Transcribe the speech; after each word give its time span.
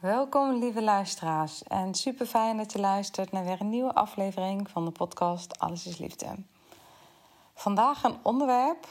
Welkom 0.00 0.58
lieve 0.58 0.82
luisteraars 0.82 1.62
en 1.62 1.94
super 1.94 2.26
fijn 2.26 2.56
dat 2.56 2.72
je 2.72 2.78
luistert 2.78 3.32
naar 3.32 3.44
weer 3.44 3.60
een 3.60 3.68
nieuwe 3.68 3.94
aflevering 3.94 4.70
van 4.70 4.84
de 4.84 4.90
podcast 4.90 5.58
Alles 5.58 5.86
is 5.86 5.98
Liefde. 5.98 6.26
Vandaag 7.54 8.04
een 8.04 8.16
onderwerp 8.22 8.86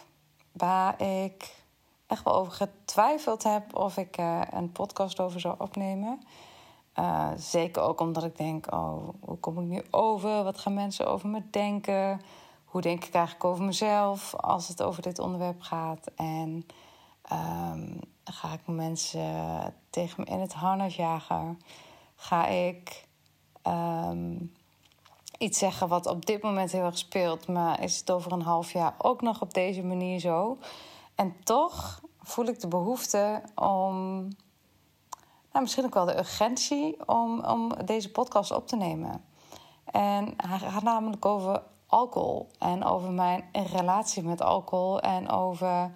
waar 0.52 1.02
ik 1.02 1.64
echt 2.08 2.24
wel 2.24 2.36
over 2.36 2.54
getwijfeld 2.54 3.44
heb 3.44 3.76
of 3.76 3.98
ik 3.98 4.18
uh, 4.18 4.42
een 4.52 4.72
podcast 4.72 5.20
over 5.20 5.40
zou 5.40 5.56
opnemen. 5.58 6.22
Uh, 7.00 7.30
zeker 7.38 7.82
ook 7.82 8.00
omdat 8.00 8.24
ik 8.24 8.38
denk, 8.38 8.74
oh, 8.74 9.10
hoe 9.20 9.38
kom 9.38 9.60
ik 9.60 9.68
nu 9.68 9.82
over? 9.92 10.44
Wat 10.44 10.58
gaan 10.58 10.74
mensen 10.74 11.08
over 11.08 11.30
me 11.30 11.42
denken? 11.50 12.22
Hoe 12.66 12.82
denk 12.82 13.04
ik 13.04 13.14
eigenlijk 13.14 13.46
over 13.46 13.64
mezelf 13.64 14.36
als 14.36 14.68
het 14.68 14.84
over 14.84 15.02
dit 15.02 15.20
onderwerp 15.20 15.62
gaat? 15.62 16.08
En 16.16 16.66
um, 17.32 18.00
ga 18.34 18.54
ik 18.54 18.62
mensen 18.66 19.74
tegen 19.90 20.24
me 20.24 20.32
in 20.32 20.40
het 20.40 20.54
harnas 20.54 20.96
jagen? 20.96 21.60
Ga 22.16 22.48
ik 22.48 23.08
um, 23.68 24.54
iets 25.38 25.60
zeggen 25.60 25.88
wat 25.88 26.06
op 26.06 26.26
dit 26.26 26.42
moment 26.42 26.72
heel 26.72 26.84
erg 26.84 26.98
speelt, 26.98 27.48
maar 27.48 27.84
is 27.84 28.00
het 28.00 28.12
over 28.12 28.32
een 28.32 28.42
half 28.42 28.72
jaar 28.72 28.96
ook 28.98 29.22
nog 29.22 29.42
op 29.42 29.54
deze 29.54 29.84
manier 29.84 30.20
zo? 30.20 30.58
En 31.16 31.36
toch 31.44 32.02
voel 32.22 32.46
ik 32.46 32.60
de 32.60 32.68
behoefte 32.68 33.42
om, 33.56 34.22
nou, 35.52 35.62
misschien 35.62 35.86
ook 35.86 35.94
wel 35.94 36.06
de 36.06 36.18
urgentie 36.18 37.08
om, 37.08 37.44
om 37.46 37.86
deze 37.86 38.12
podcast 38.12 38.52
op 38.52 38.68
te 38.68 38.76
nemen. 38.76 39.26
En 39.86 40.34
hij 40.38 40.60
gaat 40.60 40.84
namelijk 40.84 41.26
over 41.26 41.64
alcohol 41.88 42.50
en 42.60 42.84
over 42.84 43.12
mijn 43.12 43.44
relatie 43.52 44.24
met 44.24 44.42
alcohol 44.42 45.00
en 45.00 45.30
over 45.30 45.92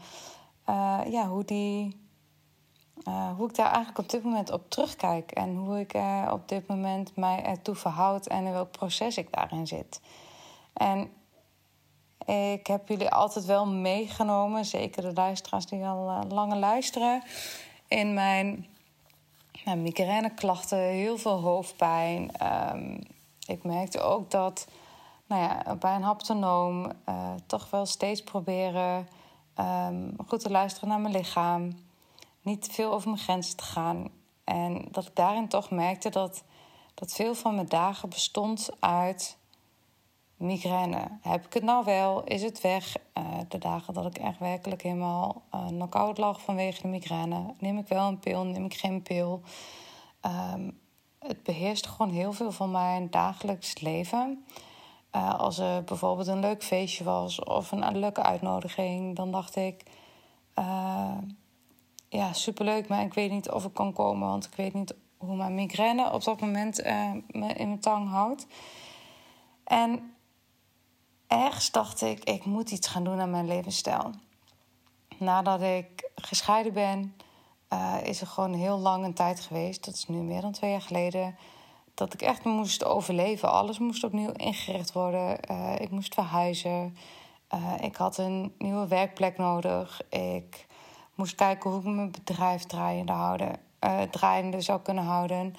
uh, 0.70 1.00
ja, 1.08 1.28
hoe, 1.28 1.46
die, 1.46 2.01
uh, 3.08 3.36
hoe 3.36 3.50
ik 3.50 3.56
daar 3.56 3.66
eigenlijk 3.66 3.98
op 3.98 4.10
dit 4.10 4.24
moment 4.24 4.52
op 4.52 4.70
terugkijk 4.70 5.32
en 5.32 5.56
hoe 5.56 5.80
ik 5.80 5.94
uh, 5.94 6.30
op 6.32 6.48
dit 6.48 6.68
moment 6.68 7.16
mij 7.16 7.44
ertoe 7.44 7.76
verhoud 7.76 8.28
en 8.28 8.46
in 8.46 8.52
welk 8.52 8.72
proces 8.72 9.18
ik 9.18 9.34
daarin 9.34 9.68
zit. 9.68 10.02
En 10.74 11.10
ik 12.26 12.68
heb 12.68 12.88
jullie 12.88 13.10
altijd 13.10 13.46
wel 13.46 13.68
meegenomen, 13.68 14.66
zeker 14.66 15.02
de 15.02 15.14
luisteraars 15.14 15.66
die 15.66 15.86
al 15.86 16.10
uh, 16.10 16.20
langer 16.30 16.58
luisteren, 16.58 17.24
in 17.88 18.14
mijn 18.14 18.68
nou, 19.66 19.78
migraineklachten, 19.78 20.78
heel 20.78 21.18
veel 21.18 21.40
hoofdpijn. 21.40 22.32
Um, 22.74 23.00
ik 23.48 23.64
merkte 23.64 24.02
ook 24.02 24.32
dat 24.32 24.68
nou 25.26 25.42
ja, 25.42 25.76
bij 25.76 25.96
een 25.96 26.04
haptonoom 26.04 26.92
toch 27.46 27.70
wel 27.70 27.86
steeds 27.86 28.24
proberen 28.24 29.08
um, 29.60 30.16
goed 30.28 30.40
te 30.40 30.50
luisteren 30.50 30.90
naar 30.90 31.00
mijn 31.00 31.14
lichaam, 31.14 31.76
niet 32.42 32.62
te 32.62 32.72
veel 32.72 32.94
over 32.94 33.10
mijn 33.10 33.22
grenzen 33.22 33.58
te 33.58 33.64
gaan. 33.64 34.10
En 34.44 34.88
dat 34.92 35.06
ik 35.06 35.16
daarin 35.16 35.48
toch 35.48 35.70
merkte 35.70 36.10
dat, 36.10 36.44
dat 36.94 37.14
veel 37.14 37.36
van 37.36 37.56
mijn 37.56 37.68
dagen 37.68 38.10
bestond 38.10 38.70
uit 38.80 39.38
migraine. 40.38 41.08
Heb 41.22 41.46
ik 41.46 41.54
het 41.54 41.64
nou 41.64 41.86
wel? 41.86 42.24
Is 42.24 42.42
het 42.42 42.62
weg? 42.62 42.96
Uh, 43.18 43.24
de 43.48 43.58
dagen 43.58 43.94
dat 43.94 44.06
ik 44.06 44.18
echt 44.18 44.40
werkelijk 44.40 44.82
helemaal 44.82 45.42
uh, 45.56 45.68
knock-out 45.68 46.18
lag 46.18 46.42
vanwege 46.42 46.82
de 46.82 46.88
migraine. 46.88 47.54
Neem 47.60 47.78
ik 47.78 47.88
wel 47.88 48.08
een 48.08 48.20
pil? 48.20 48.44
Neem 48.44 48.66
ik 48.66 48.74
geen 48.74 49.02
pil? 49.02 49.42
Um, 50.54 50.80
het 51.20 51.44
beheerst 51.44 51.88
gewoon 51.88 52.12
heel 52.12 52.34
veel 52.34 52.52
van 52.52 52.72
mijn 52.72 53.10
dagelijks 53.10 53.80
leven. 53.80 54.46
Uh, 55.16 55.40
als 55.40 55.58
er 55.58 55.84
bijvoorbeeld 55.84 56.28
een 56.28 56.40
leuk 56.40 56.64
feestje 56.64 57.04
was 57.04 57.44
of 57.44 57.72
een 57.72 57.98
leuke 57.98 58.24
uitnodiging, 58.24 59.16
dan 59.16 59.32
dacht 59.32 59.56
ik: 59.56 59.84
ja, 62.12 62.34
superleuk, 62.34 62.88
maar 62.88 63.04
ik 63.04 63.14
weet 63.14 63.32
niet 63.32 63.50
of 63.50 63.66
ik 63.66 63.74
kan 63.74 63.94
komen, 63.94 64.28
want 64.28 64.46
ik 64.46 64.56
weet 64.56 64.74
niet 64.74 64.94
hoe 65.18 65.36
mijn 65.36 65.56
migraine 65.56 66.12
op 66.12 66.24
dat 66.24 66.42
moment 66.42 66.80
uh, 66.80 67.12
me 67.28 67.54
in 67.54 67.68
mijn 67.68 67.80
tang 67.80 68.10
houdt. 68.10 68.48
En 69.64 70.14
ergens 71.28 71.72
dacht 71.72 72.02
ik: 72.02 72.24
ik 72.24 72.46
moet 72.46 72.72
iets 72.72 72.88
gaan 72.88 73.04
doen 73.04 73.20
aan 73.20 73.30
mijn 73.30 73.48
levensstijl. 73.48 74.12
Nadat 75.18 75.62
ik 75.62 76.10
gescheiden 76.16 76.74
ben, 76.74 77.16
is 78.04 78.22
er 78.22 78.28
gewoon 78.28 78.54
heel 78.54 78.78
lang 78.78 79.06
een 79.06 79.14
tijd 79.14 79.40
geweest, 79.40 79.86
dat 79.86 79.94
is 79.94 80.08
nu 80.08 80.18
meer 80.18 80.42
dan 80.42 80.52
twee 80.52 80.72
jaar 80.72 80.82
geleden 80.82 81.36
dat 81.94 82.14
ik 82.14 82.22
echt 82.22 82.44
moest 82.44 82.84
overleven. 82.84 83.52
Alles 83.52 83.80
moest 83.80 84.04
opnieuw 84.04 84.32
ingericht 84.32 84.92
worden. 84.92 85.38
Uh, 85.52 85.76
ik 85.80 85.90
moest 85.90 86.14
verhuizen. 86.14 86.98
Ik 87.80 87.96
had 87.96 88.18
een 88.18 88.54
nieuwe 88.58 88.88
werkplek 88.88 89.38
nodig. 89.38 90.02
Ik 90.10 90.68
moest 91.22 91.36
kijken 91.36 91.70
hoe 91.70 91.80
ik 91.80 91.86
mijn 91.86 92.12
bedrijf 92.12 92.64
draaiende, 92.64 93.12
houden, 93.12 93.60
uh, 93.82 94.02
draaiende 94.02 94.62
zou 94.62 94.82
kunnen 94.82 95.04
houden. 95.04 95.56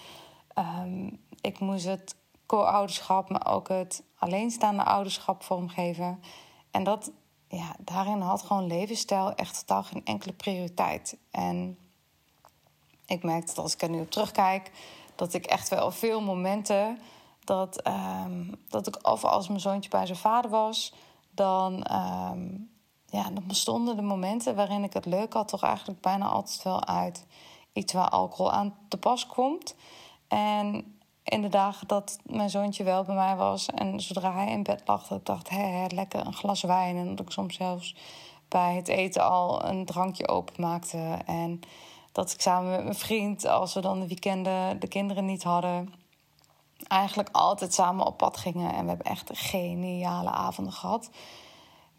Um, 0.58 1.20
ik 1.40 1.60
moest 1.60 1.84
het 1.84 2.16
co-ouderschap, 2.46 3.28
maar 3.28 3.46
ook 3.46 3.68
het 3.68 4.02
alleenstaande 4.18 4.84
ouderschap 4.84 5.42
vormgeven. 5.42 6.22
En 6.70 6.84
dat, 6.84 7.10
ja, 7.48 7.76
daarin 7.78 8.20
had 8.20 8.42
gewoon 8.42 8.66
levensstijl 8.66 9.34
echt 9.34 9.58
totaal 9.58 9.82
geen 9.82 10.04
enkele 10.04 10.32
prioriteit. 10.32 11.16
En 11.30 11.78
ik 13.06 13.22
merkte 13.22 13.54
dat 13.54 13.64
als 13.64 13.74
ik 13.74 13.82
er 13.82 13.90
nu 13.90 14.00
op 14.00 14.10
terugkijk 14.10 14.70
dat 15.14 15.34
ik 15.34 15.46
echt 15.46 15.68
wel 15.68 15.90
veel 15.90 16.20
momenten 16.20 16.98
dat, 17.44 17.86
um, 17.86 18.54
dat 18.68 18.86
ik 18.86 19.08
of 19.08 19.24
als 19.24 19.48
mijn 19.48 19.60
zoontje 19.60 19.90
bij 19.90 20.06
zijn 20.06 20.18
vader 20.18 20.50
was, 20.50 20.94
dan, 21.30 21.86
um, 21.92 22.71
ja, 23.12 23.30
dan 23.30 23.46
bestonden 23.46 23.96
de 23.96 24.02
momenten 24.02 24.54
waarin 24.54 24.84
ik 24.84 24.92
het 24.92 25.06
leuk 25.06 25.32
had, 25.32 25.48
toch 25.48 25.62
eigenlijk 25.62 26.00
bijna 26.00 26.26
altijd 26.26 26.62
wel 26.62 26.86
uit 26.86 27.26
iets 27.72 27.92
waar 27.92 28.08
alcohol 28.08 28.52
aan 28.52 28.74
te 28.88 28.96
pas 28.96 29.26
komt. 29.26 29.74
En 30.28 30.96
in 31.22 31.42
de 31.42 31.48
dagen 31.48 31.88
dat 31.88 32.18
mijn 32.22 32.50
zoontje 32.50 32.84
wel 32.84 33.04
bij 33.04 33.14
mij 33.14 33.36
was 33.36 33.66
en 33.66 34.00
zodra 34.00 34.32
hij 34.32 34.50
in 34.50 34.62
bed 34.62 34.82
lag, 34.84 35.06
dat 35.06 35.18
ik 35.18 35.26
dacht, 35.26 35.48
hé, 35.48 35.86
lekker 35.88 36.26
een 36.26 36.34
glas 36.34 36.62
wijn. 36.62 36.96
En 36.96 37.14
dat 37.14 37.26
ik 37.26 37.32
soms 37.32 37.54
zelfs 37.54 37.96
bij 38.48 38.74
het 38.74 38.88
eten 38.88 39.24
al 39.24 39.64
een 39.64 39.84
drankje 39.84 40.28
openmaakte. 40.28 41.18
En 41.26 41.60
dat 42.12 42.32
ik 42.32 42.40
samen 42.40 42.70
met 42.70 42.82
mijn 42.82 42.94
vriend, 42.94 43.46
als 43.46 43.74
we 43.74 43.80
dan 43.80 44.00
de 44.00 44.08
weekenden 44.08 44.80
de 44.80 44.88
kinderen 44.88 45.24
niet 45.24 45.42
hadden, 45.42 45.94
eigenlijk 46.88 47.28
altijd 47.32 47.74
samen 47.74 48.06
op 48.06 48.16
pad 48.16 48.36
gingen. 48.36 48.74
En 48.74 48.82
we 48.82 48.88
hebben 48.88 49.06
echt 49.06 49.30
geniale 49.32 50.30
avonden 50.30 50.72
gehad. 50.72 51.10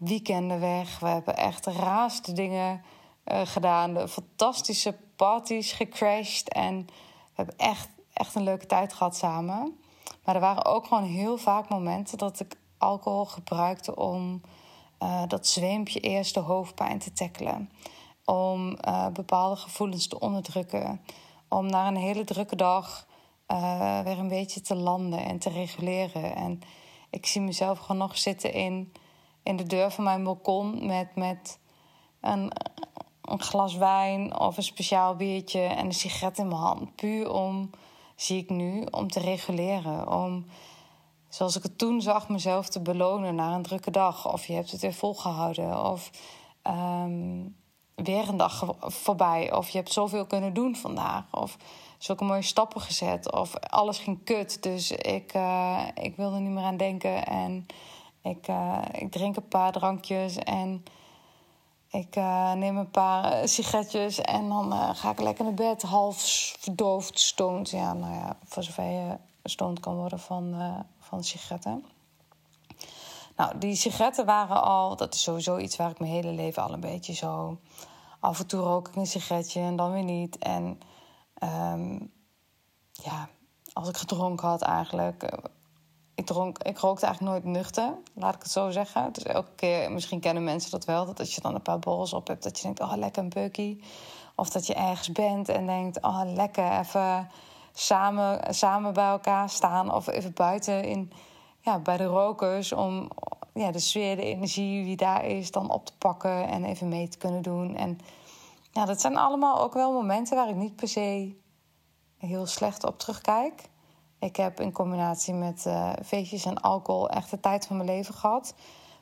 Weekenden 0.03 0.59
weg. 0.59 0.99
We 0.99 1.07
hebben 1.07 1.37
echt 1.37 1.65
raaste 1.65 2.33
dingen 2.33 2.81
uh, 3.25 3.41
gedaan. 3.43 4.09
Fantastische 4.09 4.95
parties 5.15 5.71
gecrashed. 5.71 6.49
En 6.49 6.85
we 6.85 7.33
hebben 7.33 7.57
echt, 7.57 7.89
echt 8.13 8.35
een 8.35 8.43
leuke 8.43 8.65
tijd 8.65 8.93
gehad 8.93 9.15
samen. 9.15 9.79
Maar 10.23 10.35
er 10.35 10.41
waren 10.41 10.65
ook 10.65 10.87
gewoon 10.87 11.03
heel 11.03 11.37
vaak 11.37 11.69
momenten 11.69 12.17
dat 12.17 12.39
ik 12.39 12.55
alcohol 12.77 13.25
gebruikte 13.25 13.95
om 13.95 14.41
uh, 15.03 15.23
dat 15.27 15.47
zweempje 15.47 15.99
eerst 15.99 16.33
de 16.33 16.39
hoofdpijn 16.39 16.99
te 16.99 17.13
tackelen 17.13 17.69
om 18.25 18.77
uh, 18.87 19.07
bepaalde 19.07 19.55
gevoelens 19.55 20.07
te 20.07 20.19
onderdrukken. 20.19 21.01
Om 21.47 21.65
na 21.65 21.87
een 21.87 21.95
hele 21.95 22.23
drukke 22.23 22.55
dag 22.55 23.07
weer 24.03 24.19
een 24.19 24.27
beetje 24.27 24.61
te 24.61 24.75
landen 24.75 25.25
en 25.25 25.39
te 25.39 25.49
reguleren. 25.49 26.35
En 26.35 26.61
ik 27.09 27.25
zie 27.25 27.41
mezelf 27.41 27.79
gewoon 27.79 27.97
nog 27.97 28.17
zitten 28.17 28.53
in, 28.53 28.93
in 29.43 29.55
de 29.55 29.63
deur 29.63 29.91
van 29.91 30.03
mijn 30.03 30.23
balkon 30.23 30.85
met, 30.85 31.15
met 31.15 31.59
een, 32.21 32.51
een 33.21 33.41
glas 33.41 33.75
wijn 33.75 34.39
of 34.39 34.57
een 34.57 34.63
speciaal 34.63 35.15
biertje 35.15 35.61
en 35.61 35.85
een 35.85 35.93
sigaret 35.93 36.37
in 36.37 36.47
mijn 36.47 36.59
hand. 36.59 36.95
Puur 36.95 37.31
om, 37.31 37.69
zie 38.15 38.37
ik 38.37 38.49
nu, 38.49 38.85
om 38.91 39.11
te 39.11 39.19
reguleren. 39.19 40.11
Om, 40.11 40.45
zoals 41.29 41.55
ik 41.55 41.63
het 41.63 41.77
toen 41.77 42.01
zag, 42.01 42.29
mezelf 42.29 42.69
te 42.69 42.79
belonen 42.79 43.35
na 43.35 43.55
een 43.55 43.61
drukke 43.61 43.91
dag. 43.91 44.33
Of 44.33 44.45
je 44.45 44.53
hebt 44.53 44.71
het 44.71 44.81
weer 44.81 44.93
volgehouden. 44.93 45.85
Of 45.91 46.11
ehm, 46.61 47.41
weer 47.95 48.29
een 48.29 48.37
dag 48.37 48.75
voorbij. 48.79 49.53
Of 49.53 49.69
je 49.69 49.77
hebt 49.77 49.93
zoveel 49.93 50.25
kunnen 50.25 50.53
doen 50.53 50.75
vandaag. 50.75 51.23
Of 51.31 51.57
zulke 51.97 52.23
mooie 52.23 52.41
stappen 52.41 52.81
gezet. 52.81 53.31
Of 53.31 53.55
alles 53.55 53.97
ging 53.97 54.23
kut. 54.23 54.63
Dus 54.63 54.91
ik, 54.91 55.33
uh, 55.35 55.79
ik 55.95 56.15
wilde 56.15 56.39
niet 56.39 56.51
meer 56.51 56.63
aan 56.63 56.77
denken. 56.77 57.25
En 57.25 57.65
ik, 58.23 58.47
uh, 58.47 58.81
ik 58.91 59.11
drink 59.11 59.35
een 59.35 59.47
paar 59.47 59.71
drankjes. 59.71 60.35
En 60.35 60.83
ik 61.87 62.15
uh, 62.15 62.53
neem 62.53 62.77
een 62.77 62.91
paar 62.91 63.47
sigaretjes. 63.47 64.21
En 64.21 64.49
dan 64.49 64.95
ga 64.95 65.11
ik 65.11 65.19
lekker 65.19 65.43
naar 65.43 65.53
bed. 65.53 65.81
Half 65.81 66.17
verdoofd, 66.59 67.19
stoned. 67.19 67.69
Ja, 67.69 67.93
nou 67.93 68.13
ja, 68.13 68.37
voor 68.45 68.63
zover 68.63 68.83
je 68.83 69.17
stoned 69.43 69.79
kan 69.79 69.95
worden 69.95 70.19
van, 70.19 70.55
van 70.99 71.23
sigaretten. 71.23 71.85
Nou, 73.35 73.57
die 73.57 73.75
sigaretten 73.75 74.25
waren 74.25 74.63
al... 74.63 74.95
Dat 74.95 75.13
is 75.13 75.23
sowieso 75.23 75.57
iets 75.57 75.75
waar 75.75 75.89
ik 75.89 75.99
mijn 75.99 76.11
hele 76.11 76.31
leven 76.31 76.63
al 76.63 76.73
een 76.73 76.79
beetje 76.79 77.13
zo... 77.13 77.59
Af 78.19 78.39
en 78.39 78.47
toe 78.47 78.61
rook 78.61 78.87
ik 78.87 78.95
een 78.95 79.07
sigaretje 79.07 79.59
en 79.59 79.75
dan 79.75 79.91
weer 79.91 80.03
niet. 80.03 80.37
En 80.37 80.79
Um, 81.43 82.11
ja, 82.91 83.29
als 83.73 83.89
ik 83.89 83.97
gedronken 83.97 84.47
had 84.47 84.61
eigenlijk. 84.61 85.39
Ik, 86.15 86.25
dronk, 86.25 86.57
ik 86.57 86.77
rookte 86.77 87.05
eigenlijk 87.05 87.35
nooit 87.35 87.55
nuchter, 87.55 87.93
laat 88.13 88.35
ik 88.35 88.41
het 88.41 88.51
zo 88.51 88.69
zeggen. 88.69 89.13
Dus 89.13 89.23
elke 89.23 89.51
keer, 89.55 89.91
misschien 89.91 90.19
kennen 90.19 90.43
mensen 90.43 90.71
dat 90.71 90.85
wel, 90.85 91.05
dat 91.05 91.19
als 91.19 91.35
je 91.35 91.41
dan 91.41 91.55
een 91.55 91.61
paar 91.61 91.79
borrels 91.79 92.13
op 92.13 92.27
hebt, 92.27 92.43
dat 92.43 92.57
je 92.57 92.63
denkt, 92.63 92.79
oh 92.79 92.93
lekker 92.95 93.23
een 93.23 93.29
bukkie. 93.29 93.83
Of 94.35 94.49
dat 94.49 94.67
je 94.67 94.73
ergens 94.73 95.11
bent 95.11 95.49
en 95.49 95.65
denkt, 95.65 96.01
oh 96.01 96.21
lekker 96.25 96.79
even 96.79 97.29
samen, 97.73 98.53
samen 98.53 98.93
bij 98.93 99.07
elkaar 99.07 99.49
staan. 99.49 99.93
Of 99.93 100.07
even 100.07 100.33
buiten 100.33 100.83
in, 100.83 101.11
ja, 101.59 101.79
bij 101.79 101.97
de 101.97 102.05
rokers 102.05 102.71
om 102.71 103.09
ja, 103.53 103.71
de 103.71 103.79
sfeer, 103.79 104.15
de 104.15 104.25
energie 104.25 104.83
die 104.83 104.97
daar 104.97 105.25
is, 105.25 105.51
dan 105.51 105.71
op 105.71 105.85
te 105.85 105.97
pakken 105.97 106.47
en 106.47 106.63
even 106.63 106.87
mee 106.87 107.07
te 107.07 107.17
kunnen 107.17 107.41
doen. 107.41 107.75
En 107.75 107.99
ja, 108.71 108.85
dat 108.85 109.01
zijn 109.01 109.17
allemaal 109.17 109.59
ook 109.59 109.73
wel 109.73 109.91
momenten 109.91 110.35
waar 110.35 110.49
ik 110.49 110.55
niet 110.55 110.75
per 110.75 110.87
se 110.87 111.35
heel 112.17 112.45
slecht 112.45 112.85
op 112.85 112.99
terugkijk. 112.99 113.69
Ik 114.23 114.35
heb 114.35 114.59
in 114.59 114.71
combinatie 114.71 115.33
met 115.33 115.65
feestjes 116.05 116.45
en 116.45 116.61
alcohol 116.61 117.09
echt 117.09 117.29
de 117.29 117.39
tijd 117.39 117.67
van 117.67 117.75
mijn 117.75 117.89
leven 117.89 118.13
gehad. 118.13 118.53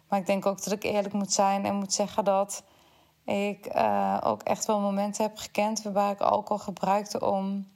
Maar 0.08 0.20
ik 0.20 0.26
denk 0.26 0.46
ook 0.46 0.64
dat 0.64 0.74
ik 0.74 0.84
eerlijk 0.84 1.14
moet 1.14 1.34
zijn 1.34 1.66
en 1.66 1.76
moet 1.76 1.94
zeggen 1.94 2.24
dat 2.24 2.64
ik 3.24 3.76
uh, 3.76 4.18
ook 4.24 4.42
echt 4.42 4.66
wel 4.66 4.80
momenten 4.80 5.24
heb 5.24 5.38
gekend 5.38 5.82
waarbij 5.84 6.12
ik 6.12 6.20
alcohol 6.20 6.64
gebruikte 6.64 7.26
om, 7.26 7.68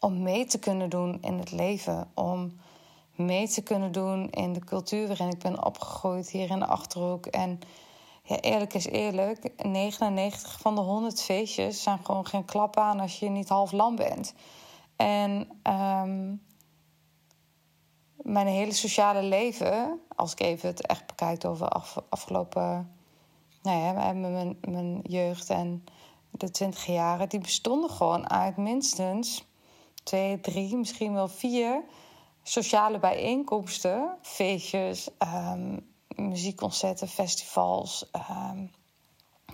om 0.00 0.22
mee 0.22 0.44
te 0.44 0.58
kunnen 0.58 0.90
doen 0.90 1.18
in 1.20 1.38
het 1.38 1.50
leven. 1.50 2.10
Om 2.14 2.60
mee 3.14 3.48
te 3.48 3.62
kunnen 3.62 3.92
doen 3.92 4.30
in 4.30 4.52
de 4.52 4.64
cultuur 4.64 5.06
waarin 5.06 5.30
ik 5.30 5.38
ben 5.38 5.64
opgegroeid 5.64 6.30
hier 6.30 6.50
in 6.50 6.58
de 6.58 6.66
achterhoek. 6.66 7.26
En 7.26 7.60
ja, 8.22 8.36
eerlijk 8.40 8.74
is 8.74 8.86
eerlijk, 8.86 9.64
99 9.64 10.60
van 10.60 10.74
de 10.74 10.80
100 10.80 11.22
feestjes 11.22 11.82
zijn 11.82 11.98
gewoon 12.04 12.26
geen 12.26 12.44
klap 12.44 12.76
aan 12.76 13.00
als 13.00 13.18
je 13.18 13.28
niet 13.28 13.48
half 13.48 13.72
lam 13.72 13.96
bent. 13.96 14.34
En 15.00 15.48
um, 15.62 16.42
mijn 18.16 18.46
hele 18.46 18.72
sociale 18.72 19.22
leven, 19.22 20.00
als 20.16 20.32
ik 20.32 20.40
even 20.40 20.68
het 20.68 20.86
echt 20.86 21.06
bekijk 21.06 21.44
over 21.44 21.68
af, 21.68 21.96
afgelopen 22.08 22.94
nou 23.62 23.78
ja, 23.78 24.12
mijn, 24.12 24.58
mijn 24.60 25.00
jeugd 25.02 25.50
en 25.50 25.84
de 26.30 26.50
twintig 26.50 26.86
jaren, 26.86 27.28
die 27.28 27.40
bestonden 27.40 27.90
gewoon 27.90 28.30
uit 28.30 28.56
minstens 28.56 29.44
twee, 30.02 30.40
drie, 30.40 30.76
misschien 30.76 31.12
wel 31.12 31.28
vier 31.28 31.82
sociale 32.42 32.98
bijeenkomsten, 32.98 34.16
feestjes, 34.22 35.08
um, 35.18 35.92
muziekconcerten, 36.16 37.08
festivals, 37.08 38.10
uh, 38.16 38.50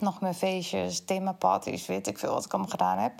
nog 0.00 0.20
meer 0.20 0.34
feestjes, 0.34 1.04
themaparties, 1.04 1.86
weet 1.86 2.06
ik 2.06 2.18
veel 2.18 2.32
wat 2.32 2.44
ik 2.44 2.52
allemaal 2.52 2.70
gedaan 2.70 2.98
heb. 2.98 3.12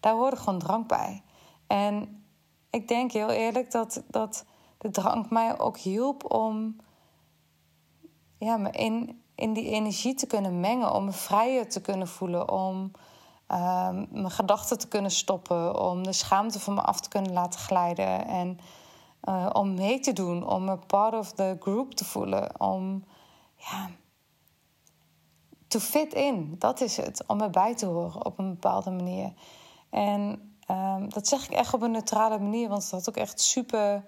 Daar 0.00 0.14
hoorde 0.14 0.36
gewoon 0.36 0.58
drank 0.58 0.88
bij. 0.88 1.22
En 1.72 2.24
ik 2.70 2.88
denk 2.88 3.12
heel 3.12 3.30
eerlijk 3.30 3.70
dat, 3.70 4.02
dat 4.08 4.44
de 4.78 4.90
drank 4.90 5.30
mij 5.30 5.58
ook 5.58 5.78
hielp 5.78 6.32
om 6.32 6.76
ja, 8.38 8.56
me 8.56 8.70
in, 8.70 9.22
in 9.34 9.52
die 9.52 9.70
energie 9.70 10.14
te 10.14 10.26
kunnen 10.26 10.60
mengen, 10.60 10.94
om 10.94 11.04
me 11.04 11.12
vrijer 11.12 11.68
te 11.68 11.80
kunnen 11.80 12.08
voelen, 12.08 12.50
om 12.50 12.90
uh, 13.48 13.88
mijn 14.10 14.30
gedachten 14.30 14.78
te 14.78 14.88
kunnen 14.88 15.10
stoppen, 15.10 15.80
om 15.80 16.02
de 16.02 16.12
schaamte 16.12 16.60
van 16.60 16.74
me 16.74 16.82
af 16.82 17.00
te 17.00 17.08
kunnen 17.08 17.32
laten 17.32 17.60
glijden. 17.60 18.26
En 18.26 18.58
uh, 19.24 19.50
om 19.52 19.74
mee 19.74 20.00
te 20.00 20.12
doen, 20.12 20.46
om 20.46 20.68
een 20.68 20.86
part 20.86 21.14
of 21.14 21.32
the 21.32 21.56
group 21.60 21.92
te 21.92 22.04
voelen, 22.04 22.60
om 22.60 23.04
ja, 23.56 23.90
to 25.68 25.78
fit 25.78 26.14
in. 26.14 26.54
Dat 26.58 26.80
is 26.80 26.96
het, 26.96 27.24
om 27.26 27.40
erbij 27.40 27.74
te 27.74 27.86
horen 27.86 28.24
op 28.24 28.38
een 28.38 28.50
bepaalde 28.50 28.90
manier. 28.90 29.32
En 29.90 30.51
um, 30.72 31.08
dat 31.08 31.28
zeg 31.28 31.44
ik 31.44 31.50
echt 31.50 31.74
op 31.74 31.82
een 31.82 31.90
neutrale 31.90 32.38
manier, 32.38 32.68
want 32.68 32.82
het 32.82 32.90
had 32.90 33.08
ook 33.08 33.16
echt 33.16 33.40
super 33.40 34.04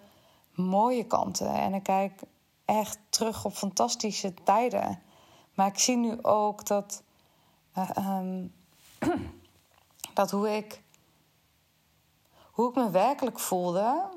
mooie 0.52 1.06
kanten. 1.06 1.54
En 1.54 1.74
ik 1.74 1.82
kijk 1.82 2.20
echt 2.64 2.98
terug 3.08 3.44
op 3.44 3.52
fantastische 3.52 4.34
tijden. 4.44 5.02
Maar 5.54 5.66
ik 5.66 5.78
zie 5.78 5.96
nu 5.96 6.22
ook 6.22 6.66
dat, 6.66 7.02
uh, 7.78 7.90
um, 8.18 8.54
dat 10.14 10.30
hoe 10.30 10.56
ik, 10.56 10.82
hoe 12.50 12.68
ik 12.68 12.74
me 12.74 12.90
werkelijk 12.90 13.40
voelde, 13.40 14.08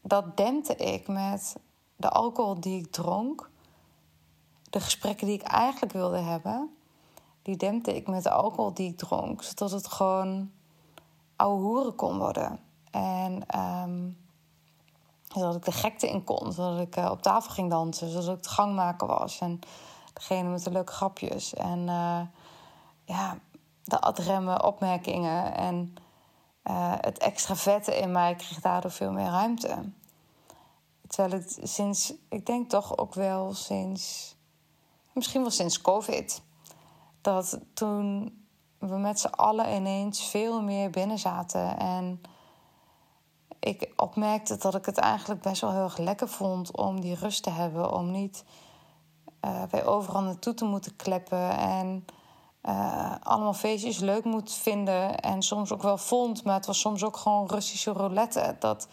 dat 0.00 0.36
dempte 0.36 0.74
ik 0.74 1.08
met 1.08 1.56
de 1.96 2.08
alcohol 2.08 2.60
die 2.60 2.78
ik 2.78 2.90
dronk. 2.90 3.50
De 4.70 4.80
gesprekken 4.80 5.26
die 5.26 5.34
ik 5.34 5.42
eigenlijk 5.42 5.92
wilde 5.92 6.18
hebben, 6.18 6.76
die 7.42 7.56
dempte 7.56 7.96
ik 7.96 8.08
met 8.08 8.22
de 8.22 8.30
alcohol 8.30 8.74
die 8.74 8.90
ik 8.90 8.98
dronk. 8.98 9.42
Zodat 9.42 9.70
het 9.70 9.86
gewoon 9.86 10.50
ouwe 11.42 11.62
hoeren 11.62 11.94
kon 11.94 12.18
worden. 12.18 12.60
En 12.90 13.60
um, 13.60 14.18
zodat 15.28 15.54
ik 15.54 15.64
de 15.64 15.72
gekte 15.72 16.08
in 16.08 16.24
kon. 16.24 16.52
Zodat 16.52 16.80
ik 16.80 16.96
uh, 16.96 17.10
op 17.10 17.22
tafel 17.22 17.50
ging 17.50 17.70
dansen. 17.70 18.08
Zodat 18.08 18.28
ik 18.28 18.36
het 18.36 18.46
gangmaker 18.46 19.06
was. 19.06 19.38
En 19.38 19.60
degene 20.12 20.48
met 20.48 20.64
de 20.64 20.70
leuke 20.70 20.92
grapjes. 20.92 21.54
En 21.54 21.78
uh, 21.78 22.20
ja, 23.04 23.38
de 23.84 24.00
adremme 24.00 24.62
opmerkingen. 24.62 25.54
En 25.54 25.94
uh, 26.64 26.92
het 26.96 27.18
extraverte 27.18 27.98
in 27.98 28.12
mij 28.12 28.34
kreeg 28.34 28.60
daardoor 28.60 28.90
veel 28.90 29.12
meer 29.12 29.30
ruimte. 29.30 29.90
Terwijl 31.08 31.42
het 31.42 31.58
sinds, 31.62 32.14
ik 32.28 32.46
denk 32.46 32.70
toch 32.70 32.96
ook 32.96 33.14
wel 33.14 33.54
sinds, 33.54 34.34
misschien 35.12 35.40
wel 35.40 35.50
sinds 35.50 35.80
COVID, 35.80 36.42
dat 37.20 37.58
toen 37.74 38.41
we 38.88 38.96
met 38.96 39.20
z'n 39.20 39.26
allen 39.26 39.74
ineens 39.74 40.28
veel 40.28 40.62
meer 40.62 40.90
binnen 40.90 41.18
zaten. 41.18 41.78
En 41.78 42.20
ik 43.60 43.92
opmerkte 43.96 44.56
dat 44.56 44.74
ik 44.74 44.86
het 44.86 44.98
eigenlijk 44.98 45.40
best 45.40 45.60
wel 45.60 45.72
heel 45.72 45.82
erg 45.82 45.98
lekker 45.98 46.28
vond 46.28 46.76
om 46.76 47.00
die 47.00 47.14
rust 47.14 47.42
te 47.42 47.50
hebben. 47.50 47.92
Om 47.92 48.10
niet 48.10 48.44
uh, 49.44 49.62
bij 49.70 49.86
overal 49.86 50.22
naartoe 50.22 50.54
te 50.54 50.64
moeten 50.64 50.96
kleppen. 50.96 51.56
En 51.56 52.04
uh, 52.62 53.14
allemaal 53.22 53.54
feestjes 53.54 53.98
leuk 53.98 54.24
moet 54.24 54.52
vinden. 54.52 55.20
En 55.20 55.42
soms 55.42 55.72
ook 55.72 55.82
wel 55.82 55.98
vond, 55.98 56.44
maar 56.44 56.54
het 56.54 56.66
was 56.66 56.80
soms 56.80 57.04
ook 57.04 57.16
gewoon 57.16 57.46
Russische 57.46 57.92
roulette. 57.92 58.56
Dat 58.58 58.88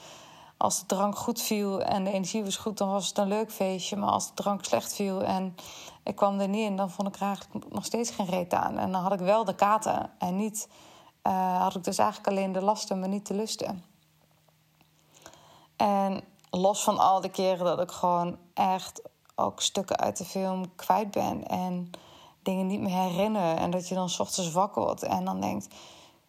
als 0.59 0.79
de 0.79 0.85
drank 0.85 1.17
goed 1.17 1.41
viel 1.41 1.81
en 1.81 2.03
de 2.03 2.11
energie 2.11 2.43
was 2.43 2.57
goed, 2.57 2.77
dan 2.77 2.89
was 2.89 3.07
het 3.07 3.17
een 3.17 3.27
leuk 3.27 3.51
feestje. 3.51 3.95
Maar 3.95 4.09
als 4.09 4.27
de 4.27 4.33
drank 4.33 4.65
slecht 4.65 4.93
viel 4.93 5.23
en 5.23 5.55
ik 6.03 6.15
kwam 6.15 6.39
er 6.39 6.47
niet 6.47 6.65
in, 6.69 6.75
dan 6.75 6.89
vond 6.89 7.07
ik 7.07 7.15
er 7.15 7.21
eigenlijk 7.21 7.73
nog 7.73 7.85
steeds 7.85 8.09
geen 8.09 8.25
reet 8.25 8.53
aan. 8.53 8.77
En 8.77 8.91
dan 8.91 9.01
had 9.01 9.13
ik 9.13 9.19
wel 9.19 9.45
de 9.45 9.55
katen 9.55 10.11
en 10.17 10.35
niet, 10.35 10.69
uh, 11.27 11.61
had 11.61 11.75
ik 11.75 11.83
dus 11.83 11.97
eigenlijk 11.97 12.29
alleen 12.29 12.51
de 12.51 12.61
lasten, 12.61 12.99
maar 12.99 13.09
niet 13.09 13.27
de 13.27 13.33
lusten. 13.33 13.83
En 15.75 16.23
los 16.49 16.83
van 16.83 16.97
al 16.97 17.21
die 17.21 17.31
keren 17.31 17.65
dat 17.65 17.81
ik 17.81 17.91
gewoon 17.91 18.37
echt 18.53 19.01
ook 19.35 19.61
stukken 19.61 19.97
uit 19.97 20.17
de 20.17 20.25
film 20.25 20.75
kwijt 20.75 21.11
ben 21.11 21.47
en 21.47 21.91
dingen 22.43 22.67
niet 22.67 22.81
meer 22.81 22.95
herinner. 22.95 23.55
En 23.57 23.71
dat 23.71 23.87
je 23.87 23.95
dan 23.95 24.09
ochtends 24.17 24.51
wakker 24.51 24.83
wordt 24.83 25.03
en 25.03 25.25
dan 25.25 25.41
denkt: 25.41 25.67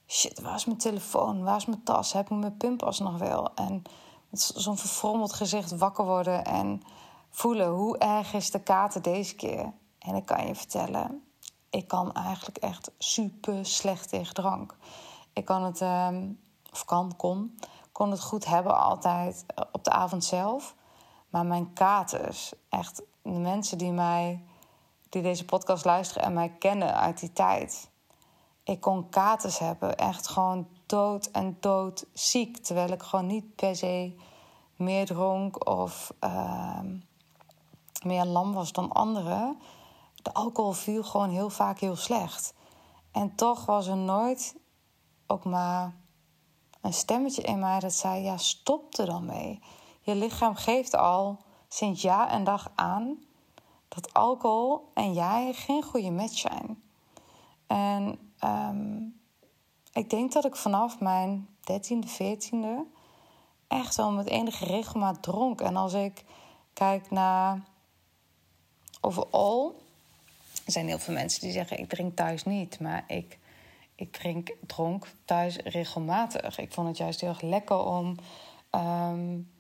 shit, 0.06 0.40
waar 0.40 0.54
is 0.54 0.64
mijn 0.64 0.78
telefoon? 0.78 1.42
Waar 1.44 1.56
is 1.56 1.66
mijn 1.66 1.82
tas? 1.82 2.12
Heb 2.12 2.30
ik 2.30 2.36
mijn 2.36 2.56
pinpas 2.56 2.98
nog 2.98 3.18
wel? 3.18 3.54
En 3.54 3.82
zo'n 4.32 4.78
verfrommeld 4.78 5.32
gezicht 5.32 5.76
wakker 5.76 6.04
worden 6.04 6.44
en 6.44 6.82
voelen 7.30 7.68
hoe 7.68 7.98
erg 7.98 8.32
is 8.32 8.50
de 8.50 8.62
kater 8.62 9.02
deze 9.02 9.34
keer. 9.34 9.72
En 9.98 10.14
ik 10.14 10.26
kan 10.26 10.46
je 10.46 10.54
vertellen, 10.54 11.24
ik 11.70 11.88
kan 11.88 12.12
eigenlijk 12.12 12.58
echt 12.58 12.90
super 12.98 13.66
slecht 13.66 14.08
tegen 14.08 14.34
drank. 14.34 14.76
Ik 15.32 15.44
kan 15.44 15.62
het, 15.62 15.80
ehm, 15.80 16.28
of 16.72 16.84
kan, 16.84 17.16
kon, 17.16 17.58
kon 17.92 18.10
het 18.10 18.20
goed 18.20 18.44
hebben 18.44 18.78
altijd 18.78 19.44
op 19.72 19.84
de 19.84 19.90
avond 19.90 20.24
zelf. 20.24 20.74
Maar 21.28 21.46
mijn 21.46 21.72
katers, 21.72 22.52
echt 22.68 23.02
de 23.22 23.30
mensen 23.30 23.78
die 23.78 23.92
mij 23.92 24.44
die 25.08 25.22
deze 25.22 25.44
podcast 25.44 25.84
luisteren 25.84 26.22
en 26.22 26.32
mij 26.32 26.48
kennen 26.58 26.94
uit 26.94 27.20
die 27.20 27.32
tijd. 27.32 27.89
Ik 28.70 28.80
kon 28.80 29.08
katers 29.08 29.58
hebben, 29.58 29.96
echt 29.96 30.28
gewoon 30.28 30.68
dood 30.86 31.26
en 31.26 31.56
dood 31.60 32.06
ziek. 32.12 32.56
Terwijl 32.56 32.92
ik 32.92 33.02
gewoon 33.02 33.26
niet 33.26 33.54
per 33.54 33.76
se 33.76 34.16
meer 34.76 35.06
dronk 35.06 35.68
of 35.68 36.12
ehm, 36.18 36.96
meer 38.04 38.24
lam 38.24 38.52
was 38.52 38.72
dan 38.72 38.92
anderen. 38.92 39.60
De 40.22 40.32
alcohol 40.32 40.72
viel 40.72 41.02
gewoon 41.02 41.30
heel 41.30 41.50
vaak 41.50 41.78
heel 41.78 41.96
slecht. 41.96 42.54
En 43.10 43.34
toch 43.34 43.66
was 43.66 43.86
er 43.86 43.96
nooit 43.96 44.56
ook 45.26 45.44
maar 45.44 45.94
een 46.80 46.94
stemmetje 46.94 47.42
in 47.42 47.58
mij 47.58 47.80
dat 47.80 47.92
zei: 47.92 48.22
ja, 48.22 48.36
stop 48.36 48.98
er 48.98 49.06
dan 49.06 49.26
mee. 49.26 49.62
Je 50.00 50.14
lichaam 50.14 50.54
geeft 50.54 50.96
al 50.96 51.38
sinds 51.68 52.02
jaar 52.02 52.28
en 52.28 52.44
dag 52.44 52.70
aan 52.74 53.24
dat 53.88 54.14
alcohol 54.14 54.90
en 54.94 55.12
jij 55.12 55.52
geen 55.52 55.82
goede 55.82 56.10
match 56.10 56.38
zijn. 56.38 56.82
En 57.66 58.29
ehm, 58.40 58.98
ik 59.92 60.10
denk 60.10 60.32
dat 60.32 60.44
ik 60.44 60.56
vanaf 60.56 61.00
mijn 61.00 61.48
13e, 61.62 62.08
14e 62.08 62.98
echt 63.68 63.96
wel 63.96 64.12
met 64.12 64.26
enige 64.26 64.64
regelmaat 64.64 65.22
dronk. 65.22 65.60
En 65.60 65.76
als 65.76 65.92
ik 65.92 66.24
kijk 66.72 67.10
naar 67.10 67.62
overal, 69.00 69.82
er 70.64 70.72
zijn 70.72 70.86
heel 70.86 70.98
veel 70.98 71.14
mensen 71.14 71.40
die 71.40 71.52
zeggen: 71.52 71.78
ik 71.78 71.88
drink 71.88 72.16
thuis 72.16 72.44
niet, 72.44 72.80
maar 72.80 73.04
ik 73.06 73.38
ik 74.00 74.12
drink 74.12 74.50
dronk 74.66 75.06
thuis 75.24 75.56
regelmatig. 75.56 76.58
Ik 76.58 76.72
vond 76.72 76.88
het 76.88 76.96
juist 76.96 77.20
heel 77.20 77.28
erg 77.28 77.40
lekker 77.40 77.84
om, 77.84 78.16
um, 78.70 79.50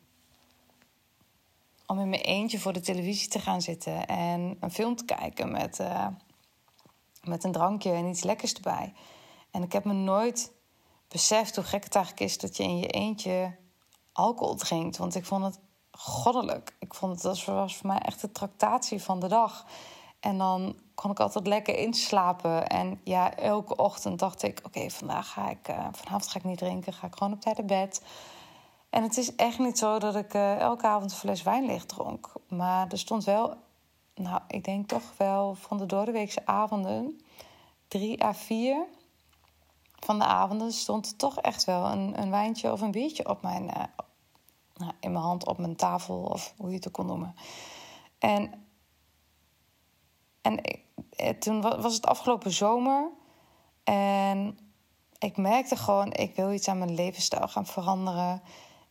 om 1.86 1.98
in 1.98 2.08
mijn 2.08 2.22
eentje 2.22 2.58
voor 2.58 2.72
de 2.72 2.80
televisie 2.80 3.28
te 3.28 3.38
gaan 3.38 3.62
zitten 3.62 4.06
en 4.06 4.56
een 4.60 4.70
film 4.70 4.96
te 4.96 5.04
kijken 5.04 5.50
met, 5.50 5.78
uh, 5.80 6.06
met 7.22 7.44
een 7.44 7.52
drankje 7.52 7.92
en 7.92 8.06
iets 8.06 8.22
lekkers 8.22 8.52
erbij. 8.52 8.92
En 9.50 9.62
ik 9.62 9.72
heb 9.72 9.84
me 9.84 9.92
nooit 9.92 10.52
beseft 11.08 11.56
hoe 11.56 11.64
gek 11.64 11.84
het 11.84 11.94
eigenlijk 11.94 12.24
is 12.24 12.38
dat 12.38 12.56
je 12.56 12.62
in 12.62 12.78
je 12.78 12.86
eentje 12.86 13.56
alcohol 14.12 14.54
drinkt. 14.54 14.96
Want 14.96 15.14
ik 15.14 15.24
vond 15.24 15.44
het 15.44 15.60
goddelijk. 15.90 16.76
Ik 16.78 16.94
vond 16.94 17.12
het, 17.12 17.22
dat 17.22 17.44
was 17.44 17.76
voor 17.76 17.86
mij 17.86 17.98
echt 17.98 18.20
de 18.20 18.32
tractatie 18.32 19.02
van 19.02 19.20
de 19.20 19.28
dag. 19.28 19.66
En 20.20 20.38
dan 20.38 20.80
kon 20.94 21.10
ik 21.10 21.20
altijd 21.20 21.46
lekker 21.46 21.78
inslapen. 21.78 22.66
En 22.66 23.00
ja, 23.04 23.36
elke 23.36 23.76
ochtend 23.76 24.18
dacht 24.18 24.42
ik: 24.42 24.60
oké, 24.62 24.90
vandaag 24.90 25.32
ga 25.32 25.50
ik, 25.50 25.68
uh, 25.68 25.86
vanavond 25.92 26.28
ga 26.28 26.38
ik 26.38 26.44
niet 26.44 26.58
drinken, 26.58 26.92
ga 26.92 27.06
ik 27.06 27.14
gewoon 27.16 27.32
op 27.32 27.40
tijd 27.40 27.56
naar 27.56 27.66
bed. 27.66 28.02
En 28.90 29.02
het 29.02 29.16
is 29.16 29.34
echt 29.34 29.58
niet 29.58 29.78
zo 29.78 29.98
dat 29.98 30.16
ik 30.16 30.34
uh, 30.34 30.58
elke 30.58 30.86
avond 30.86 31.10
een 31.10 31.16
fles 31.16 31.42
wijn 31.42 31.66
leeg 31.66 31.86
dronk. 31.86 32.32
Maar 32.48 32.88
er 32.88 32.98
stond 32.98 33.24
wel, 33.24 33.56
nou, 34.22 34.40
ik 34.48 34.64
denk 34.64 34.88
toch 34.88 35.12
wel 35.16 35.54
van 35.54 35.78
de 35.78 35.86
doordeweekse 35.86 36.46
avonden, 36.46 37.20
drie 37.88 38.24
à 38.24 38.34
vier 38.34 38.86
van 39.98 40.18
de 40.18 40.24
avonden 40.24 40.72
stond 40.72 41.18
toch 41.18 41.40
echt 41.40 41.64
wel 41.64 41.84
een, 41.84 42.20
een 42.20 42.30
wijntje 42.30 42.72
of 42.72 42.80
een 42.80 42.90
biertje 42.90 43.28
op 43.28 43.42
mijn, 43.42 43.64
uh, 43.64 43.84
nou, 44.74 44.92
in 45.00 45.12
mijn 45.12 45.24
hand, 45.24 45.46
op 45.46 45.58
mijn 45.58 45.76
tafel 45.76 46.22
of 46.22 46.54
hoe 46.56 46.68
je 46.68 46.74
het 46.74 46.86
ook 46.86 46.92
kon 46.92 47.06
noemen. 47.06 47.34
En 48.18 48.68
en 50.42 50.60
eh, 51.10 51.38
toen 51.38 51.60
was 51.60 51.94
het 51.94 52.06
afgelopen 52.06 52.50
zomer. 52.50 53.10
En 53.84 54.58
ik 55.18 55.36
merkte 55.36 55.76
gewoon, 55.76 56.12
ik 56.12 56.36
wil 56.36 56.52
iets 56.52 56.68
aan 56.68 56.78
mijn 56.78 56.94
levensstijl 56.94 57.48
gaan 57.48 57.66
veranderen. 57.66 58.42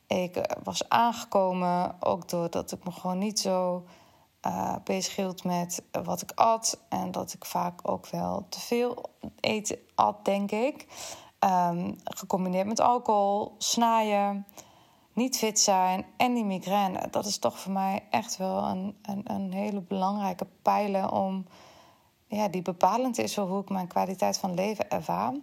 Ik 0.08 0.36
eh, 0.36 0.64
was 0.64 0.90
aangekomen, 0.90 1.96
ook 2.00 2.30
doordat 2.30 2.72
ik 2.72 2.84
me 2.84 2.92
gewoon 2.92 3.18
niet 3.18 3.40
zo 3.40 3.86
uh, 4.46 4.76
bezig 4.84 5.16
hield 5.16 5.44
met 5.44 5.84
wat 6.04 6.22
ik 6.22 6.32
at. 6.32 6.80
En 6.90 7.12
dat 7.12 7.34
ik 7.34 7.46
vaak 7.46 7.80
ook 7.90 8.08
wel 8.08 8.46
te 8.50 8.60
veel 8.60 9.06
eten 9.40 9.78
at, 9.96 10.26
denk 10.26 10.52
ik. 10.52 10.86
Um, 11.40 11.96
gecombineerd 12.04 12.68
met 12.68 12.80
alcohol, 12.80 13.56
snijden 13.58 14.46
niet 15.14 15.38
fit 15.38 15.60
zijn 15.60 16.06
en 16.18 16.34
die 16.34 16.46
migraine. 16.46 17.08
Dat 17.12 17.26
is 17.26 17.38
toch 17.38 17.60
voor 17.60 17.72
mij 17.72 18.04
echt 18.10 18.38
wel 18.38 18.64
een, 18.64 18.98
een, 19.02 19.22
een 19.24 19.54
hele 19.54 19.82
belangrijke 19.82 20.48
pijler 20.62 21.12
om, 21.12 21.46
ja, 22.28 22.48
die 22.48 22.62
bepalend 22.62 23.18
is 23.18 23.34
voor 23.34 23.48
hoe 23.48 23.62
ik 23.62 23.70
mijn 23.70 23.88
kwaliteit 23.88 24.38
van 24.38 24.54
leven 24.54 24.90
ervaar. 24.90 25.34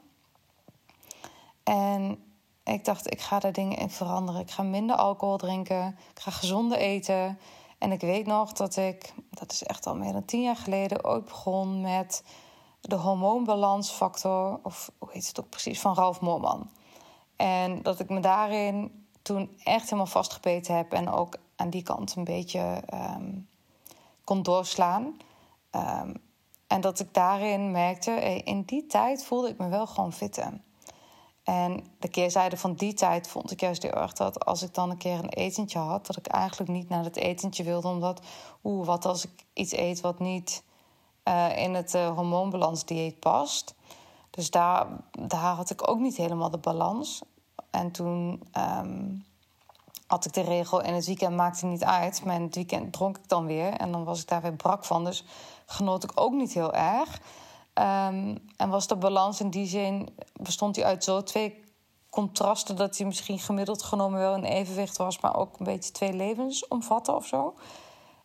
En 1.62 2.18
ik 2.64 2.84
dacht, 2.84 3.12
ik 3.12 3.20
ga 3.20 3.38
daar 3.38 3.52
dingen 3.52 3.78
in 3.78 3.90
veranderen. 3.90 4.40
Ik 4.40 4.50
ga 4.50 4.62
minder 4.62 4.96
alcohol 4.96 5.36
drinken. 5.36 5.98
Ik 6.14 6.20
ga 6.20 6.30
gezonder 6.30 6.78
eten. 6.78 7.38
En 7.78 7.92
ik 7.92 8.00
weet 8.00 8.26
nog 8.26 8.52
dat 8.52 8.76
ik, 8.76 9.14
dat 9.30 9.52
is 9.52 9.62
echt 9.62 9.86
al 9.86 9.96
meer 9.96 10.12
dan 10.12 10.24
tien 10.24 10.42
jaar 10.42 10.56
geleden, 10.56 11.04
ooit 11.04 11.24
begon 11.24 11.80
met 11.80 12.22
de 12.80 12.96
hormoonbalansfactor, 12.96 14.60
of 14.62 14.90
hoe 14.98 15.08
heet 15.12 15.26
het 15.26 15.40
ook 15.40 15.48
precies, 15.48 15.80
van 15.80 15.94
Ralf 15.94 16.20
Moorman. 16.20 16.70
En 17.36 17.82
dat 17.82 18.00
ik 18.00 18.08
me 18.08 18.20
daarin 18.20 19.06
toen 19.22 19.56
echt 19.62 19.84
helemaal 19.84 20.06
vastgebeten 20.06 20.76
heb 20.76 20.92
en 20.92 21.08
ook 21.08 21.36
aan 21.56 21.70
die 21.70 21.82
kant 21.82 22.16
een 22.16 22.24
beetje 22.24 22.82
um, 22.94 23.48
kon 24.24 24.42
doorslaan. 24.42 25.16
Um, 25.70 26.14
en 26.66 26.80
dat 26.80 27.00
ik 27.00 27.14
daarin 27.14 27.70
merkte, 27.70 28.10
in 28.44 28.62
die 28.62 28.86
tijd 28.86 29.24
voelde 29.24 29.48
ik 29.48 29.58
me 29.58 29.68
wel 29.68 29.86
gewoon 29.86 30.12
fitter. 30.12 30.60
En 31.46 31.84
de 31.98 32.08
keerzijde 32.08 32.56
van 32.56 32.74
die 32.74 32.94
tijd 32.94 33.28
vond 33.28 33.50
ik 33.50 33.60
juist 33.60 33.82
heel 33.82 33.92
erg 33.92 34.12
dat 34.12 34.44
als 34.44 34.62
ik 34.62 34.74
dan 34.74 34.90
een 34.90 34.96
keer 34.96 35.18
een 35.18 35.28
etentje 35.28 35.78
had, 35.78 36.06
dat 36.06 36.16
ik 36.16 36.26
eigenlijk 36.26 36.70
niet 36.70 36.88
naar 36.88 37.04
het 37.04 37.16
etentje 37.16 37.64
wilde, 37.64 37.88
omdat, 37.88 38.20
oeh, 38.64 38.86
wat 38.86 39.04
als 39.04 39.24
ik 39.24 39.44
iets 39.52 39.72
eet 39.72 40.00
wat 40.00 40.18
niet 40.18 40.62
uh, 41.24 41.58
in 41.58 41.74
het 41.74 41.94
uh, 41.94 42.08
hormoonbalansdieet 42.08 43.18
past. 43.18 43.74
Dus 44.30 44.50
daar, 44.50 44.86
daar 45.10 45.54
had 45.54 45.70
ik 45.70 45.88
ook 45.88 45.98
niet 45.98 46.16
helemaal 46.16 46.50
de 46.50 46.58
balans. 46.58 47.22
En 47.70 47.90
toen 47.90 48.42
had 50.06 50.24
ik 50.24 50.32
de 50.32 50.40
regel: 50.40 50.82
in 50.82 50.94
het 50.94 51.06
weekend 51.06 51.36
maakte 51.36 51.66
het 51.66 51.74
niet 51.74 51.84
uit. 51.84 52.24
Maar 52.24 52.34
in 52.34 52.42
het 52.42 52.54
weekend 52.54 52.92
dronk 52.92 53.16
ik 53.16 53.28
dan 53.28 53.46
weer. 53.46 53.72
En 53.72 53.92
dan 53.92 54.04
was 54.04 54.20
ik 54.20 54.28
daar 54.28 54.42
weer 54.42 54.56
brak 54.56 54.84
van. 54.84 55.04
Dus 55.04 55.24
genoot 55.66 56.04
ik 56.04 56.10
ook 56.14 56.32
niet 56.32 56.52
heel 56.52 56.72
erg. 56.72 57.20
Um, 57.78 58.38
en 58.56 58.68
was 58.68 58.86
de 58.86 58.96
balans 58.96 59.40
in 59.40 59.50
die 59.50 59.66
zin, 59.66 60.08
bestond 60.32 60.74
die 60.74 60.84
uit 60.84 61.04
zo 61.04 61.22
twee 61.22 61.64
contrasten. 62.10 62.76
dat 62.76 62.96
hij 62.96 63.06
misschien 63.06 63.38
gemiddeld 63.38 63.82
genomen 63.82 64.18
wel 64.18 64.34
in 64.34 64.44
evenwicht 64.44 64.96
was. 64.96 65.20
maar 65.20 65.36
ook 65.36 65.58
een 65.58 65.64
beetje 65.64 65.92
twee 65.92 66.12
levens 66.12 66.68
omvatte 66.68 67.14
of 67.14 67.26
zo. 67.26 67.54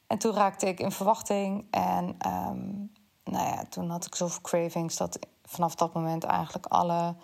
En 0.07 0.17
toen 0.17 0.33
raakte 0.33 0.67
ik 0.67 0.79
in 0.79 0.91
verwachting. 0.91 1.65
En 1.71 2.17
um, 2.27 2.91
nou 3.23 3.47
ja, 3.47 3.63
toen 3.69 3.89
had 3.89 4.05
ik 4.05 4.15
zoveel 4.15 4.41
cravings 4.41 4.97
dat 4.97 5.19
vanaf 5.43 5.75
dat 5.75 5.93
moment 5.93 6.23
eigenlijk 6.23 6.65
alle 6.65 7.15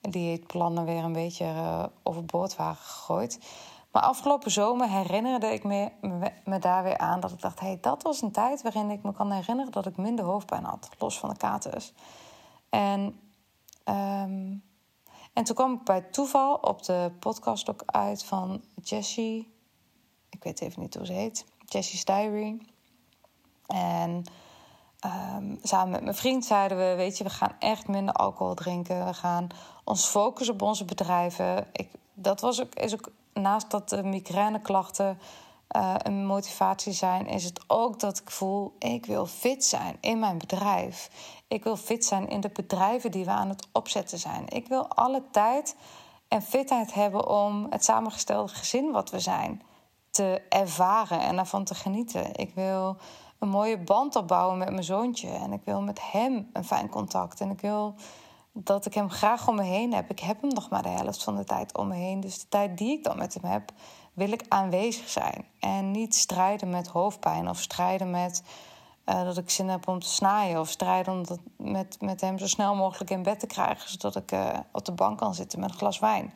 dieetplannen 0.00 0.84
weer 0.84 1.04
een 1.04 1.12
beetje 1.12 1.44
uh, 1.44 1.84
overboord 2.02 2.56
waren 2.56 2.76
gegooid. 2.76 3.38
Maar 3.94 4.02
afgelopen 4.02 4.50
zomer 4.50 4.88
herinnerde 4.88 5.46
ik 5.46 5.64
me, 5.64 5.90
me, 6.44 6.58
daar 6.58 6.82
weer 6.82 6.98
aan 6.98 7.20
dat 7.20 7.30
ik 7.30 7.40
dacht: 7.40 7.60
hé, 7.60 7.66
hey, 7.66 7.78
dat 7.80 8.02
was 8.02 8.22
een 8.22 8.32
tijd 8.32 8.62
waarin 8.62 8.90
ik 8.90 9.02
me 9.02 9.12
kan 9.12 9.32
herinneren 9.32 9.72
dat 9.72 9.86
ik 9.86 9.96
minder 9.96 10.24
hoofdpijn 10.24 10.64
had, 10.64 10.88
los 10.98 11.18
van 11.18 11.28
de 11.28 11.36
katers. 11.36 11.92
En, 12.68 13.00
um, 13.84 14.62
en 15.32 15.44
toen 15.44 15.54
kwam 15.54 15.72
ik 15.72 15.84
bij 15.84 16.00
toeval 16.00 16.54
op 16.54 16.82
de 16.82 17.12
podcast 17.18 17.70
ook 17.70 17.82
uit 17.86 18.24
van 18.24 18.62
Jessie. 18.82 19.54
Ik 20.30 20.44
weet 20.44 20.60
even 20.60 20.80
niet 20.80 20.94
hoe 20.94 21.06
ze 21.06 21.12
heet. 21.12 21.46
Jessie's 21.64 22.04
Diary. 22.04 22.60
En 23.66 24.24
um, 25.04 25.58
samen 25.62 25.90
met 25.90 26.02
mijn 26.02 26.14
vriend 26.14 26.44
zeiden 26.44 26.78
we: 26.78 26.94
Weet 26.96 27.18
je, 27.18 27.24
we 27.24 27.30
gaan 27.30 27.56
echt 27.58 27.88
minder 27.88 28.14
alcohol 28.14 28.54
drinken. 28.54 29.06
We 29.06 29.14
gaan 29.14 29.46
ons 29.84 30.06
focussen 30.06 30.54
op 30.54 30.62
onze 30.62 30.84
bedrijven. 30.84 31.66
Ik, 31.72 31.88
dat 32.14 32.40
was 32.40 32.60
ook, 32.60 32.74
is 32.74 32.92
ook 32.92 33.10
naast 33.32 33.70
dat 33.70 33.88
de 33.88 34.02
migraineklachten 34.02 35.18
uh, 35.76 35.94
een 35.98 36.26
motivatie 36.26 36.92
zijn, 36.92 37.26
is 37.26 37.44
het 37.44 37.60
ook 37.66 38.00
dat 38.00 38.18
ik 38.18 38.30
voel: 38.30 38.76
ik 38.78 39.06
wil 39.06 39.26
fit 39.26 39.64
zijn 39.64 39.96
in 40.00 40.18
mijn 40.18 40.38
bedrijf. 40.38 41.10
Ik 41.48 41.64
wil 41.64 41.76
fit 41.76 42.04
zijn 42.04 42.28
in 42.28 42.40
de 42.40 42.50
bedrijven 42.52 43.10
die 43.10 43.24
we 43.24 43.30
aan 43.30 43.48
het 43.48 43.68
opzetten 43.72 44.18
zijn. 44.18 44.48
Ik 44.48 44.68
wil 44.68 44.88
alle 44.88 45.22
tijd 45.30 45.76
en 46.28 46.42
fitheid 46.42 46.94
hebben 46.94 47.28
om 47.28 47.66
het 47.70 47.84
samengestelde 47.84 48.54
gezin 48.54 48.90
wat 48.90 49.10
we 49.10 49.20
zijn 49.20 49.62
te 50.10 50.42
ervaren 50.48 51.20
en 51.20 51.38
ervan 51.38 51.64
te 51.64 51.74
genieten. 51.74 52.34
Ik 52.34 52.54
wil 52.54 52.96
een 53.44 53.50
mooie 53.50 53.78
band 53.78 54.16
opbouwen 54.16 54.58
met 54.58 54.70
mijn 54.70 54.84
zoontje. 54.84 55.28
En 55.28 55.52
ik 55.52 55.60
wil 55.64 55.82
met 55.82 56.00
hem 56.12 56.50
een 56.52 56.64
fijn 56.64 56.88
contact. 56.88 57.40
En 57.40 57.50
ik 57.50 57.60
wil 57.60 57.94
dat 58.52 58.86
ik 58.86 58.94
hem 58.94 59.10
graag 59.10 59.48
om 59.48 59.54
me 59.54 59.62
heen 59.62 59.94
heb. 59.94 60.10
Ik 60.10 60.20
heb 60.20 60.40
hem 60.40 60.50
nog 60.50 60.70
maar 60.70 60.82
de 60.82 60.88
helft 60.88 61.22
van 61.22 61.36
de 61.36 61.44
tijd 61.44 61.76
om 61.76 61.88
me 61.88 61.94
heen. 61.94 62.20
Dus 62.20 62.40
de 62.40 62.48
tijd 62.48 62.78
die 62.78 62.98
ik 62.98 63.04
dan 63.04 63.18
met 63.18 63.34
hem 63.34 63.50
heb, 63.50 63.72
wil 64.12 64.32
ik 64.32 64.44
aanwezig 64.48 65.08
zijn. 65.08 65.44
En 65.58 65.90
niet 65.90 66.14
strijden 66.14 66.70
met 66.70 66.86
hoofdpijn 66.86 67.48
of 67.48 67.60
strijden 67.60 68.10
met 68.10 68.42
uh, 69.06 69.24
dat 69.24 69.36
ik 69.36 69.50
zin 69.50 69.68
heb 69.68 69.88
om 69.88 70.00
te 70.00 70.08
snijden. 70.08 70.60
Of 70.60 70.68
strijden 70.68 71.12
om 71.12 71.26
dat 71.26 71.40
met, 71.56 71.96
met 72.00 72.20
hem 72.20 72.38
zo 72.38 72.46
snel 72.46 72.74
mogelijk 72.74 73.10
in 73.10 73.22
bed 73.22 73.40
te 73.40 73.46
krijgen. 73.46 73.90
Zodat 73.90 74.16
ik 74.16 74.32
uh, 74.32 74.48
op 74.72 74.84
de 74.84 74.92
bank 74.92 75.18
kan 75.18 75.34
zitten 75.34 75.60
met 75.60 75.70
een 75.70 75.76
glas 75.76 75.98
wijn. 75.98 76.32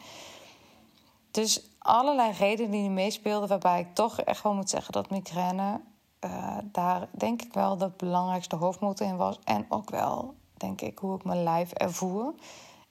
Dus 1.31 1.63
allerlei 1.79 2.33
redenen 2.33 2.71
die 2.71 2.91
meespeelden, 2.91 3.49
waarbij 3.49 3.81
ik 3.81 3.95
toch 3.95 4.21
echt 4.21 4.43
wel 4.43 4.55
moet 4.55 4.71
zeggen 4.71 4.93
dat 4.93 5.11
migraine 5.11 5.81
uh, 6.25 6.57
daar 6.63 7.09
denk 7.11 7.43
ik 7.43 7.53
wel 7.53 7.77
de 7.77 7.91
belangrijkste 7.97 8.57
hoofdmotor 8.57 9.07
in 9.07 9.17
was. 9.17 9.39
En 9.45 9.67
ook 9.69 9.91
wel, 9.91 10.35
denk 10.57 10.81
ik, 10.81 10.99
hoe 10.99 11.17
ik 11.17 11.25
mijn 11.25 11.43
lijf 11.43 11.73
ervoer. 11.73 12.35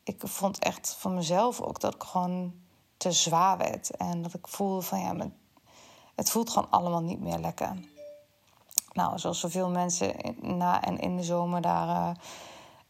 Ik 0.04 0.22
vond 0.24 0.60
echt 0.60 0.96
van 1.00 1.14
mezelf 1.14 1.62
ook 1.62 1.80
dat 1.80 1.96
ik 1.96 2.04
gewoon 2.04 2.54
te 2.98 3.12
zwaar 3.12 3.58
werd. 3.58 3.90
En 3.98 4.22
dat 4.22 4.34
ik 4.34 4.48
voelde 4.48 4.82
van 4.82 5.00
ja, 5.00 5.16
het 6.16 6.30
voelt 6.30 6.50
gewoon 6.50 6.70
allemaal 6.70 7.04
niet 7.04 7.20
meer 7.20 7.38
lekker. 7.38 7.78
Nou, 8.92 9.20
zoals 9.20 9.40
zoveel 9.40 9.70
mensen 9.70 10.16
na 10.42 10.82
en 10.82 11.00
in 11.00 11.18
de 11.18 11.24
zomer 11.24 11.62
daar 11.62 11.88
uh, 11.88 12.10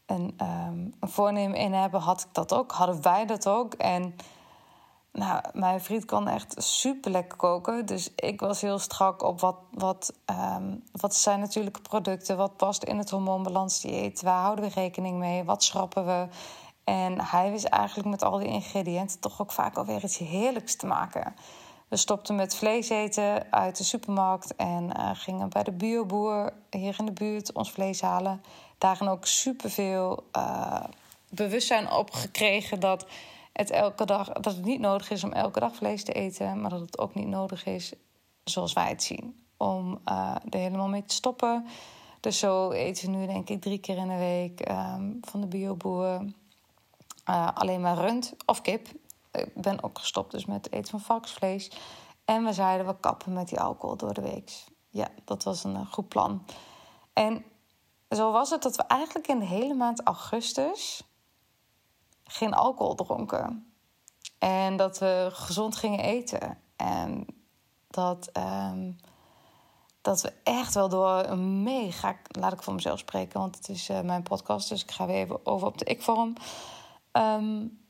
een, 0.06 0.36
um, 0.42 0.94
een 1.00 1.08
voornemen 1.08 1.58
in 1.58 1.72
hebben, 1.72 2.00
had 2.00 2.20
ik 2.20 2.34
dat 2.34 2.52
ook. 2.54 2.72
Hadden 2.72 3.02
wij 3.02 3.26
dat 3.26 3.48
ook. 3.48 3.74
En 3.74 4.14
nou, 5.12 5.42
mijn 5.52 5.80
vriend 5.80 6.04
kan 6.04 6.28
echt 6.28 6.54
super 6.56 7.10
lekker 7.10 7.38
koken. 7.38 7.86
Dus 7.86 8.14
ik 8.14 8.40
was 8.40 8.60
heel 8.60 8.78
strak 8.78 9.22
op 9.22 9.40
wat, 9.40 9.56
wat, 9.70 10.12
um, 10.56 10.84
wat 10.92 11.14
zijn 11.14 11.40
natuurlijke 11.40 11.80
producten. 11.80 12.36
Wat 12.36 12.56
past 12.56 12.82
in 12.82 12.98
het 12.98 13.10
hormoonbalans 13.10 13.80
dieet. 13.80 14.22
Waar 14.22 14.42
houden 14.42 14.64
we 14.64 14.70
rekening 14.74 15.18
mee? 15.18 15.44
Wat 15.44 15.64
schrappen 15.64 16.06
we? 16.06 16.26
En 16.84 17.20
hij 17.20 17.50
wist 17.50 17.64
eigenlijk 17.64 18.08
met 18.08 18.22
al 18.22 18.38
die 18.38 18.48
ingrediënten 18.48 19.20
toch 19.20 19.40
ook 19.40 19.52
vaak 19.52 19.76
alweer 19.76 20.04
iets 20.04 20.18
heerlijks 20.18 20.76
te 20.76 20.86
maken. 20.86 21.34
We 21.88 21.96
stopten 21.96 22.34
met 22.34 22.56
vlees 22.56 22.88
eten 22.88 23.52
uit 23.52 23.76
de 23.76 23.84
supermarkt 23.84 24.56
en 24.56 24.90
uh, 24.96 25.10
gingen 25.12 25.48
bij 25.48 25.62
de 25.62 25.72
bioboer 25.72 26.52
hier 26.70 26.96
in 26.98 27.06
de 27.06 27.12
buurt 27.12 27.52
ons 27.52 27.70
vlees 27.70 28.00
halen. 28.00 28.42
Daarin 28.78 29.08
ook 29.08 29.26
superveel 29.26 30.24
uh, 30.36 30.80
bewustzijn 31.28 31.90
op 31.90 32.10
gekregen 32.10 32.80
dat 32.80 33.06
het 33.58 33.70
elke 33.70 34.04
dag 34.04 34.28
dat 34.28 34.54
het 34.54 34.64
niet 34.64 34.80
nodig 34.80 35.10
is 35.10 35.24
om 35.24 35.32
elke 35.32 35.60
dag 35.60 35.74
vlees 35.74 36.04
te 36.04 36.12
eten, 36.12 36.60
maar 36.60 36.70
dat 36.70 36.80
het 36.80 36.98
ook 36.98 37.14
niet 37.14 37.26
nodig 37.26 37.66
is 37.66 37.92
zoals 38.44 38.72
wij 38.72 38.88
het 38.88 39.02
zien 39.02 39.46
om 39.56 40.00
uh, 40.08 40.34
er 40.50 40.58
helemaal 40.58 40.88
mee 40.88 41.04
te 41.04 41.14
stoppen. 41.14 41.66
Dus 42.20 42.38
zo 42.38 42.70
eten 42.70 43.10
we 43.10 43.16
nu 43.16 43.26
denk 43.26 43.48
ik 43.48 43.60
drie 43.60 43.78
keer 43.78 43.96
in 43.96 44.08
de 44.08 44.16
week 44.16 44.68
um, 44.70 45.18
van 45.20 45.40
de 45.40 45.46
bioboer 45.46 46.20
uh, 47.30 47.48
alleen 47.54 47.80
maar 47.80 47.96
rund 47.96 48.34
of 48.46 48.60
kip. 48.60 48.88
Ik 49.32 49.54
ben 49.54 49.82
ook 49.82 49.98
gestopt 49.98 50.30
dus 50.30 50.44
met 50.44 50.64
het 50.64 50.72
eten 50.72 50.90
van 50.90 51.00
varkensvlees. 51.00 51.70
En 52.24 52.44
we 52.44 52.52
zeiden 52.52 52.86
we 52.86 53.00
kappen 53.00 53.32
met 53.32 53.48
die 53.48 53.60
alcohol 53.60 53.96
door 53.96 54.14
de 54.14 54.20
week. 54.20 54.64
Ja, 54.88 55.08
dat 55.24 55.42
was 55.42 55.64
een 55.64 55.74
uh, 55.74 55.92
goed 55.92 56.08
plan. 56.08 56.44
En 57.12 57.44
zo 58.10 58.32
was 58.32 58.50
het 58.50 58.62
dat 58.62 58.76
we 58.76 58.82
eigenlijk 58.82 59.28
in 59.28 59.38
de 59.38 59.46
hele 59.46 59.74
maand 59.74 60.02
augustus 60.02 61.02
geen 62.28 62.54
alcohol 62.54 62.94
dronken. 62.94 63.72
En 64.38 64.76
dat 64.76 64.98
we 64.98 65.28
gezond 65.32 65.76
gingen 65.76 66.00
eten. 66.00 66.58
En 66.76 67.26
dat, 67.88 68.30
um, 68.36 68.96
dat 70.00 70.20
we 70.20 70.32
echt 70.42 70.74
wel 70.74 70.88
door 70.88 71.24
een 71.24 71.62
mega... 71.62 72.16
Laat 72.28 72.52
ik 72.52 72.62
voor 72.62 72.74
mezelf 72.74 72.98
spreken, 72.98 73.40
want 73.40 73.56
het 73.56 73.68
is 73.68 73.90
uh, 73.90 74.00
mijn 74.00 74.22
podcast. 74.22 74.68
Dus 74.68 74.82
ik 74.82 74.90
ga 74.90 75.06
weer 75.06 75.16
even 75.16 75.46
over 75.46 75.66
op 75.66 75.78
de 75.78 75.84
ik-vorm. 75.84 76.32
Um, 77.12 77.80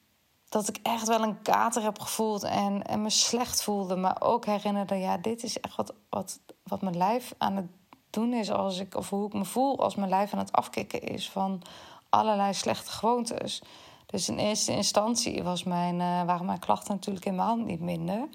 dat 0.49 0.69
ik 0.69 0.79
echt 0.83 1.09
wel 1.09 1.23
een 1.23 1.43
kater 1.43 1.83
heb 1.83 2.01
gevoeld 2.01 2.43
en, 2.43 2.83
en 2.83 3.03
me 3.03 3.11
slecht 3.11 3.63
voelde. 3.63 3.97
Maar 3.97 4.17
ook 4.21 4.47
herinnerde, 4.47 4.95
ja, 4.95 5.17
dit 5.17 5.43
is 5.43 5.61
echt 5.61 5.77
wat, 5.77 5.95
wat, 6.09 6.41
wat 6.63 6.83
mijn 6.83 6.97
lijf 6.97 7.35
aan 7.39 7.57
het 7.57 7.67
doen 8.11 8.33
is. 8.33 8.51
Als 8.51 8.79
ik, 8.79 8.97
of 8.97 9.11
hoe 9.11 9.27
ik 9.27 9.33
me 9.33 9.45
voel 9.45 9.83
als 9.83 9.95
mijn 9.95 10.09
lijf 10.09 10.33
aan 10.33 10.39
het 10.39 10.53
afkicken 10.53 11.03
is 11.03 11.31
van 11.31 11.63
allerlei 12.09 12.55
slechte 12.55 12.91
gewoontes. 12.91 13.63
Dus 14.11 14.29
in 14.29 14.39
eerste 14.39 14.73
instantie 14.73 15.43
was 15.43 15.63
mijn, 15.63 15.95
uh, 15.95 16.23
waren 16.23 16.47
mijn 16.47 16.59
klachten 16.59 16.95
natuurlijk 16.95 17.25
helemaal 17.25 17.57
niet 17.57 17.81
minder. 17.81 18.29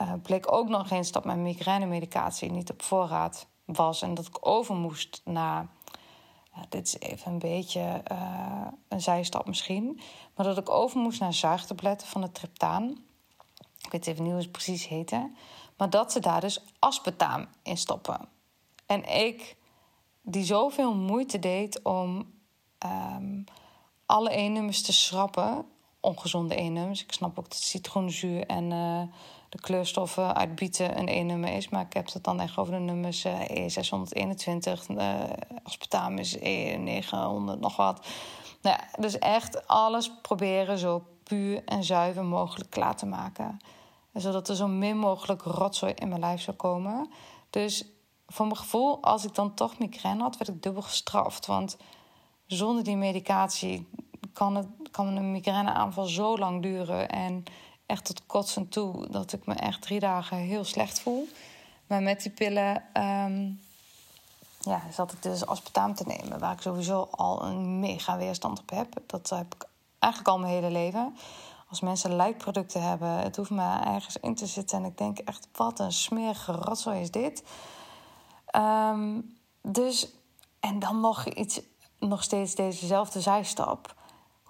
Uh, 0.00 0.12
bleek 0.22 0.52
ook 0.52 0.68
nog 0.68 0.90
eens 0.90 1.12
dat 1.12 1.24
mijn 1.24 1.42
migrainemedicatie 1.42 2.50
niet 2.50 2.70
op 2.70 2.82
voorraad 2.82 3.46
was. 3.64 4.02
En 4.02 4.14
dat 4.14 4.26
ik 4.26 4.46
over 4.46 4.74
moest 4.74 5.20
naar 5.24 5.68
dit 6.68 6.86
is 6.86 6.98
even 6.98 7.32
een 7.32 7.38
beetje 7.38 8.02
uh, 8.12 8.66
een 8.88 9.00
zijstap 9.00 9.46
misschien. 9.46 10.00
Maar 10.34 10.46
dat 10.46 10.58
ik 10.58 10.70
over 10.70 11.00
moest 11.00 11.20
naar 11.20 11.34
zuigtabletten 11.34 12.08
van 12.08 12.20
de 12.20 12.32
triptaan. 12.32 12.90
Ik 13.78 13.90
weet 13.90 14.06
even 14.06 14.22
niet 14.22 14.32
hoe 14.32 14.40
het 14.40 14.52
precies 14.52 14.88
heette. 14.88 15.30
Maar 15.76 15.90
dat 15.90 16.12
ze 16.12 16.20
daar 16.20 16.40
dus 16.40 16.64
aspartaam 16.78 17.46
in 17.62 17.76
stoppen. 17.76 18.28
En 18.86 19.04
ik, 19.04 19.56
die 20.22 20.44
zoveel 20.44 20.94
moeite 20.94 21.38
deed 21.38 21.82
om 21.82 22.32
um, 22.86 23.44
alle 24.12 24.36
E-nummers 24.36 24.82
te 24.82 24.92
schrappen. 24.92 25.64
Ongezonde 26.00 26.60
E-nummers. 26.60 27.02
Ik 27.02 27.12
snap 27.12 27.38
ook 27.38 27.50
dat 27.50 27.62
citroenzuur 27.62 28.46
en 28.46 28.70
uh, 28.70 29.02
de 29.48 29.60
kleurstoffen 29.60 30.34
uit 30.34 30.54
bieten 30.54 30.98
een 30.98 31.08
E-nummer 31.08 31.52
is. 31.52 31.68
Maar 31.68 31.80
ik 31.80 31.92
heb 31.92 32.12
het 32.12 32.24
dan 32.24 32.40
echt 32.40 32.56
over 32.56 32.72
de 32.72 32.78
nummers 32.78 33.24
uh, 33.24 33.40
E621, 33.40 34.90
uh, 34.90 35.20
aspartaam 35.62 36.18
is 36.18 36.38
E900, 36.38 37.58
nog 37.60 37.76
wat. 37.76 38.06
Nou 38.62 38.76
ja, 38.76 39.00
dus 39.00 39.18
echt 39.18 39.68
alles 39.68 40.10
proberen 40.22 40.78
zo 40.78 41.04
puur 41.22 41.64
en 41.64 41.84
zuiver 41.84 42.24
mogelijk 42.24 42.70
klaar 42.70 42.96
te 42.96 43.06
maken. 43.06 43.58
Zodat 44.12 44.48
er 44.48 44.56
zo 44.56 44.66
min 44.68 44.98
mogelijk 44.98 45.42
rotzooi 45.42 45.92
in 45.92 46.08
mijn 46.08 46.20
lijf 46.20 46.40
zou 46.40 46.56
komen. 46.56 47.10
Dus 47.50 47.84
voor 48.26 48.46
mijn 48.46 48.58
gevoel, 48.58 49.02
als 49.02 49.24
ik 49.24 49.34
dan 49.34 49.54
toch 49.54 49.78
migraine 49.78 50.22
had, 50.22 50.36
werd 50.36 50.50
ik 50.50 50.62
dubbel 50.62 50.82
gestraft. 50.82 51.46
Want 51.46 51.76
zonder 52.52 52.84
die 52.84 52.96
medicatie 52.96 53.88
kan, 54.32 54.54
het, 54.54 54.66
kan 54.90 55.06
een 55.06 55.32
migraineaanval 55.32 56.04
zo 56.04 56.38
lang 56.38 56.62
duren. 56.62 57.08
En 57.08 57.44
echt 57.86 58.04
tot 58.04 58.26
kotsen 58.26 58.68
toe 58.68 59.10
dat 59.10 59.32
ik 59.32 59.46
me 59.46 59.54
echt 59.54 59.82
drie 59.82 60.00
dagen 60.00 60.36
heel 60.36 60.64
slecht 60.64 61.00
voel. 61.00 61.28
Maar 61.86 62.02
met 62.02 62.22
die 62.22 62.32
pillen 62.32 62.84
um, 62.94 63.60
ja, 64.60 64.82
zat 64.90 65.12
ik 65.12 65.22
dus 65.22 65.46
aspartaam 65.46 65.94
te 65.94 66.04
nemen, 66.06 66.38
waar 66.38 66.52
ik 66.52 66.60
sowieso 66.60 67.08
al 67.10 67.44
een 67.44 67.80
mega 67.80 68.16
weerstand 68.16 68.60
op 68.60 68.70
heb. 68.70 69.02
Dat 69.06 69.30
heb 69.30 69.54
ik 69.54 69.68
eigenlijk 69.98 70.32
al 70.32 70.38
mijn 70.38 70.52
hele 70.52 70.70
leven. 70.70 71.16
Als 71.68 71.80
mensen 71.80 72.16
lijkproducten 72.16 72.82
hebben, 72.82 73.08
het 73.08 73.36
hoeft 73.36 73.50
me 73.50 73.80
ergens 73.84 74.16
in 74.16 74.34
te 74.34 74.46
zitten 74.46 74.78
en 74.78 74.84
ik 74.84 74.98
denk 74.98 75.18
echt, 75.18 75.48
wat 75.52 75.80
een 75.80 75.92
smerige 75.92 77.00
is 77.00 77.10
dit. 77.10 77.44
Um, 78.56 79.36
dus, 79.62 80.08
en 80.60 80.78
dan 80.78 81.00
nog 81.00 81.26
iets, 81.26 81.60
nog 82.08 82.22
steeds 82.22 82.54
dezezelfde 82.54 83.20
zijstap 83.20 83.94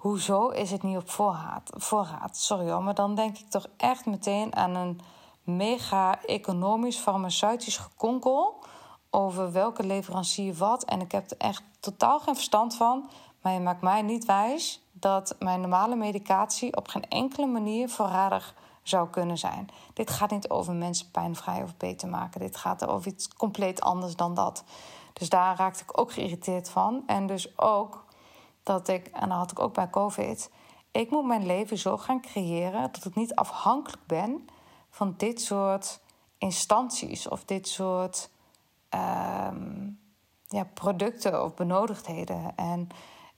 hoezo 0.02 0.48
is 0.48 0.70
het 0.70 0.82
niet 0.82 0.96
op 0.96 1.10
voorraad? 1.10 1.70
voorraad? 1.74 2.36
Sorry 2.36 2.70
hoor, 2.70 2.82
maar 2.82 2.94
dan 2.94 3.14
denk 3.14 3.38
ik 3.38 3.50
toch 3.50 3.66
echt 3.76 4.06
meteen 4.06 4.56
aan 4.56 4.74
een 4.74 5.00
mega 5.42 6.22
economisch 6.24 6.96
farmaceutisch 6.96 7.76
gekonkel 7.76 8.64
over 9.10 9.52
welke 9.52 9.82
leverancier 9.82 10.54
wat. 10.54 10.84
En 10.84 11.00
ik 11.00 11.12
heb 11.12 11.30
er 11.30 11.36
echt 11.36 11.62
totaal 11.80 12.20
geen 12.20 12.34
verstand 12.34 12.74
van. 12.74 13.08
Maar 13.40 13.52
je 13.52 13.60
maakt 13.60 13.82
mij 13.82 14.02
niet 14.02 14.24
wijs 14.24 14.82
dat 14.92 15.36
mijn 15.38 15.60
normale 15.60 15.96
medicatie 15.96 16.76
op 16.76 16.88
geen 16.88 17.08
enkele 17.08 17.46
manier 17.46 17.88
voorradig 17.88 18.54
zou 18.82 19.08
kunnen 19.08 19.38
zijn. 19.38 19.68
Dit 19.94 20.10
gaat 20.10 20.30
niet 20.30 20.50
over 20.50 20.74
mensen 20.74 21.10
pijnvrij 21.10 21.62
of 21.62 21.76
beter 21.76 22.08
maken. 22.08 22.40
Dit 22.40 22.56
gaat 22.56 22.86
over 22.86 23.10
iets 23.10 23.28
compleet 23.28 23.80
anders 23.80 24.16
dan 24.16 24.34
dat. 24.34 24.64
Dus 25.12 25.28
daar 25.28 25.56
raakte 25.56 25.82
ik 25.82 25.98
ook 25.98 26.12
geïrriteerd 26.12 26.70
van. 26.70 27.02
En 27.06 27.26
dus 27.26 27.58
ook 27.58 28.04
dat 28.62 28.88
ik, 28.88 29.06
en 29.06 29.28
dat 29.28 29.38
had 29.38 29.50
ik 29.50 29.58
ook 29.58 29.74
bij 29.74 29.90
COVID, 29.90 30.50
ik 30.90 31.10
moet 31.10 31.26
mijn 31.26 31.46
leven 31.46 31.78
zo 31.78 31.96
gaan 31.98 32.20
creëren 32.20 32.92
dat 32.92 33.04
ik 33.04 33.14
niet 33.14 33.34
afhankelijk 33.34 34.06
ben 34.06 34.48
van 34.90 35.14
dit 35.16 35.40
soort 35.40 36.00
instanties 36.38 37.28
of 37.28 37.44
dit 37.44 37.68
soort 37.68 38.30
um, 38.90 40.00
ja, 40.46 40.64
producten 40.74 41.44
of 41.44 41.54
benodigdheden. 41.54 42.56
En 42.56 42.88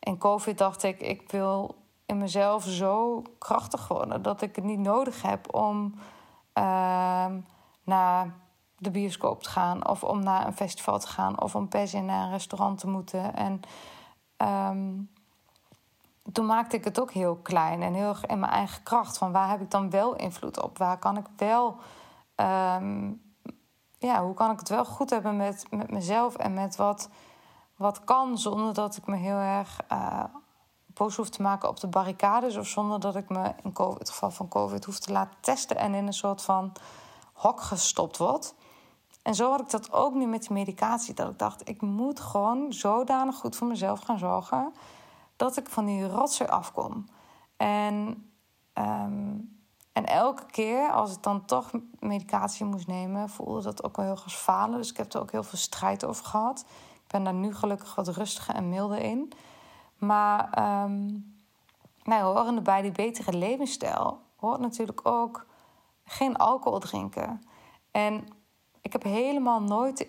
in 0.01 0.19
COVID 0.19 0.59
dacht 0.59 0.83
ik, 0.83 1.01
ik 1.01 1.31
wil 1.31 1.75
in 2.07 2.19
mezelf 2.19 2.65
zo 2.65 3.23
krachtig 3.39 3.89
worden 3.89 4.23
dat 4.23 4.43
ik 4.43 4.57
het 4.57 4.65
niet 4.65 4.79
nodig 4.79 5.23
heb 5.23 5.55
om 5.55 5.95
uh, 6.55 7.27
naar 7.83 8.35
de 8.85 8.91
bioscoop 8.91 9.43
te 9.43 9.49
gaan 9.49 9.89
of 9.89 10.05
om 10.05 10.23
naar 10.23 10.47
een 10.47 10.57
festival 10.57 10.99
te 10.99 11.07
gaan 11.07 11.43
of 11.43 11.55
om 11.55 11.69
per 11.69 11.89
se 11.89 12.01
naar 12.01 12.25
een 12.25 12.31
restaurant 12.31 12.79
te 12.79 12.89
moeten. 12.89 13.35
En 13.35 13.61
um, 14.71 15.11
toen 16.33 16.47
maakte 16.47 16.77
ik 16.77 16.85
het 16.85 17.01
ook 17.01 17.13
heel 17.13 17.37
klein 17.37 17.83
en 17.83 17.95
heel 17.95 18.17
in 18.27 18.39
mijn 18.39 18.53
eigen 18.53 18.83
kracht. 18.83 19.19
Van 19.19 19.33
waar 19.33 19.49
heb 19.49 19.61
ik 19.61 19.71
dan 19.71 19.91
wel 19.91 20.17
invloed 20.17 20.63
op? 20.63 20.79
Waar 20.79 20.99
kan 20.99 21.17
ik 21.17 21.27
wel. 21.37 21.77
Um, 22.37 23.23
ja, 23.99 24.23
hoe 24.25 24.35
kan 24.35 24.51
ik 24.51 24.59
het 24.59 24.69
wel 24.69 24.85
goed 24.85 25.11
hebben 25.11 25.37
met, 25.37 25.67
met 25.71 25.91
mezelf 25.91 26.37
en 26.37 26.55
met 26.55 26.77
wat, 26.77 27.09
wat 27.77 28.05
kan, 28.05 28.39
zonder 28.39 28.75
dat 28.75 28.97
ik 28.97 29.07
me 29.07 29.17
heel 29.17 29.37
erg 29.37 29.81
uh, 29.93 30.25
boos 30.87 31.17
hoef 31.17 31.29
te 31.29 31.43
maken 31.43 31.69
op 31.69 31.81
de 31.81 31.87
barricades. 31.87 32.57
Of 32.57 32.67
zonder 32.67 33.01
dat 33.01 33.17
ik 33.17 33.29
me 33.29 33.55
in 33.63 33.73
COVID, 33.73 33.99
het 33.99 34.11
geval 34.11 34.31
van 34.31 34.49
COVID 34.49 34.85
hoef 34.85 34.99
te 34.99 35.13
laten 35.13 35.37
testen 35.41 35.77
en 35.77 35.95
in 35.95 36.07
een 36.07 36.13
soort 36.13 36.43
van 36.43 36.73
hok 37.33 37.61
gestopt 37.61 38.17
word. 38.17 38.55
En 39.25 39.35
zo 39.35 39.51
had 39.51 39.61
ik 39.61 39.71
dat 39.71 39.93
ook 39.93 40.15
nu 40.15 40.27
met 40.27 40.41
die 40.41 40.53
medicatie. 40.53 41.15
Dat 41.15 41.31
ik 41.31 41.39
dacht, 41.39 41.69
ik 41.69 41.81
moet 41.81 42.21
gewoon 42.21 42.73
zodanig 42.73 43.37
goed 43.37 43.57
voor 43.57 43.67
mezelf 43.67 44.01
gaan 44.01 44.19
zorgen 44.19 44.73
dat 45.37 45.57
ik 45.57 45.69
van 45.69 45.85
die 45.85 46.09
rotzooi 46.09 46.51
afkom. 46.51 47.05
En 47.57 48.25
um, 48.75 49.53
En 49.93 50.07
elke 50.07 50.47
keer 50.47 50.91
als 50.91 51.13
ik 51.17 51.23
dan 51.23 51.45
toch 51.45 51.71
medicatie 51.99 52.65
moest 52.65 52.87
nemen, 52.87 53.29
voelde 53.29 53.63
dat 53.63 53.85
ook 53.85 53.97
wel 53.97 54.05
heel 54.05 54.15
erg 54.15 54.33
falen. 54.33 54.79
Dus 54.79 54.91
ik 54.91 54.97
heb 54.97 55.13
er 55.13 55.21
ook 55.21 55.31
heel 55.31 55.43
veel 55.43 55.59
strijd 55.59 56.05
over 56.05 56.25
gehad. 56.25 56.65
Ik 56.95 57.11
ben 57.11 57.25
daar 57.25 57.35
nu 57.35 57.55
gelukkig 57.55 57.95
wat 57.95 58.09
rustiger 58.09 58.55
en 58.55 58.69
milder 58.69 58.99
in. 58.99 59.33
Maar 59.99 60.59
um, 60.85 61.35
nou, 62.03 62.23
horende 62.23 62.61
bij 62.61 62.83
die 62.83 62.93
betere 62.93 63.33
levensstijl 63.33 64.21
hoort 64.37 64.61
natuurlijk 64.61 65.07
ook 65.07 65.47
geen 66.05 66.37
alcohol 66.37 66.79
drinken. 66.79 67.43
En 67.91 68.25
ik 68.85 68.93
heb 68.93 69.03
helemaal 69.03 69.63
nooit 69.63 69.97
de 69.97 70.09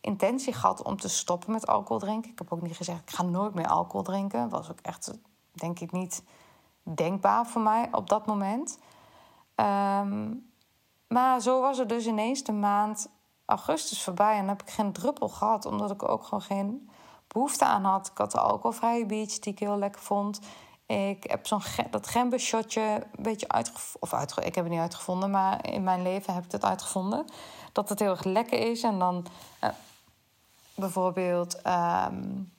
intentie 0.00 0.52
gehad 0.52 0.82
om 0.82 0.96
te 0.96 1.08
stoppen 1.08 1.52
met 1.52 1.66
alcohol 1.66 1.98
drinken. 1.98 2.30
Ik 2.30 2.38
heb 2.38 2.52
ook 2.52 2.62
niet 2.62 2.76
gezegd, 2.76 3.00
ik 3.00 3.10
ga 3.10 3.22
nooit 3.22 3.54
meer 3.54 3.66
alcohol 3.66 4.02
drinken. 4.02 4.40
Dat 4.40 4.50
was 4.50 4.70
ook 4.70 4.80
echt, 4.82 5.18
denk 5.52 5.80
ik, 5.80 5.92
niet 5.92 6.22
denkbaar 6.82 7.46
voor 7.46 7.62
mij 7.62 7.88
op 7.92 8.08
dat 8.08 8.26
moment. 8.26 8.78
Ehm, 9.54 10.34
maar 11.08 11.40
zo 11.40 11.60
was 11.60 11.78
er 11.78 11.86
dus 11.86 12.06
ineens 12.06 12.42
de 12.42 12.52
maand 12.52 13.10
augustus 13.44 14.02
voorbij 14.02 14.38
en 14.38 14.48
heb 14.48 14.62
ik 14.62 14.70
geen 14.70 14.92
druppel 14.92 15.28
gehad, 15.28 15.66
omdat 15.66 15.90
ik 15.90 16.08
ook 16.08 16.24
gewoon 16.24 16.42
geen 16.42 16.90
behoefte 17.26 17.64
aan 17.64 17.84
had. 17.84 18.06
Ik 18.06 18.18
had 18.18 18.30
de 18.30 18.40
alcoholvrije 18.40 19.06
beach 19.06 19.38
die 19.38 19.52
ik 19.52 19.58
heel 19.58 19.78
lekker 19.78 20.00
vond. 20.00 20.40
Ik 20.88 21.24
heb 21.30 21.46
zo'n 21.46 21.62
dat 21.90 22.06
gember 22.06 22.40
shotje 22.40 22.80
een 23.16 23.22
beetje 23.22 23.48
uitgevonden. 23.48 24.02
Of 24.02 24.12
uitge 24.12 24.40
ik 24.40 24.54
heb 24.54 24.64
het 24.64 24.72
niet 24.72 24.82
uitgevonden, 24.82 25.30
maar 25.30 25.66
in 25.66 25.84
mijn 25.84 26.02
leven 26.02 26.34
heb 26.34 26.44
ik 26.44 26.52
het 26.52 26.64
uitgevonden. 26.64 27.24
Dat 27.72 27.88
het 27.88 27.98
heel 27.98 28.10
erg 28.10 28.24
lekker 28.24 28.58
is. 28.70 28.82
En 28.82 28.98
dan 28.98 29.26
uh, 29.64 29.70
bijvoorbeeld 30.74 31.60
um, 31.66 32.52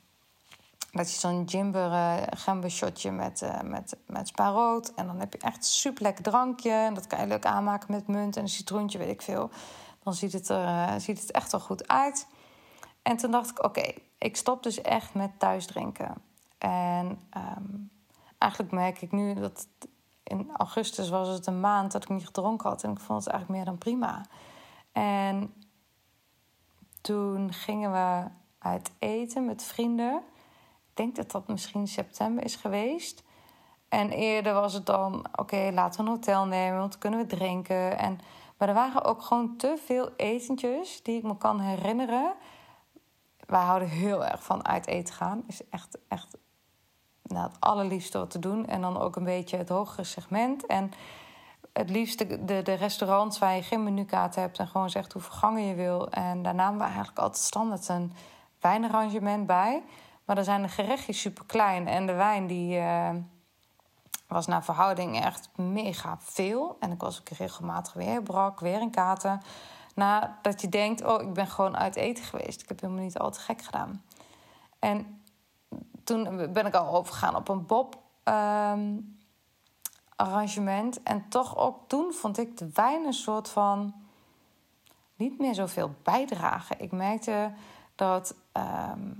dat 0.91 1.11
je 1.11 1.19
zo'n 1.19 1.43
Jimber 1.43 1.91
uh, 1.91 2.17
gember 2.29 2.71
shotje 2.71 3.11
met, 3.11 3.41
uh, 3.41 3.61
met, 3.61 3.97
met 4.05 4.27
spaarrood. 4.27 4.93
En 4.93 5.05
dan 5.05 5.19
heb 5.19 5.33
je 5.33 5.39
echt 5.39 5.57
een 5.57 5.63
super 5.63 6.03
lekker 6.03 6.23
drankje. 6.23 6.71
En 6.71 6.93
dat 6.93 7.07
kan 7.07 7.19
je 7.19 7.27
leuk 7.27 7.45
aanmaken 7.45 7.91
met 7.91 8.07
munt 8.07 8.35
en 8.35 8.41
een 8.41 8.49
citroentje, 8.49 8.97
weet 8.97 9.09
ik 9.09 9.21
veel. 9.21 9.49
Dan 10.03 10.13
ziet 10.13 10.33
het 10.33 10.49
er 10.49 11.01
ziet 11.01 11.21
het 11.21 11.31
echt 11.31 11.51
wel 11.51 11.61
goed 11.61 11.87
uit. 11.87 12.27
En 13.01 13.17
toen 13.17 13.31
dacht 13.31 13.49
ik, 13.49 13.63
oké, 13.63 13.93
ik 14.17 14.37
stop 14.37 14.63
dus 14.63 14.81
echt 14.81 15.13
met 15.13 15.39
thuis 15.39 15.65
drinken. 15.65 16.13
En 16.57 17.21
um, 17.57 17.89
eigenlijk 18.39 18.71
merk 18.71 19.01
ik 19.01 19.11
nu 19.11 19.33
dat 19.33 19.67
in 20.23 20.49
augustus 20.53 21.09
was 21.09 21.27
het 21.27 21.47
een 21.47 21.59
maand 21.59 21.91
dat 21.91 22.03
ik 22.03 22.09
niet 22.09 22.25
gedronken 22.25 22.69
had. 22.69 22.83
En 22.83 22.91
ik 22.91 22.99
vond 22.99 23.23
het 23.23 23.33
eigenlijk 23.33 23.59
meer 23.59 23.71
dan 23.71 23.77
prima. 23.77 24.25
En 24.91 25.53
toen 27.01 27.53
gingen 27.53 27.91
we 27.91 28.23
uit 28.59 28.91
eten 28.99 29.45
met 29.45 29.63
vrienden. 29.63 30.15
Ik 30.89 30.95
denk 30.95 31.15
dat 31.15 31.31
dat 31.31 31.47
misschien 31.47 31.87
september 31.87 32.43
is 32.43 32.55
geweest. 32.55 33.23
En 33.89 34.09
eerder 34.09 34.53
was 34.53 34.73
het 34.73 34.85
dan, 34.85 35.25
oké, 35.35 35.69
laten 35.73 36.03
we 36.03 36.09
een 36.09 36.15
hotel 36.15 36.45
nemen, 36.45 36.79
want 36.79 36.91
dan 36.91 36.99
kunnen 36.99 37.19
we 37.19 37.35
drinken. 37.35 37.97
En, 37.97 38.19
maar 38.57 38.67
er 38.67 38.73
waren 38.73 39.03
ook 39.03 39.21
gewoon 39.21 39.57
te 39.57 39.81
veel 39.85 40.09
etentjes 40.15 41.03
die 41.03 41.17
ik 41.17 41.23
me 41.23 41.37
kan 41.37 41.59
herinneren. 41.59 42.33
Wij 43.45 43.61
houden 43.61 43.87
heel 43.87 44.25
erg 44.25 44.43
van 44.43 44.65
uit 44.65 44.87
eten 44.87 45.13
gaan. 45.13 45.43
Is 45.47 45.69
echt, 45.69 45.97
echt 46.07 46.37
nou, 47.29 47.47
het 47.47 47.59
allerliefste 47.59 48.17
wat 48.17 48.31
te 48.31 48.39
doen. 48.39 48.67
En 48.67 48.81
dan 48.81 48.99
ook 48.99 49.15
een 49.15 49.23
beetje 49.23 49.57
het 49.57 49.69
hogere 49.69 50.03
segment. 50.03 50.65
En 50.65 50.91
het 51.73 51.89
liefste 51.89 52.45
de, 52.45 52.61
de 52.61 52.73
restaurants 52.73 53.39
waar 53.39 53.55
je 53.55 53.63
geen 53.63 53.83
menukaart 53.83 54.35
hebt 54.35 54.59
en 54.59 54.67
gewoon 54.67 54.89
zegt 54.89 55.13
hoeveel 55.13 55.33
gangen 55.33 55.63
je 55.63 55.75
wil. 55.75 56.09
En 56.09 56.41
daar 56.41 56.55
namen 56.55 56.77
we 56.77 56.83
eigenlijk 56.83 57.19
altijd 57.19 57.43
standaard 57.43 57.87
een 57.87 58.13
wijnarrangement 58.59 59.45
bij. 59.45 59.83
Maar 60.25 60.35
dan 60.35 60.45
zijn 60.45 60.61
de 60.61 60.67
gerechtjes 60.67 61.21
super 61.21 61.45
klein 61.45 61.87
en 61.87 62.05
de 62.05 62.13
wijn 62.13 62.47
die 62.47 62.77
uh, 62.77 63.09
was 64.27 64.47
naar 64.47 64.63
verhouding 64.63 65.23
echt 65.23 65.49
mega 65.55 66.17
veel. 66.19 66.77
En 66.79 66.91
ik 66.91 67.01
was 67.01 67.19
ook 67.19 67.29
regelmatig 67.29 67.93
weer 67.93 68.23
brak, 68.23 68.59
weer 68.59 68.81
in 68.81 68.91
katen. 68.91 69.41
Nadat 69.95 70.61
je 70.61 70.69
denkt, 70.69 71.05
oh, 71.05 71.21
ik 71.21 71.33
ben 71.33 71.47
gewoon 71.47 71.77
uit 71.77 71.95
eten 71.95 72.23
geweest. 72.23 72.61
Ik 72.61 72.69
heb 72.69 72.81
helemaal 72.81 73.03
niet 73.03 73.17
al 73.17 73.31
te 73.31 73.39
gek 73.39 73.61
gedaan. 73.61 74.03
En 74.79 75.18
toen 76.09 76.53
ben 76.53 76.65
ik 76.65 76.75
al 76.75 76.95
overgegaan 76.95 77.35
op 77.35 77.49
een 77.49 77.65
Bob 77.65 77.97
ehm, 78.23 78.97
arrangement. 80.15 81.03
En 81.03 81.29
toch 81.29 81.57
ook 81.57 81.77
toen 81.87 82.13
vond 82.13 82.37
ik 82.37 82.57
de 82.57 82.69
wijn 82.73 83.05
een 83.05 83.13
soort 83.13 83.49
van 83.49 83.93
niet 85.15 85.39
meer 85.39 85.53
zoveel 85.53 85.95
bijdragen. 86.03 86.79
Ik 86.79 86.91
merkte 86.91 87.51
dat, 87.95 88.35
ehm, 88.51 89.11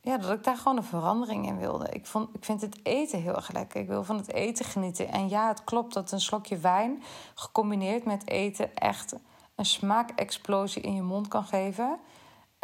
ja, 0.00 0.16
dat 0.16 0.30
ik 0.30 0.44
daar 0.44 0.56
gewoon 0.56 0.76
een 0.76 0.84
verandering 0.84 1.46
in 1.46 1.58
wilde. 1.58 1.88
Ik, 1.88 2.06
vond, 2.06 2.28
ik 2.34 2.44
vind 2.44 2.60
het 2.60 2.80
eten 2.82 3.22
heel 3.22 3.34
erg 3.34 3.52
lekker. 3.52 3.80
Ik 3.80 3.88
wil 3.88 4.04
van 4.04 4.16
het 4.16 4.32
eten 4.32 4.64
genieten. 4.64 5.08
En 5.08 5.28
ja, 5.28 5.48
het 5.48 5.64
klopt 5.64 5.94
dat 5.94 6.12
een 6.12 6.20
slokje 6.20 6.58
wijn 6.58 7.02
gecombineerd 7.34 8.04
met 8.04 8.28
eten 8.28 8.74
echt 8.74 9.14
een 9.54 9.66
smaakexplosie 9.66 10.82
in 10.82 10.94
je 10.94 11.02
mond 11.02 11.28
kan 11.28 11.44
geven. 11.44 11.98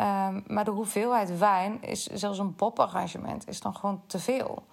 Um, 0.01 0.45
maar 0.47 0.65
de 0.65 0.71
hoeveelheid 0.71 1.39
wijn 1.39 1.83
is 1.83 2.07
zelfs 2.07 2.39
een 2.39 2.55
poparrangement 2.55 3.49
is 3.49 3.61
dan 3.61 3.77
gewoon 3.77 4.03
te 4.07 4.19
veel. 4.19 4.65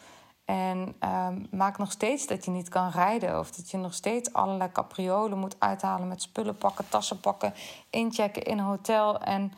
En 0.45 0.95
um, 0.99 1.47
maakt 1.51 1.77
nog 1.77 1.91
steeds 1.91 2.27
dat 2.27 2.45
je 2.45 2.51
niet 2.51 2.69
kan 2.69 2.89
rijden. 2.89 3.39
Of 3.39 3.51
dat 3.51 3.71
je 3.71 3.77
nog 3.77 3.93
steeds 3.93 4.33
allerlei 4.33 4.71
capriolen 4.71 5.37
moet 5.37 5.55
uithalen 5.59 6.07
met 6.07 6.21
spullen 6.21 6.57
pakken, 6.57 6.89
tassen 6.89 7.19
pakken, 7.19 7.53
inchecken 7.89 8.43
in 8.43 8.57
een 8.57 8.65
hotel. 8.65 9.19
En 9.19 9.53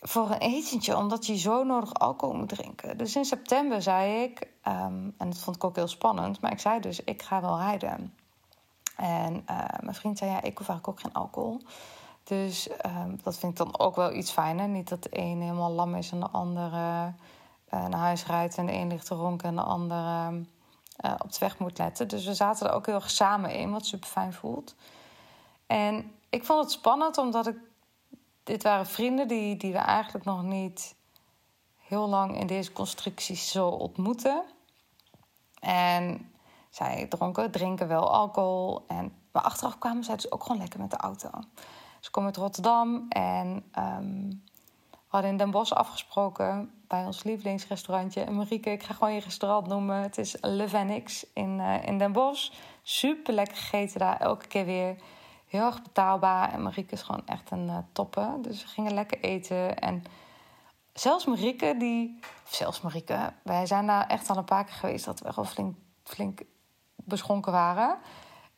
voor 0.00 0.30
een 0.30 0.38
etentje, 0.38 0.96
omdat 0.96 1.26
je 1.26 1.38
zo 1.38 1.64
nodig 1.64 1.94
alcohol 1.94 2.36
moet 2.36 2.48
drinken. 2.48 2.98
Dus 2.98 3.16
in 3.16 3.24
september 3.24 3.82
zei 3.82 4.22
ik, 4.22 4.40
um, 4.40 5.14
en 5.18 5.28
dat 5.30 5.38
vond 5.38 5.56
ik 5.56 5.64
ook 5.64 5.76
heel 5.76 5.88
spannend, 5.88 6.40
maar 6.40 6.52
ik 6.52 6.60
zei 6.60 6.80
dus: 6.80 7.04
ik 7.04 7.22
ga 7.22 7.40
wel 7.40 7.58
rijden. 7.58 8.14
En 8.96 9.34
uh, 9.50 9.64
mijn 9.80 9.94
vriend 9.94 10.18
zei: 10.18 10.30
ja, 10.30 10.42
ik 10.42 10.58
hoef 10.58 10.68
eigenlijk 10.68 10.88
ook 10.88 11.00
geen 11.00 11.22
alcohol. 11.22 11.62
Dus 12.26 12.68
um, 12.86 13.18
dat 13.22 13.38
vind 13.38 13.52
ik 13.52 13.58
dan 13.58 13.78
ook 13.78 13.96
wel 13.96 14.12
iets 14.12 14.30
fijner. 14.30 14.68
Niet 14.68 14.88
dat 14.88 15.02
de 15.02 15.08
een 15.12 15.40
helemaal 15.40 15.70
lam 15.70 15.94
is 15.94 16.10
en 16.10 16.20
de 16.20 16.28
andere 16.28 17.12
uh, 17.74 17.86
naar 17.86 18.00
huis 18.00 18.26
rijdt 18.26 18.56
en 18.56 18.66
de 18.66 18.72
een 18.72 18.88
ligt 18.88 19.06
te 19.06 19.14
ronken 19.14 19.48
en 19.48 19.54
de 19.54 19.62
andere 19.62 20.30
uh, 21.04 21.14
op 21.18 21.32
de 21.32 21.38
weg 21.38 21.58
moet 21.58 21.78
letten. 21.78 22.08
Dus 22.08 22.26
we 22.26 22.34
zaten 22.34 22.66
er 22.66 22.74
ook 22.74 22.86
heel 22.86 22.94
erg 22.94 23.10
samen 23.10 23.50
in, 23.50 23.70
wat 23.70 23.86
super 23.86 24.08
fijn 24.08 24.32
voelt. 24.32 24.74
En 25.66 26.12
ik 26.28 26.44
vond 26.44 26.62
het 26.62 26.72
spannend 26.72 27.18
omdat 27.18 27.46
ik. 27.46 27.56
Dit 28.42 28.62
waren 28.62 28.86
vrienden 28.86 29.28
die, 29.28 29.56
die 29.56 29.72
we 29.72 29.78
eigenlijk 29.78 30.24
nog 30.24 30.42
niet 30.42 30.94
heel 31.76 32.08
lang 32.08 32.40
in 32.40 32.46
deze 32.46 32.72
constructies 32.72 33.50
zo 33.50 33.68
ontmoeten. 33.68 34.42
En 35.60 36.32
zij 36.70 37.06
dronken, 37.06 37.50
drinken 37.50 37.88
wel 37.88 38.12
alcohol. 38.12 38.84
En, 38.86 39.16
maar 39.32 39.42
achteraf 39.42 39.78
kwamen 39.78 40.04
zij 40.04 40.14
dus 40.14 40.32
ook 40.32 40.42
gewoon 40.42 40.58
lekker 40.58 40.80
met 40.80 40.90
de 40.90 40.96
auto. 40.96 41.30
Ze 42.00 42.10
komen 42.10 42.30
uit 42.30 42.38
Rotterdam 42.38 43.06
en 43.08 43.64
um, 43.78 44.42
we 44.90 45.22
hadden 45.22 45.30
in 45.30 45.36
Den 45.36 45.50
Bosch 45.50 45.72
afgesproken 45.72 46.70
bij 46.88 47.04
ons 47.04 47.22
lievelingsrestaurantje. 47.22 48.20
En 48.20 48.34
Marieke, 48.34 48.70
ik 48.70 48.82
ga 48.82 48.94
gewoon 48.94 49.14
je 49.14 49.20
restaurant 49.20 49.66
noemen. 49.66 49.96
Het 49.96 50.18
is 50.18 50.36
Le 50.40 51.02
in, 51.32 51.58
uh, 51.58 51.86
in 51.86 51.98
Den 51.98 52.12
Bosch. 52.12 52.52
Super 52.82 53.34
lekker 53.34 53.56
gegeten 53.56 53.98
daar, 53.98 54.20
elke 54.20 54.46
keer 54.46 54.64
weer. 54.64 54.96
Heel 55.46 55.66
erg 55.66 55.82
betaalbaar. 55.82 56.52
En 56.52 56.62
Marieke 56.62 56.92
is 56.92 57.02
gewoon 57.02 57.22
echt 57.26 57.50
een 57.50 57.66
uh, 57.66 57.78
toppe. 57.92 58.38
Dus 58.40 58.62
we 58.62 58.68
gingen 58.68 58.94
lekker 58.94 59.20
eten. 59.20 59.78
En 59.78 60.04
zelfs 60.92 61.24
Marieke, 61.24 61.74
die... 61.78 62.18
Of 62.44 62.54
zelfs 62.54 62.80
Marieke, 62.80 63.32
wij 63.42 63.66
zijn 63.66 63.86
daar 63.86 64.06
echt 64.06 64.30
al 64.30 64.36
een 64.36 64.44
paar 64.44 64.64
keer 64.64 64.74
geweest... 64.74 65.04
dat 65.04 65.20
we 65.20 65.32
wel 65.34 65.44
flink, 65.44 65.76
flink 66.04 66.40
beschonken 66.94 67.52
waren... 67.52 67.98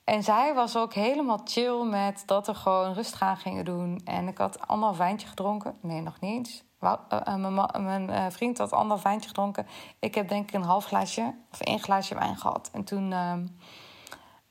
En 0.08 0.22
zij 0.22 0.54
was 0.54 0.76
ook 0.76 0.94
helemaal 0.94 1.40
chill 1.44 1.84
met 1.84 2.22
dat 2.26 2.46
we 2.46 2.54
gewoon 2.54 2.92
rustig 2.92 3.22
aan 3.22 3.36
gingen 3.36 3.64
doen. 3.64 4.00
En 4.04 4.28
ik 4.28 4.38
had 4.38 4.66
anderhalf 4.66 4.98
wijntje 4.98 5.28
gedronken. 5.28 5.78
Nee, 5.80 6.00
nog 6.00 6.20
niet 6.20 6.30
eens. 6.30 6.64
Uh, 6.80 7.70
mijn, 7.78 8.10
uh, 8.10 8.26
vriend 8.28 8.58
had 8.58 8.72
anderhalf 8.72 9.02
wijntje 9.02 9.28
gedronken. 9.28 9.66
Ik 9.98 10.14
heb 10.14 10.28
denk 10.28 10.48
ik 10.48 10.54
een 10.54 10.62
half 10.62 10.84
glaasje 10.84 11.34
of 11.52 11.60
één 11.60 11.78
glaasje 11.78 12.14
wijn 12.14 12.36
gehad. 12.36 12.70
En 12.72 12.84
toen... 12.84 13.12
Um, 13.12 13.58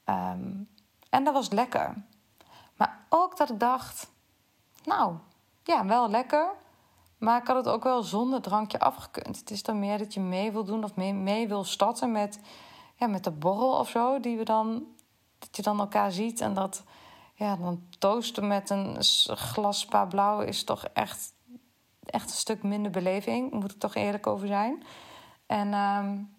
um, 0.06 0.70
en 1.10 1.24
dat 1.24 1.34
was 1.34 1.50
lekker. 1.50 1.94
Maar 2.76 3.06
ook 3.10 3.38
dat 3.38 3.50
ik 3.50 3.60
dacht... 3.60 4.12
Nou, 4.84 5.16
ja, 5.64 5.86
wel 5.86 6.10
lekker. 6.10 6.50
Maar 7.18 7.42
ik 7.42 7.48
had 7.48 7.56
het 7.56 7.68
ook 7.68 7.84
wel 7.84 8.04
zonder 8.04 8.42
drankje 8.42 8.80
afgekund. 8.80 9.40
Het 9.40 9.52
is 9.52 9.64
dan 9.64 9.80
meer 9.80 9.98
dat 9.98 10.14
je 10.14 10.20
mee 10.20 10.52
wil 10.52 10.64
doen 10.64 10.84
of 10.84 10.96
mee, 10.96 11.14
mee 11.14 11.48
wil 11.48 11.64
starten 11.64 12.12
met, 12.12 12.40
ja, 12.96 13.08
met 13.08 13.24
de 13.24 13.32
borrel 13.32 13.72
of 13.72 13.90
zo... 13.90 14.20
die 14.20 14.38
we 14.38 14.44
dan 14.44 14.96
dat 15.40 15.56
je 15.56 15.62
dan 15.62 15.80
elkaar 15.80 16.12
ziet 16.12 16.42
en 16.42 16.54
dat 16.54 16.84
ja, 17.34 17.56
dan 17.56 17.88
toosten 18.00 18.48
met 18.48 18.70
een 18.70 19.04
glas 19.38 19.80
spa 19.80 20.06
blauw 20.06 20.40
is 20.40 20.64
toch 20.64 20.86
echt, 20.86 21.34
echt 22.06 22.30
een 22.30 22.36
stuk 22.36 22.64
minder 22.64 22.92
beleving. 22.92 23.52
Moet 23.52 23.72
ik 23.72 23.80
toch 23.80 23.96
eerlijk 23.96 24.28
over 24.28 24.48
zijn. 24.48 24.84
En, 25.46 25.74
um, 25.74 26.36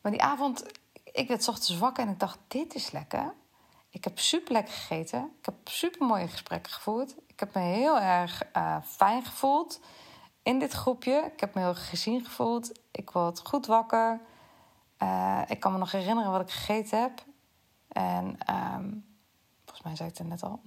maar 0.00 0.12
die 0.12 0.22
avond, 0.22 0.64
ik 1.12 1.28
werd 1.28 1.48
ochtends 1.48 1.78
wakker 1.78 2.04
en 2.04 2.12
ik 2.12 2.18
dacht: 2.18 2.38
dit 2.48 2.74
is 2.74 2.90
lekker. 2.90 3.34
Ik 3.90 4.04
heb 4.04 4.18
super 4.18 4.52
lekker 4.52 4.74
gegeten. 4.74 5.32
Ik 5.38 5.44
heb 5.44 5.54
super 5.64 6.06
mooie 6.06 6.28
gesprekken 6.28 6.72
gevoerd. 6.72 7.14
Ik 7.26 7.40
heb 7.40 7.54
me 7.54 7.60
heel 7.60 8.00
erg 8.00 8.42
uh, 8.56 8.76
fijn 8.82 9.24
gevoeld 9.24 9.80
in 10.42 10.58
dit 10.58 10.72
groepje. 10.72 11.30
Ik 11.32 11.40
heb 11.40 11.54
me 11.54 11.60
heel 11.60 11.74
gezien 11.74 12.24
gevoeld. 12.24 12.72
Ik 12.90 13.10
word 13.10 13.40
goed 13.44 13.66
wakker. 13.66 14.20
Uh, 15.04 15.40
ik 15.46 15.60
kan 15.60 15.72
me 15.72 15.78
nog 15.78 15.92
herinneren 15.92 16.30
wat 16.30 16.40
ik 16.40 16.50
gegeten 16.50 17.00
heb. 17.00 17.24
En 17.88 18.24
um, 18.26 19.04
volgens 19.64 19.82
mij 19.84 19.96
zei 19.96 20.08
ik 20.08 20.18
het 20.18 20.28
net 20.28 20.42
al. 20.42 20.60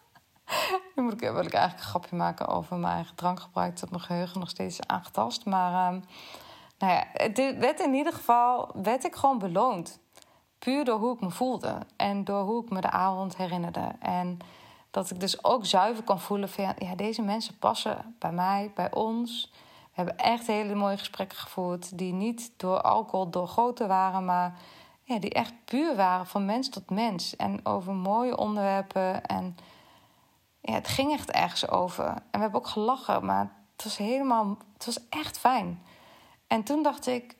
nu 0.94 1.02
moet 1.02 1.12
ik, 1.12 1.20
wil 1.20 1.44
ik 1.44 1.52
eigenlijk 1.52 1.84
een 1.84 1.90
grapje 1.90 2.16
maken 2.16 2.46
over 2.46 2.76
mijn 2.76 2.94
eigen 2.94 3.14
drankgebruik. 3.14 3.80
Dat 3.80 3.90
mijn 3.90 4.02
geheugen 4.02 4.40
nog 4.40 4.48
steeds 4.48 4.86
aangetast. 4.86 5.44
Maar 5.44 5.92
um, 5.92 6.04
nou 6.78 6.92
ja, 6.92 7.04
het 7.12 7.58
werd 7.58 7.80
in 7.80 7.94
ieder 7.94 8.12
geval 8.12 8.70
werd 8.82 9.04
ik 9.04 9.14
gewoon 9.14 9.38
beloond. 9.38 9.98
Puur 10.58 10.84
door 10.84 10.98
hoe 10.98 11.14
ik 11.14 11.20
me 11.20 11.30
voelde. 11.30 11.78
En 11.96 12.24
door 12.24 12.42
hoe 12.42 12.64
ik 12.64 12.70
me 12.70 12.80
de 12.80 12.90
avond 12.90 13.36
herinnerde. 13.36 13.92
En 13.98 14.38
dat 14.90 15.10
ik 15.10 15.20
dus 15.20 15.44
ook 15.44 15.66
zuiver 15.66 16.04
kan 16.04 16.20
voelen 16.20 16.48
van... 16.48 16.74
ja, 16.78 16.94
deze 16.94 17.22
mensen 17.22 17.58
passen 17.58 18.16
bij 18.18 18.32
mij, 18.32 18.72
bij 18.74 18.92
ons... 18.92 19.52
We 19.94 20.02
hebben 20.02 20.16
echt 20.16 20.46
hele 20.46 20.74
mooie 20.74 20.98
gesprekken 20.98 21.38
gevoerd. 21.38 21.98
Die 21.98 22.12
niet 22.12 22.52
door 22.56 22.80
alcohol 22.80 23.30
doorgoten 23.30 23.88
waren, 23.88 24.24
maar 24.24 24.54
ja, 25.02 25.18
die 25.18 25.30
echt 25.30 25.52
puur 25.64 25.96
waren 25.96 26.26
van 26.26 26.44
mens 26.44 26.68
tot 26.68 26.90
mens. 26.90 27.36
En 27.36 27.66
over 27.66 27.92
mooie 27.92 28.36
onderwerpen. 28.36 29.26
En 29.26 29.56
ja, 30.60 30.72
het 30.72 30.88
ging 30.88 31.12
echt 31.12 31.30
ergens 31.30 31.68
over. 31.68 32.06
En 32.06 32.22
we 32.30 32.38
hebben 32.38 32.60
ook 32.60 32.66
gelachen, 32.66 33.24
maar 33.24 33.52
het 33.72 33.84
was 33.84 33.96
helemaal. 33.96 34.56
Het 34.72 34.84
was 34.84 35.08
echt 35.08 35.38
fijn. 35.38 35.82
En 36.46 36.62
toen 36.62 36.82
dacht 36.82 37.06
ik, 37.06 37.36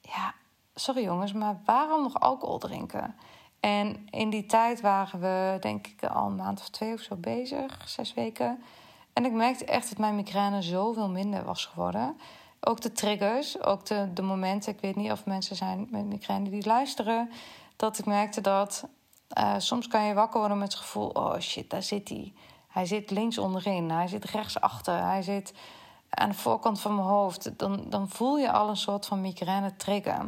ja, 0.00 0.34
sorry 0.74 1.02
jongens, 1.02 1.32
maar 1.32 1.60
waarom 1.64 2.02
nog 2.02 2.20
alcohol 2.20 2.58
drinken? 2.58 3.16
En 3.60 4.06
in 4.10 4.30
die 4.30 4.46
tijd 4.46 4.80
waren 4.80 5.20
we, 5.20 5.56
denk 5.60 5.86
ik, 5.86 6.04
al 6.04 6.26
een 6.26 6.36
maand 6.36 6.60
of 6.60 6.68
twee 6.68 6.92
of 6.92 7.00
zo 7.00 7.16
bezig, 7.16 7.88
zes 7.88 8.14
weken. 8.14 8.62
En 9.12 9.24
ik 9.24 9.32
merkte 9.32 9.64
echt 9.64 9.88
dat 9.88 9.98
mijn 9.98 10.14
migraine 10.14 10.62
zoveel 10.62 11.08
minder 11.08 11.44
was 11.44 11.64
geworden. 11.64 12.16
Ook 12.60 12.80
de 12.80 12.92
triggers, 12.92 13.62
ook 13.62 13.86
de, 13.86 14.12
de 14.12 14.22
momenten. 14.22 14.72
Ik 14.72 14.80
weet 14.80 14.96
niet 14.96 15.10
of 15.10 15.26
mensen 15.26 15.56
zijn 15.56 15.86
met 15.90 16.04
migraine 16.04 16.50
die 16.50 16.66
luisteren. 16.66 17.30
Dat 17.76 17.98
ik 17.98 18.06
merkte 18.06 18.40
dat 18.40 18.84
uh, 19.38 19.54
soms 19.58 19.88
kan 19.88 20.04
je 20.04 20.14
wakker 20.14 20.38
worden 20.38 20.58
met 20.58 20.72
het 20.72 20.80
gevoel: 20.80 21.08
oh 21.08 21.38
shit, 21.38 21.70
daar 21.70 21.82
zit 21.82 22.08
hij. 22.08 22.32
Hij 22.68 22.86
zit 22.86 23.10
links 23.10 23.38
onderin, 23.38 23.90
hij 23.90 24.08
zit 24.08 24.24
rechts 24.24 24.60
achter, 24.60 25.04
hij 25.04 25.22
zit 25.22 25.52
aan 26.10 26.28
de 26.28 26.34
voorkant 26.34 26.80
van 26.80 26.94
mijn 26.94 27.06
hoofd. 27.06 27.58
Dan, 27.58 27.84
dan 27.88 28.08
voel 28.08 28.38
je 28.38 28.52
al 28.52 28.68
een 28.68 28.76
soort 28.76 29.06
van 29.06 29.20
migraine 29.20 29.76
trigger. 29.76 30.26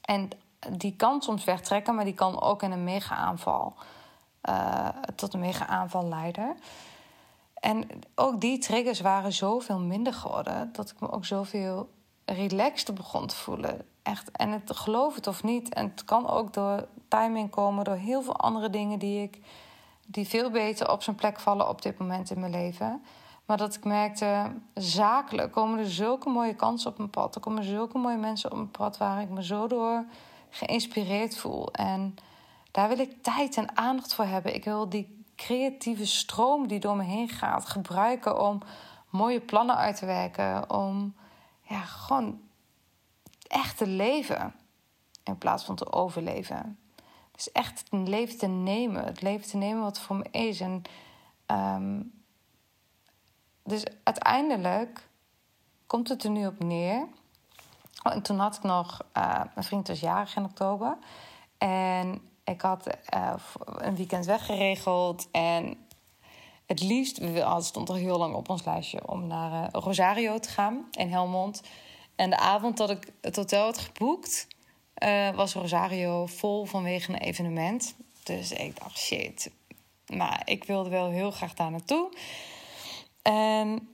En 0.00 0.28
die 0.68 0.96
kan 0.96 1.22
soms 1.22 1.44
wegtrekken, 1.44 1.94
maar 1.94 2.04
die 2.04 2.14
kan 2.14 2.40
ook 2.40 2.62
in 2.62 2.72
een 2.72 2.84
mega-aanval 2.84 3.74
uh, 4.48 4.88
tot 5.14 5.34
een 5.34 5.40
mega-aanval 5.40 6.08
leiden. 6.08 6.56
En 7.60 7.88
ook 8.14 8.40
die 8.40 8.58
triggers 8.58 9.00
waren 9.00 9.32
zoveel 9.32 9.78
minder 9.78 10.14
geworden 10.14 10.70
dat 10.72 10.90
ik 10.90 11.00
me 11.00 11.10
ook 11.10 11.24
zoveel 11.24 11.90
relaxter 12.24 12.94
begon 12.94 13.26
te 13.26 13.36
voelen. 13.36 13.86
Echt. 14.02 14.30
En 14.30 14.50
het 14.50 14.76
geloof 14.76 15.14
het 15.14 15.26
of 15.26 15.42
niet. 15.42 15.74
En 15.74 15.90
het 15.90 16.04
kan 16.04 16.28
ook 16.28 16.52
door 16.52 16.88
timing 17.08 17.50
komen, 17.50 17.84
door 17.84 17.94
heel 17.94 18.22
veel 18.22 18.36
andere 18.36 18.70
dingen 18.70 18.98
die 18.98 19.22
ik 19.22 19.38
die 20.06 20.28
veel 20.28 20.50
beter 20.50 20.90
op 20.90 21.02
zijn 21.02 21.16
plek 21.16 21.40
vallen 21.40 21.68
op 21.68 21.82
dit 21.82 21.98
moment 21.98 22.30
in 22.30 22.40
mijn 22.40 22.52
leven. 22.52 23.02
Maar 23.44 23.56
dat 23.56 23.74
ik 23.74 23.84
merkte, 23.84 24.52
zakelijk 24.74 25.52
komen 25.52 25.78
er 25.78 25.90
zulke 25.90 26.28
mooie 26.28 26.54
kansen 26.54 26.90
op 26.90 26.98
mijn 26.98 27.10
pad. 27.10 27.34
Er 27.34 27.40
komen 27.40 27.64
zulke 27.64 27.98
mooie 27.98 28.16
mensen 28.16 28.50
op 28.50 28.56
mijn 28.56 28.70
pad 28.70 28.98
waar 28.98 29.20
ik 29.20 29.28
me 29.28 29.44
zo 29.44 29.66
door 29.66 30.04
geïnspireerd 30.50 31.36
voel. 31.36 31.72
En 31.72 32.14
daar 32.70 32.88
wil 32.88 32.98
ik 32.98 33.22
tijd 33.22 33.56
en 33.56 33.76
aandacht 33.76 34.14
voor 34.14 34.24
hebben. 34.24 34.54
Ik 34.54 34.64
wil 34.64 34.88
die 34.88 35.19
creatieve 35.40 36.06
stroom 36.06 36.66
die 36.66 36.80
door 36.80 36.96
me 36.96 37.02
heen 37.02 37.28
gaat 37.28 37.68
gebruiken 37.68 38.40
om 38.40 38.62
mooie 39.08 39.40
plannen 39.40 39.76
uit 39.76 39.96
te 39.96 40.06
werken. 40.06 40.70
Om 40.70 41.14
ja, 41.62 41.80
gewoon 41.80 42.40
echt 43.46 43.76
te 43.76 43.86
leven 43.86 44.54
in 45.24 45.38
plaats 45.38 45.64
van 45.64 45.74
te 45.74 45.92
overleven. 45.92 46.78
Dus 47.32 47.52
echt 47.52 47.84
het 47.90 48.08
leven 48.08 48.38
te 48.38 48.46
nemen. 48.46 49.04
Het 49.04 49.22
leven 49.22 49.48
te 49.48 49.56
nemen 49.56 49.82
wat 49.82 50.00
voor 50.00 50.16
me 50.16 50.26
is. 50.30 50.60
En, 50.60 50.82
um, 51.46 52.22
dus 53.62 53.84
uiteindelijk 54.02 55.08
komt 55.86 56.08
het 56.08 56.24
er 56.24 56.30
nu 56.30 56.46
op 56.46 56.58
neer. 56.58 57.06
Oh, 58.02 58.12
en 58.12 58.22
toen 58.22 58.38
had 58.38 58.56
ik 58.56 58.62
nog... 58.62 59.00
Uh, 59.16 59.42
mijn 59.54 59.66
vriend 59.66 59.88
was 59.88 60.00
jarig 60.00 60.36
in 60.36 60.44
oktober. 60.44 60.98
En 61.58 62.29
ik 62.50 62.60
had 62.60 62.96
uh, 63.14 63.34
een 63.64 63.96
weekend 63.96 64.26
weggeregeld 64.26 65.28
en 65.30 65.86
het 66.66 66.82
liefst, 66.82 67.16
het 67.16 67.64
stond 67.64 67.88
er 67.88 67.94
heel 67.94 68.18
lang 68.18 68.34
op 68.34 68.48
ons 68.48 68.64
lijstje 68.64 69.08
om 69.08 69.26
naar 69.26 69.52
uh, 69.52 69.80
Rosario 69.82 70.38
te 70.38 70.48
gaan 70.48 70.88
in 70.90 71.10
Helmond. 71.10 71.62
En 72.16 72.30
de 72.30 72.36
avond 72.36 72.76
dat 72.76 72.90
ik 72.90 73.12
het 73.20 73.36
hotel 73.36 73.64
had 73.64 73.78
geboekt, 73.78 74.46
uh, 75.04 75.30
was 75.30 75.54
Rosario 75.54 76.26
vol 76.26 76.64
vanwege 76.64 77.12
een 77.12 77.18
evenement. 77.18 77.94
Dus 78.22 78.52
ik 78.52 78.80
dacht, 78.80 78.98
shit. 78.98 79.50
Maar 80.06 80.42
ik 80.44 80.64
wilde 80.64 80.90
wel 80.90 81.10
heel 81.10 81.30
graag 81.30 81.54
daar 81.54 81.70
naartoe. 81.70 82.12
En 83.22 83.88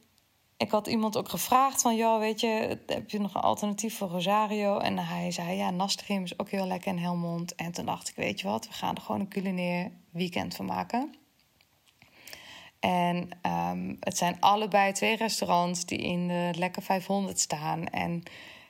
ik 0.56 0.70
had 0.70 0.86
iemand 0.86 1.16
ook 1.16 1.28
gevraagd 1.28 1.82
van, 1.82 1.96
joh, 1.96 2.18
weet 2.18 2.40
je, 2.40 2.78
heb 2.86 3.10
je 3.10 3.20
nog 3.20 3.34
een 3.34 3.40
alternatief 3.40 3.96
voor 3.96 4.08
Rosario? 4.08 4.78
En 4.78 4.98
hij 4.98 5.30
zei, 5.30 5.56
ja, 5.56 5.70
Nastrim 5.70 6.22
is 6.22 6.38
ook 6.38 6.50
heel 6.50 6.66
lekker 6.66 6.92
in 6.92 6.98
Helmond. 6.98 7.54
En 7.54 7.72
toen 7.72 7.86
dacht 7.86 8.08
ik, 8.08 8.16
weet 8.16 8.40
je 8.40 8.48
wat, 8.48 8.66
we 8.66 8.72
gaan 8.72 8.94
er 8.94 9.02
gewoon 9.02 9.20
een 9.20 9.28
culinair 9.28 9.90
weekend 10.10 10.56
van 10.56 10.66
maken. 10.66 11.14
En 12.80 13.28
um, 13.42 13.96
het 14.00 14.16
zijn 14.16 14.40
allebei 14.40 14.92
twee 14.92 15.16
restaurants 15.16 15.84
die 15.84 15.98
in 15.98 16.28
de 16.28 16.50
Lekker 16.56 16.82
500 16.82 17.40
staan. 17.40 17.86
En 17.86 18.22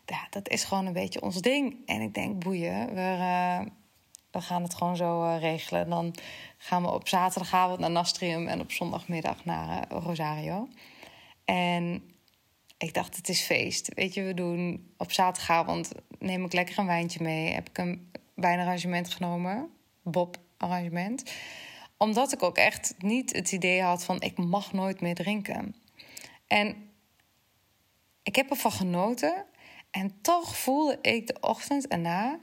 ja, 0.07 0.27
dat 0.31 0.49
is 0.49 0.65
gewoon 0.65 0.87
een 0.87 0.93
beetje 0.93 1.23
ons 1.23 1.41
ding. 1.41 1.77
En 1.87 2.01
ik 2.01 2.15
denk, 2.15 2.45
boeien, 2.45 2.95
we, 2.95 3.17
uh, 3.19 3.61
we 4.31 4.41
gaan 4.41 4.63
het 4.63 4.75
gewoon 4.75 4.97
zo 4.97 5.25
uh, 5.25 5.41
regelen. 5.41 5.91
Dan 5.91 6.15
gaan 6.59 6.83
we 6.83 6.91
op 6.91 7.09
zaterdagavond 7.09 7.79
naar 7.79 7.91
Nastrium 7.91 8.49
en 8.49 8.61
op 8.61 8.73
zondagmiddag 8.73 9.45
naar 9.45 9.93
uh, 9.93 9.99
Rosario. 10.03 10.69
En 11.47 12.03
ik 12.79 12.95
dacht, 12.95 13.17
het 13.17 13.29
is 13.29 13.41
feest. 13.41 13.95
Weet 13.95 14.15
je, 14.15 14.23
we 14.23 14.35
doen 14.35 14.91
op 14.97 15.13
zaterdagavond 15.13 15.93
neem 16.19 16.45
ik 16.45 16.53
lekker 16.53 16.79
een 16.79 16.87
wijntje 16.87 17.23
mee. 17.23 17.53
Heb 17.53 17.69
ik 17.69 17.79
een 17.79 18.11
wijnarrangement 18.35 19.15
genomen. 19.15 19.71
Bob 20.03 20.37
arrangement. 20.57 21.33
Omdat 21.97 22.33
ik 22.33 22.43
ook 22.43 22.57
echt 22.57 22.95
niet 22.99 23.33
het 23.33 23.53
idee 23.53 23.83
had 23.83 24.05
van 24.05 24.21
ik 24.21 24.39
mag 24.39 24.73
nooit 24.73 25.01
meer 25.01 25.15
drinken. 25.15 25.75
En 26.47 26.91
ik 28.23 28.37
heb 28.37 28.51
ervan 28.51 28.73
genoten. 28.73 29.45
En 29.91 30.21
toch 30.21 30.57
voelde 30.57 30.99
ik 31.03 31.27
de 31.27 31.37
ochtend 31.41 31.89
erna 31.89 32.41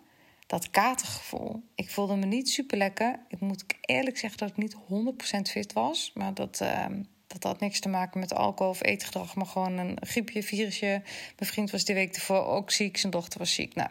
dat 0.48 0.70
katergevoel. 0.70 1.64
Ik 1.76 1.90
voelde 1.90 2.16
me 2.16 2.26
niet 2.26 2.50
super 2.50 2.78
lekker. 2.78 3.20
Ik 3.28 3.40
moet 3.40 3.64
eerlijk 3.82 4.18
zeggen 4.18 4.40
dat 4.40 4.50
ik 4.50 4.58
niet 4.58 4.76
100% 4.76 5.52
fit 5.52 5.74
was. 5.74 6.12
Maar 6.14 6.34
dat, 6.34 6.60
uh, 6.62 6.86
dat 7.34 7.44
had 7.44 7.60
niks 7.60 7.80
te 7.80 7.90
maken 7.90 8.20
met 8.20 8.34
alcohol 8.34 8.72
of 8.72 8.84
eetgedrag, 8.84 9.36
maar 9.36 9.46
gewoon 9.46 9.78
een 9.78 9.98
griepje, 10.02 10.44
virusje. 10.44 11.02
Mijn 11.38 11.52
vriend 11.52 11.72
was 11.72 11.86
die 11.86 11.96
week 11.96 12.16
ervoor 12.16 12.46
ook 12.46 12.72
ziek, 12.72 12.98
zijn 12.98 13.12
dochter 13.12 13.40
was 13.40 13.54
ziek. 13.54 13.76
Nou, 13.76 13.90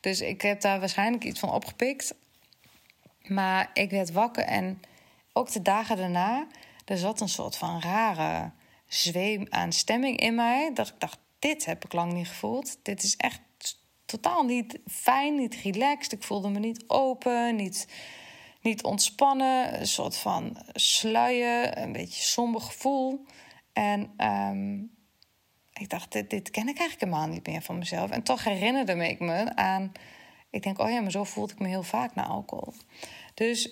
dus 0.00 0.20
ik 0.20 0.42
heb 0.42 0.60
daar 0.60 0.80
waarschijnlijk 0.80 1.24
iets 1.24 1.40
van 1.40 1.52
opgepikt. 1.52 2.14
Maar 3.22 3.70
ik 3.72 3.90
werd 3.90 4.12
wakker 4.12 4.44
en 4.44 4.80
ook 5.32 5.52
de 5.52 5.62
dagen 5.62 5.96
daarna, 5.96 6.46
er 6.84 6.98
zat 6.98 7.20
een 7.20 7.28
soort 7.28 7.56
van 7.56 7.80
rare 7.80 8.50
zweem 8.86 9.46
aan 9.48 9.72
stemming 9.72 10.20
in 10.20 10.34
mij. 10.34 10.70
Dat 10.74 10.88
ik 10.88 10.94
dacht, 10.98 11.18
dit 11.38 11.64
heb 11.64 11.84
ik 11.84 11.92
lang 11.92 12.12
niet 12.12 12.28
gevoeld. 12.28 12.78
Dit 12.82 13.02
is 13.02 13.16
echt 13.16 13.40
totaal 14.04 14.42
niet 14.42 14.78
fijn, 14.86 15.36
niet 15.36 15.54
relaxed. 15.54 16.12
Ik 16.12 16.22
voelde 16.22 16.48
me 16.48 16.58
niet 16.58 16.84
open, 16.86 17.56
niet 17.56 17.86
niet 18.66 18.82
ontspannen, 18.82 19.80
een 19.80 19.86
soort 19.86 20.16
van 20.16 20.56
sluien, 20.72 21.82
een 21.82 21.92
beetje 21.92 22.22
somber 22.22 22.60
gevoel. 22.60 23.26
En 23.72 24.14
um, 24.18 24.90
ik 25.72 25.88
dacht, 25.88 26.12
dit, 26.12 26.30
dit 26.30 26.50
ken 26.50 26.68
ik 26.68 26.78
eigenlijk 26.78 27.00
helemaal 27.00 27.34
niet 27.34 27.46
meer 27.46 27.62
van 27.62 27.78
mezelf. 27.78 28.10
En 28.10 28.22
toch 28.22 28.44
herinnerde 28.44 29.08
ik 29.08 29.20
me 29.20 29.56
aan, 29.56 29.92
ik 30.50 30.62
denk, 30.62 30.78
oh 30.78 30.90
ja, 30.90 31.00
maar 31.00 31.10
zo 31.10 31.24
voelde 31.24 31.52
ik 31.52 31.58
me 31.58 31.68
heel 31.68 31.82
vaak 31.82 32.14
na 32.14 32.26
alcohol. 32.26 32.72
Dus 33.34 33.70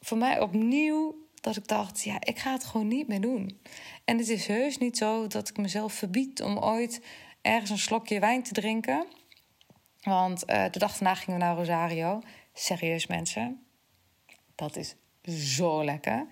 voor 0.00 0.18
mij 0.18 0.40
opnieuw 0.40 1.14
dat 1.40 1.56
ik 1.56 1.66
dacht, 1.66 2.02
ja, 2.02 2.16
ik 2.20 2.38
ga 2.38 2.52
het 2.52 2.64
gewoon 2.64 2.88
niet 2.88 3.08
meer 3.08 3.20
doen. 3.20 3.60
En 4.04 4.18
het 4.18 4.28
is 4.28 4.46
heus 4.46 4.78
niet 4.78 4.96
zo 4.96 5.26
dat 5.26 5.48
ik 5.48 5.56
mezelf 5.56 5.92
verbied 5.92 6.42
om 6.42 6.58
ooit 6.58 7.00
ergens 7.42 7.70
een 7.70 7.78
slokje 7.78 8.20
wijn 8.20 8.42
te 8.42 8.52
drinken. 8.52 9.06
Want 10.02 10.50
uh, 10.50 10.64
de 10.70 10.78
dag 10.78 10.92
daarna 10.92 11.14
gingen 11.14 11.40
we 11.40 11.44
naar 11.44 11.56
Rosario. 11.56 12.20
Serieus 12.52 13.06
mensen, 13.06 13.63
dat 14.54 14.76
is 14.76 14.94
zo 15.56 15.84
lekker. 15.84 16.26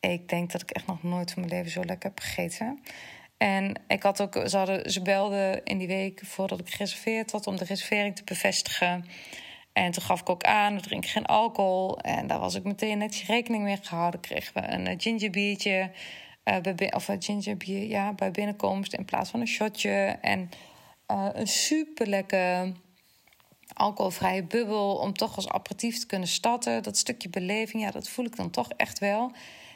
Ik 0.00 0.28
denk 0.28 0.52
dat 0.52 0.62
ik 0.62 0.70
echt 0.70 0.86
nog 0.86 1.02
nooit 1.02 1.32
van 1.32 1.42
mijn 1.42 1.54
leven 1.54 1.70
zo 1.70 1.84
lekker 1.84 2.08
heb 2.08 2.20
gegeten. 2.20 2.80
En 3.36 3.80
ik 3.88 4.02
had 4.02 4.20
ook, 4.20 4.42
ze, 4.46 4.56
hadden, 4.56 4.90
ze 4.92 5.02
belden 5.02 5.64
in 5.64 5.78
die 5.78 5.86
week 5.86 6.20
voordat 6.24 6.60
ik 6.60 6.70
gereserveerd 6.70 7.32
had 7.32 7.46
om 7.46 7.56
de 7.56 7.64
reservering 7.64 8.16
te 8.16 8.24
bevestigen. 8.24 9.04
En 9.72 9.90
toen 9.90 10.02
gaf 10.02 10.20
ik 10.20 10.28
ook 10.28 10.42
aan, 10.42 10.74
we 10.74 10.80
drinken 10.80 11.10
geen 11.10 11.26
alcohol. 11.26 12.00
En 12.00 12.26
daar 12.26 12.38
was 12.38 12.54
ik 12.54 12.64
meteen 12.64 12.98
netjes 12.98 13.28
rekening 13.28 13.62
mee 13.62 13.78
gehouden. 13.82 14.20
Kregen 14.20 14.54
we 14.54 14.68
een 14.68 15.00
gingerbiertje, 15.00 15.90
uh, 16.44 16.56
bij, 16.76 16.94
of 16.94 17.08
een 17.08 17.22
gingerbier, 17.22 17.88
ja, 17.88 18.12
bij 18.12 18.30
binnenkomst 18.30 18.94
in 18.94 19.04
plaats 19.04 19.30
van 19.30 19.40
een 19.40 19.46
shotje. 19.46 20.18
En 20.20 20.50
uh, 21.10 21.28
een 21.32 21.46
super 21.46 22.06
lekker 22.06 22.72
alcoholvrije 23.72 24.44
bubbel 24.44 24.96
om 24.96 25.12
toch 25.12 25.36
als 25.36 25.48
aperitief 25.48 25.98
te 25.98 26.06
kunnen 26.06 26.28
starten. 26.28 26.82
Dat 26.82 26.96
stukje 26.96 27.28
beleving, 27.28 27.82
ja, 27.82 27.90
dat 27.90 28.08
voel 28.08 28.24
ik 28.24 28.36
dan 28.36 28.50
toch 28.50 28.68
echt 28.76 28.98
wel. 28.98 29.32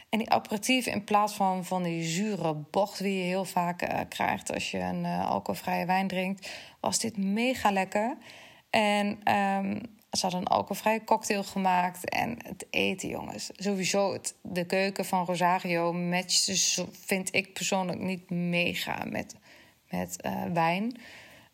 En 0.09 0.19
die 0.19 0.31
aperitief 0.31 0.87
in 0.87 1.05
plaats 1.05 1.35
van 1.35 1.65
van 1.65 1.83
die 1.83 2.05
zure 2.05 2.55
bocht 2.55 2.99
die 2.99 3.19
je 3.19 3.25
heel 3.25 3.45
vaak 3.45 3.83
uh, 3.83 4.01
krijgt 4.09 4.53
als 4.55 4.71
je 4.71 4.79
een 4.79 5.05
uh, 5.05 5.31
alcoholvrije 5.31 5.87
wijn 5.87 6.09
drinkt, 6.09 6.51
was 6.81 6.99
dit 6.99 7.17
mega 7.17 7.71
lekker. 7.71 8.17
En 8.71 9.07
um, 9.35 9.81
ze 10.11 10.21
hadden 10.21 10.41
een 10.41 10.47
alcoholvrije 10.47 11.05
cocktail 11.05 11.45
gemaakt. 11.45 12.09
En 12.09 12.37
het 12.45 12.67
eten, 12.71 13.09
jongens. 13.09 13.51
Sowieso 13.57 14.19
de 14.43 14.65
keuken 14.65 15.05
van 15.05 15.25
Rosario 15.25 15.93
matcht 15.93 16.85
vind 17.05 17.35
ik 17.35 17.53
persoonlijk 17.53 18.01
niet 18.01 18.31
mega 18.31 19.05
met, 19.05 19.35
met 19.89 20.17
uh, 20.27 20.43
wijn. 20.53 20.97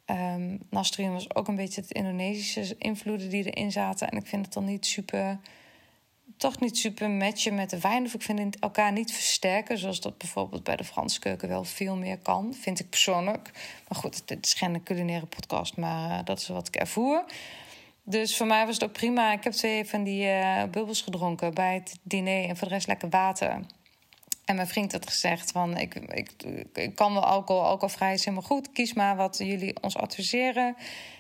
Um, 0.07 0.59
Nastrium 0.71 1.13
was 1.13 1.35
ook 1.35 1.49
een 1.49 1.57
beetje 1.57 1.81
het 1.81 1.91
Indonesische 1.91 2.75
invloeden 2.79 3.31
die 3.31 3.51
erin 3.51 3.73
zaten. 3.73 4.09
En 4.09 4.19
ik 4.19 4.27
vind 4.27 4.45
het 4.45 4.55
dan 4.55 4.65
niet 4.65 4.87
super 4.87 5.39
toch 6.37 6.61
niet 6.61 6.79
super 6.79 7.11
matchen 7.11 7.55
met 7.55 7.71
de 7.71 7.81
wijn. 7.81 8.05
Of 8.05 8.15
ik 8.15 8.23
vind 8.23 8.59
elkaar 8.59 8.93
niet 8.93 9.13
versterken. 9.13 9.79
Zoals 9.79 10.01
dat 10.01 10.19
bijvoorbeeld 10.19 10.65
bij 10.65 10.77
de 10.77 10.85
Franse 10.85 11.21
keuken 11.21 11.49
wel 11.49 11.65
veel 11.65 11.97
meer 11.97 12.19
kan. 12.19 12.55
Vind 12.55 12.81
ik 12.81 12.89
persoonlijk. 12.89 13.51
Maar 13.89 13.99
goed, 13.99 14.23
het 14.27 14.47
is 14.47 14.55
geen 14.55 14.83
culinaire 14.83 15.27
podcast. 15.27 15.77
Maar 15.77 16.11
uh, 16.11 16.25
dat 16.25 16.39
is 16.39 16.49
wat 16.49 16.69
ik 16.69 16.77
ervoer. 16.77 17.25
Dus 18.03 18.37
voor 18.37 18.47
mij 18.47 18.67
was 18.67 18.75
het 18.75 18.85
ook 18.85 18.93
prima. 18.93 19.33
Ik 19.33 19.45
heb 19.45 19.53
twee 19.53 19.85
van 19.85 20.03
die 20.03 20.27
uh, 20.27 20.63
bubbels 20.71 21.03
gedronken 21.03 21.55
bij 21.55 21.75
het 21.75 21.99
diner. 22.03 22.49
En 22.49 22.57
voor 22.57 22.69
de 22.69 22.75
rest 22.75 22.87
lekker 22.87 23.09
water. 23.09 23.61
En 24.45 24.55
mijn 24.55 24.69
vriend 24.69 24.93
had 24.93 25.07
gezegd 25.07 25.51
van... 25.51 25.77
Ik, 25.77 25.95
ik, 25.95 26.31
ik 26.73 26.95
kan 26.95 27.13
wel 27.13 27.25
alcohol, 27.25 27.65
alcoholvrij 27.65 28.13
is 28.13 28.25
helemaal 28.25 28.49
goed. 28.49 28.73
Kies 28.73 28.93
maar 28.93 29.17
wat 29.17 29.39
jullie 29.39 29.83
ons 29.83 29.97
adviseren. 29.97 30.77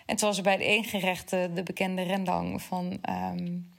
En 0.06 0.16
toen 0.16 0.28
was 0.28 0.36
er 0.36 0.42
bij 0.42 0.56
de 0.56 0.64
één 0.64 0.84
gerecht 0.84 1.30
de 1.30 1.62
bekende 1.64 2.02
rendang 2.02 2.62
van... 2.62 2.98
Um, 3.10 3.72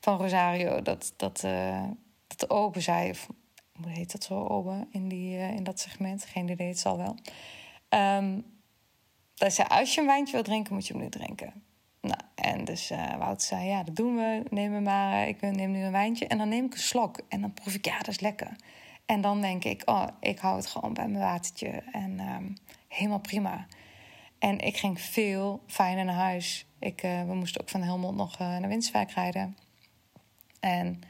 van 0.00 0.18
Rosario. 0.18 0.82
Dat, 0.82 1.12
dat, 1.16 1.42
uh, 1.44 1.82
dat 2.26 2.40
de 2.40 2.50
open 2.50 2.82
zei, 2.82 3.12
hoe 3.72 3.90
heet 3.90 4.12
dat 4.12 4.24
zo, 4.24 4.46
open 4.46 4.88
in, 4.90 5.08
die, 5.08 5.36
uh, 5.36 5.50
in 5.50 5.64
dat 5.64 5.80
segment? 5.80 6.24
Geen 6.24 6.48
idee, 6.48 6.68
het 6.68 6.78
zal 6.78 6.96
wel. 6.96 7.16
Um, 8.00 8.44
dat 9.34 9.52
zei, 9.52 9.68
als 9.68 9.94
je 9.94 10.00
een 10.00 10.06
wijntje 10.06 10.32
wil 10.32 10.42
drinken, 10.42 10.74
moet 10.74 10.86
je 10.86 10.92
hem 10.92 11.02
nu 11.02 11.08
drinken. 11.08 11.52
Nou, 12.00 12.20
en 12.34 12.64
dus 12.64 12.90
uh, 12.90 13.16
Wout 13.16 13.42
zei, 13.42 13.66
ja, 13.66 13.82
dat 13.82 13.96
doen 13.96 14.16
we. 14.16 14.42
Neem 14.50 14.82
maar, 14.82 15.28
ik 15.28 15.40
neem 15.40 15.70
nu 15.70 15.84
een 15.84 15.92
wijntje. 15.92 16.26
En 16.26 16.38
dan 16.38 16.48
neem 16.48 16.64
ik 16.64 16.72
een 16.72 16.78
slok. 16.78 17.20
En 17.28 17.40
dan 17.40 17.52
proef 17.52 17.74
ik, 17.74 17.84
ja, 17.84 17.98
dat 17.98 18.08
is 18.08 18.20
lekker. 18.20 18.56
En 19.06 19.20
dan 19.20 19.40
denk 19.40 19.64
ik, 19.64 19.82
oh, 19.84 20.06
ik 20.20 20.38
hou 20.38 20.56
het 20.56 20.66
gewoon 20.66 20.94
bij 20.94 21.08
mijn 21.08 21.24
watertje. 21.24 21.82
En 21.92 22.20
um, 22.20 22.54
helemaal 22.88 23.18
prima. 23.18 23.66
En 24.38 24.58
ik 24.58 24.76
ging 24.76 25.00
veel 25.00 25.62
fijner 25.66 26.04
naar 26.04 26.14
huis. 26.14 26.66
Ik, 26.78 27.02
uh, 27.02 27.22
we 27.22 27.34
moesten 27.34 27.60
ook 27.60 27.68
van 27.68 27.82
Helmond 27.82 28.16
nog 28.16 28.40
uh, 28.40 28.58
naar 28.58 28.68
Winswijk 28.68 29.10
rijden. 29.10 29.56
En 30.60 31.00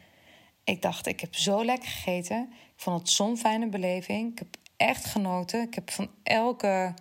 ik 0.64 0.82
dacht, 0.82 1.06
ik 1.06 1.20
heb 1.20 1.34
zo 1.34 1.64
lekker 1.64 1.88
gegeten. 1.88 2.48
Ik 2.52 2.82
vond 2.82 3.00
het 3.00 3.10
zo'n 3.10 3.36
fijne 3.36 3.68
beleving. 3.68 4.32
Ik 4.32 4.38
heb 4.38 4.56
echt 4.76 5.04
genoten. 5.04 5.62
Ik 5.62 5.74
heb 5.74 5.90
van 5.90 6.10
elke, 6.22 6.94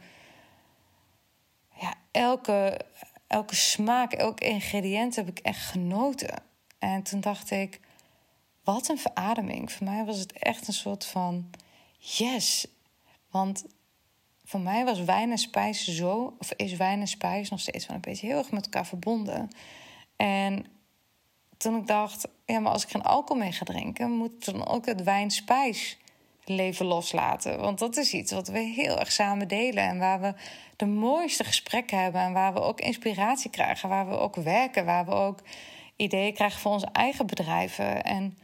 ja, 1.80 1.94
elke, 2.12 2.80
elke 3.28 3.56
smaak, 3.56 4.14
elk 4.14 4.40
ingrediënt 4.40 5.16
heb 5.16 5.28
ik 5.28 5.40
echt 5.40 5.66
genoten. 5.66 6.44
En 6.80 7.04
toen 7.04 7.20
dacht 7.20 7.52
ik, 7.52 7.80
wat 8.66 8.88
een 8.88 8.98
verademing. 8.98 9.72
Voor 9.72 9.86
mij 9.86 10.06
was 10.06 10.18
het 10.18 10.32
echt 10.32 10.68
een 10.68 10.74
soort 10.74 11.06
van 11.06 11.50
yes. 11.98 12.68
Want 13.32 13.66
voor 14.46 14.60
mij 14.60 14.86
was 14.86 15.04
wijn 15.04 15.32
en 15.32 15.38
spijs 15.38 15.84
zo, 15.84 16.36
of 16.40 16.52
is 16.52 16.74
wijn 16.74 17.00
en 17.00 17.08
spijs 17.08 17.50
nog 17.50 17.60
steeds 17.60 17.86
wel 17.86 17.96
een 17.96 18.02
beetje 18.02 18.28
heel 18.28 18.38
erg 18.38 18.52
met 18.52 18.64
elkaar 18.64 18.86
verbonden. 18.86 19.50
En 20.16 20.66
toen 21.58 21.78
ik 21.78 21.88
dacht, 21.88 22.28
ja, 22.46 22.60
maar 22.60 22.72
als 22.72 22.84
ik 22.84 22.90
geen 22.90 23.04
alcohol 23.04 23.44
mee 23.44 23.52
ga 23.52 23.66
drinken, 23.66 24.12
moet 24.12 24.32
ik 24.32 24.46
dan 24.46 24.68
ook 24.68 24.86
het 24.86 25.04
wijn-spijs 25.04 25.98
leven 26.46 26.86
loslaten. 26.86 27.60
Want 27.60 27.80
dat 27.80 27.98
is 27.98 28.14
iets 28.14 28.32
wat 28.32 28.48
we 28.48 28.60
heel 28.60 29.00
erg 29.00 29.12
samen 29.12 29.48
delen 29.48 29.84
en 29.84 29.98
waar 29.98 30.22
we 30.22 30.34
de 30.76 30.86
mooiste 30.86 31.44
gesprekken 31.44 32.02
hebben 32.02 32.22
en 32.22 32.34
waar 32.34 32.54
we 32.54 32.62
ook 32.62 32.80
inspiratie 32.80 33.50
krijgen, 33.50 33.90
waar 33.90 34.10
we 34.10 34.18
ook 34.18 34.36
werken, 34.36 34.86
waar 34.86 35.06
we 35.06 35.12
ook 35.12 35.40
ideeën 35.96 36.34
krijgen 36.34 36.60
voor 36.60 36.72
onze 36.72 36.90
eigen 36.92 37.28
bedrijven. 37.28 38.04
En 38.04 38.38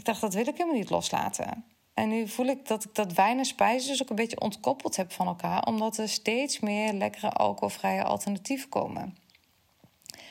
ik 0.00 0.06
dacht, 0.06 0.20
dat 0.20 0.34
wil 0.34 0.46
ik 0.46 0.56
helemaal 0.56 0.78
niet 0.78 0.90
loslaten. 0.90 1.64
En 1.94 2.08
nu 2.08 2.28
voel 2.28 2.46
ik 2.46 2.68
dat 2.68 2.84
ik 2.84 2.94
dat 2.94 3.12
wijn 3.12 3.38
en 3.38 3.44
spijs 3.44 3.86
dus 3.86 4.02
ook 4.02 4.10
een 4.10 4.16
beetje 4.16 4.40
ontkoppeld 4.40 4.96
heb 4.96 5.12
van 5.12 5.26
elkaar, 5.26 5.66
omdat 5.66 5.98
er 5.98 6.08
steeds 6.08 6.60
meer 6.60 6.92
lekkere 6.92 7.30
alcoholvrije 7.30 8.04
alternatieven 8.04 8.68
komen. 8.68 9.16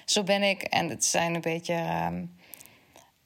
Zo 0.05 0.23
ben 0.23 0.43
ik, 0.43 0.61
en 0.61 0.89
het 0.89 1.05
zijn 1.05 1.35
een 1.35 1.41
beetje 1.41 1.73
uh, 1.73 2.07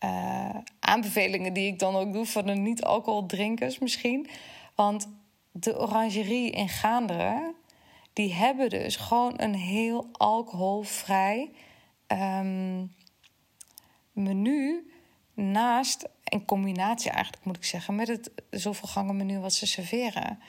uh, 0.04 0.58
aanbevelingen 0.80 1.54
die 1.54 1.68
ik 1.68 1.80
dan 1.80 1.96
ook 1.96 2.14
doe 2.14 2.26
voor 2.26 2.46
de 2.46 2.54
niet-alcoholdrinkers 2.54 3.80
misschien. 3.80 4.30
Want 4.76 5.08
de 5.52 5.80
orangerie 5.80 6.52
in 6.52 6.70
Gaanderen, 6.70 7.56
die 8.14 8.34
hebben 8.34 8.70
dus 8.70 8.96
gewoon 8.96 9.34
een 9.36 9.56
heel 9.56 10.08
alcoholvrij 10.12 11.52
um, 12.08 12.94
menu 14.12 14.92
naast, 15.34 16.10
in 16.34 16.46
combinatie 16.46 17.12
eigenlijk 17.12 17.46
moet 17.46 17.58
ik 17.58 17.64
zeggen, 17.64 17.96
met 17.96 18.08
het 18.08 18.32
zoveel 18.50 18.88
gangen 18.88 19.18
menu 19.18 19.40
wat 19.40 19.54
ze 19.54 19.68
serveren. 19.68 20.40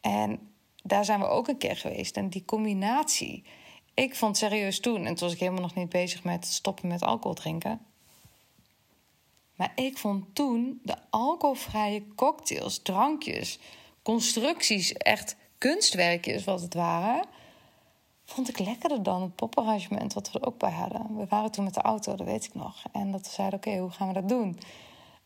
En 0.00 0.52
daar 0.82 1.04
zijn 1.04 1.20
we 1.20 1.26
ook 1.26 1.48
een 1.48 1.58
keer 1.58 1.76
geweest. 1.76 2.16
En 2.16 2.28
die 2.28 2.44
combinatie, 2.44 3.44
ik 3.94 4.14
vond 4.14 4.36
serieus 4.36 4.80
toen, 4.80 4.96
en 5.06 5.14
toen 5.14 5.26
was 5.26 5.32
ik 5.32 5.40
helemaal 5.40 5.60
nog 5.60 5.74
niet 5.74 5.88
bezig 5.88 6.24
met 6.24 6.46
stoppen 6.46 6.88
met 6.88 7.02
alcohol 7.02 7.34
drinken. 7.34 7.80
Maar 9.56 9.72
ik 9.74 9.98
vond 9.98 10.34
toen 10.34 10.80
de 10.82 10.96
alcoholvrije 11.10 12.14
cocktails, 12.14 12.78
drankjes, 12.78 13.58
constructies, 14.02 14.92
echt 14.92 15.36
kunstwerkjes 15.58 16.44
wat 16.44 16.60
het 16.60 16.74
waren. 16.74 17.24
Vond 18.24 18.48
ik 18.48 18.58
lekkerder 18.58 19.02
dan 19.02 19.22
het 19.22 19.34
poparrangement 19.34 20.12
wat 20.12 20.32
we 20.32 20.38
er 20.38 20.46
ook 20.46 20.58
bij 20.58 20.70
hadden. 20.70 21.16
We 21.16 21.26
waren 21.28 21.50
toen 21.50 21.64
met 21.64 21.74
de 21.74 21.82
auto, 21.82 22.14
dat 22.14 22.26
weet 22.26 22.44
ik 22.44 22.54
nog. 22.54 22.82
En 22.92 23.12
dat 23.12 23.20
we 23.20 23.32
zeiden, 23.32 23.58
oké, 23.58 23.78
hoe 23.78 23.90
gaan 23.90 24.08
we 24.08 24.14
dat 24.14 24.28
doen? 24.28 24.58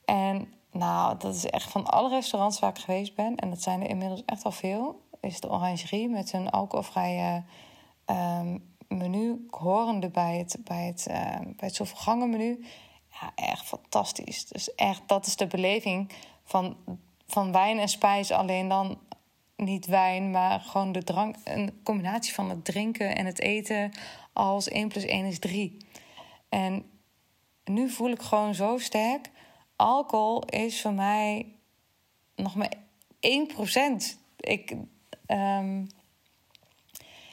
En 0.04 0.52
nou, 0.70 1.18
dat 1.18 1.34
is 1.34 1.46
echt 1.46 1.70
van 1.70 1.86
alle 1.86 2.08
restaurants 2.08 2.58
waar 2.58 2.70
ik 2.70 2.78
geweest 2.78 3.14
ben... 3.14 3.36
en 3.36 3.50
dat 3.50 3.62
zijn 3.62 3.82
er 3.82 3.88
inmiddels 3.88 4.22
echt 4.26 4.44
al 4.44 4.50
veel... 4.50 5.00
is 5.20 5.40
de 5.40 5.50
Orangerie 5.50 6.08
met 6.08 6.32
hun 6.32 6.50
alcoholvrije 6.50 7.42
um, 8.06 8.74
menu... 8.88 9.46
horende 9.50 10.08
bij 10.08 10.38
het, 10.38 10.56
bij 10.64 10.86
het, 10.86 11.06
uh, 11.08 11.40
bij 11.40 11.54
het 11.56 11.74
zoveel 11.74 11.96
gangen 11.96 12.30
menu 12.30 12.64
ja, 13.20 13.32
echt 13.34 13.66
fantastisch. 13.66 14.46
Dus 14.46 14.74
echt, 14.74 15.02
dat 15.06 15.26
is 15.26 15.36
de 15.36 15.46
beleving 15.46 16.12
van, 16.44 16.76
van 17.26 17.52
wijn 17.52 17.78
en 17.78 17.88
spijs. 17.88 18.30
Alleen 18.30 18.68
dan 18.68 18.98
niet 19.56 19.86
wijn, 19.86 20.30
maar 20.30 20.60
gewoon 20.60 20.92
de 20.92 21.04
drank. 21.04 21.36
Een 21.44 21.80
combinatie 21.82 22.34
van 22.34 22.50
het 22.50 22.64
drinken 22.64 23.16
en 23.16 23.26
het 23.26 23.40
eten 23.40 23.92
als 24.32 24.68
1 24.68 24.88
plus 24.88 25.04
1 25.04 25.24
is 25.24 25.38
3. 25.38 25.76
En 26.48 26.90
nu 27.64 27.90
voel 27.90 28.10
ik 28.10 28.22
gewoon 28.22 28.54
zo 28.54 28.78
sterk. 28.78 29.30
Alcohol 29.84 30.44
is 30.44 30.80
voor 30.80 30.92
mij 30.92 31.54
nog 32.36 32.54
maar 32.54 32.72
1%. 33.20 34.18
Ik, 34.36 34.76
um, 35.26 35.86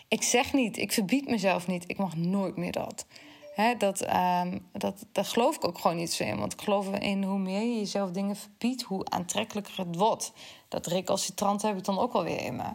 ik 0.08 0.24
zeg 0.24 0.54
niet, 0.54 0.78
ik 0.78 0.92
verbied 0.92 1.28
mezelf 1.28 1.68
niet. 1.68 1.84
Ik 1.88 1.98
mag 1.98 2.16
nooit 2.16 2.58
meer 2.58 2.72
dat 2.72 3.06
dat, 3.78 4.08
um, 4.14 4.68
dat, 4.72 5.06
dat 5.12 5.28
geloof 5.28 5.56
ik 5.56 5.66
ook 5.66 5.80
gewoon 5.80 5.98
niet 5.98 6.14
zo 6.14 6.24
in. 6.24 6.40
Want 6.40 6.54
ik 6.54 6.62
geloof 6.62 6.90
in 6.90 7.24
hoe 7.24 7.40
meer 7.40 7.62
je 7.62 7.78
jezelf 7.78 8.12
dingen 8.12 8.36
verbiedt, 8.36 8.82
hoe 8.82 9.06
aantrekkelijker 9.06 9.78
het 9.78 9.96
wordt. 9.96 10.34
Dat 10.68 10.86
recalcitrant 10.86 11.62
heb 11.62 11.78
ik 11.78 11.84
dan 11.84 12.00
ook 12.00 12.14
alweer 12.14 12.42
in 12.42 12.56
me. 12.56 12.74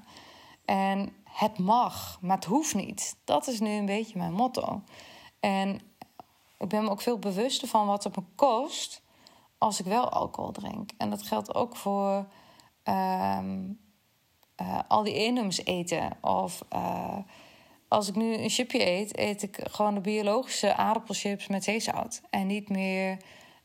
En 0.65 1.13
het 1.25 1.59
mag, 1.59 2.19
maar 2.21 2.37
het 2.37 2.45
hoeft 2.45 2.75
niet. 2.75 3.17
Dat 3.25 3.47
is 3.47 3.61
nu 3.61 3.71
een 3.71 3.87
beetje 3.87 4.19
mijn 4.19 4.33
motto. 4.33 4.83
En 5.41 5.81
ik 6.59 6.69
ben 6.69 6.85
me 6.85 6.91
ook 6.91 7.03
veel 7.03 7.19
bewuster 7.19 7.69
van 7.69 7.87
wat 7.87 8.05
het 8.05 8.17
me 8.17 8.23
kost 8.35 9.05
als 9.59 9.81
ik 9.81 9.87
wel 9.87 10.09
alcohol 10.09 10.53
drink. 10.53 10.91
En 10.99 11.11
dat 11.11 11.23
geldt 11.23 11.55
ook 11.55 11.77
voor 11.77 12.27
um, 12.85 13.79
uh, 14.61 14.79
al 14.89 15.03
die 15.03 15.15
eenums 15.15 15.65
eten 15.65 16.19
of... 16.21 16.65
Uh, 16.73 17.19
als 17.89 18.09
ik 18.09 18.15
nu 18.15 18.35
een 18.35 18.51
chipje 18.51 18.87
eet, 18.87 19.19
eet 19.19 19.43
ik 19.43 19.61
gewoon 19.71 19.95
de 19.95 20.01
biologische 20.01 20.75
aardappelchips 20.75 21.47
met 21.47 21.65
zeezout. 21.65 22.21
En 22.31 22.47
niet 22.47 22.69
meer 22.69 23.11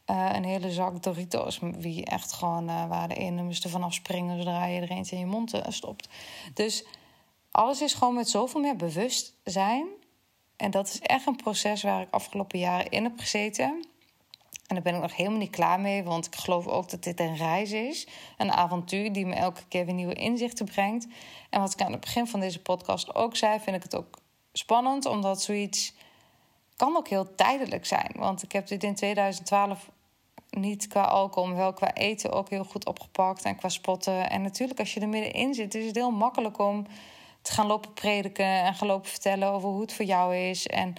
uh, 0.05 0.29
een 0.33 0.43
hele 0.43 0.71
zak 0.71 1.03
Doritos, 1.03 1.59
wie 1.59 2.05
echt 2.05 2.33
gewoon 2.33 2.65
waar 2.65 3.07
de 3.07 3.15
ene 3.15 3.49
er 3.63 3.69
vanaf 3.69 3.93
springen 3.93 4.37
zodra 4.37 4.65
je 4.65 4.81
er 4.81 4.91
eentje 4.91 5.15
in 5.15 5.21
je 5.21 5.27
mond 5.27 5.61
stopt. 5.67 6.09
Dus 6.53 6.85
alles 7.51 7.81
is 7.81 7.93
gewoon 7.93 8.13
met 8.13 8.29
zoveel 8.29 8.61
meer 8.61 8.75
bewustzijn. 8.75 9.87
En 10.55 10.71
dat 10.71 10.87
is 10.87 10.99
echt 10.99 11.27
een 11.27 11.35
proces 11.35 11.83
waar 11.83 12.01
ik 12.01 12.11
afgelopen 12.11 12.59
jaren 12.59 12.89
in 12.89 13.03
heb 13.03 13.19
gezeten. 13.19 13.85
En 14.71 14.77
daar 14.77 14.91
ben 14.91 14.95
ik 14.95 15.07
nog 15.07 15.15
helemaal 15.15 15.39
niet 15.39 15.49
klaar 15.49 15.79
mee, 15.79 16.03
want 16.03 16.25
ik 16.25 16.35
geloof 16.35 16.67
ook 16.67 16.89
dat 16.89 17.03
dit 17.03 17.19
een 17.19 17.35
reis 17.35 17.71
is. 17.71 18.07
Een 18.37 18.51
avontuur 18.51 19.13
die 19.13 19.25
me 19.25 19.33
elke 19.33 19.61
keer 19.67 19.85
weer 19.85 19.93
nieuwe 19.93 20.13
inzichten 20.13 20.65
brengt. 20.65 21.07
En 21.49 21.61
wat 21.61 21.73
ik 21.73 21.81
aan 21.81 21.91
het 21.91 22.01
begin 22.01 22.27
van 22.27 22.39
deze 22.39 22.61
podcast 22.61 23.15
ook 23.15 23.35
zei, 23.35 23.59
vind 23.59 23.75
ik 23.75 23.83
het 23.83 23.95
ook 23.95 24.19
spannend, 24.53 25.05
omdat 25.05 25.41
zoiets 25.41 25.93
kan 26.75 26.97
ook 26.97 27.07
heel 27.07 27.35
tijdelijk 27.35 27.85
zijn. 27.85 28.11
Want 28.15 28.43
ik 28.43 28.51
heb 28.51 28.67
dit 28.67 28.83
in 28.83 28.95
2012 28.95 29.89
niet 30.49 30.87
qua 30.87 31.03
alcohol, 31.03 31.49
maar 31.49 31.57
wel 31.57 31.73
qua 31.73 31.93
eten 31.93 32.31
ook 32.31 32.49
heel 32.49 32.65
goed 32.65 32.85
opgepakt. 32.85 33.43
En 33.43 33.55
qua 33.55 33.69
spotten. 33.69 34.29
En 34.29 34.41
natuurlijk, 34.41 34.79
als 34.79 34.93
je 34.93 34.99
er 34.99 35.09
middenin 35.09 35.53
zit, 35.53 35.75
is 35.75 35.85
het 35.85 35.95
heel 35.95 36.11
makkelijk 36.11 36.59
om 36.59 36.85
te 37.41 37.51
gaan 37.51 37.67
lopen 37.67 37.93
prediken 37.93 38.45
en 38.45 38.75
gaan 38.75 38.87
lopen 38.87 39.09
vertellen 39.09 39.49
over 39.49 39.69
hoe 39.69 39.81
het 39.81 39.93
voor 39.93 40.05
jou 40.05 40.35
is. 40.35 40.67
En 40.67 40.95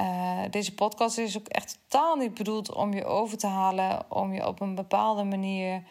uh, 0.00 0.40
deze 0.50 0.74
podcast 0.74 1.18
is 1.18 1.38
ook 1.38 1.48
echt 1.48 1.78
totaal 1.88 2.16
niet 2.16 2.34
bedoeld 2.34 2.74
om 2.74 2.94
je 2.94 3.04
over 3.04 3.38
te 3.38 3.46
halen, 3.46 4.04
om 4.08 4.34
je 4.34 4.46
op 4.46 4.60
een 4.60 4.74
bepaalde 4.74 5.24
manier 5.24 5.82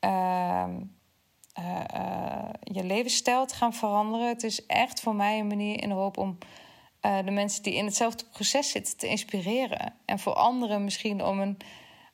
uh, 0.00 0.64
uh, 1.58 2.48
je 2.62 2.84
levensstijl 2.84 3.46
te 3.46 3.54
gaan 3.54 3.72
veranderen. 3.72 4.28
Het 4.28 4.42
is 4.42 4.66
echt 4.66 5.00
voor 5.00 5.14
mij 5.14 5.38
een 5.38 5.46
manier 5.46 5.82
in 5.82 5.88
de 5.88 5.94
hoop 5.94 6.18
om 6.18 6.38
de 7.24 7.30
mensen 7.30 7.62
die 7.62 7.74
in 7.74 7.84
hetzelfde 7.84 8.24
proces 8.24 8.70
zitten 8.70 8.96
te 8.96 9.06
inspireren. 9.06 9.94
En 10.04 10.18
voor 10.18 10.32
anderen 10.32 10.84
misschien 10.84 11.24
om 11.24 11.40
een, 11.40 11.56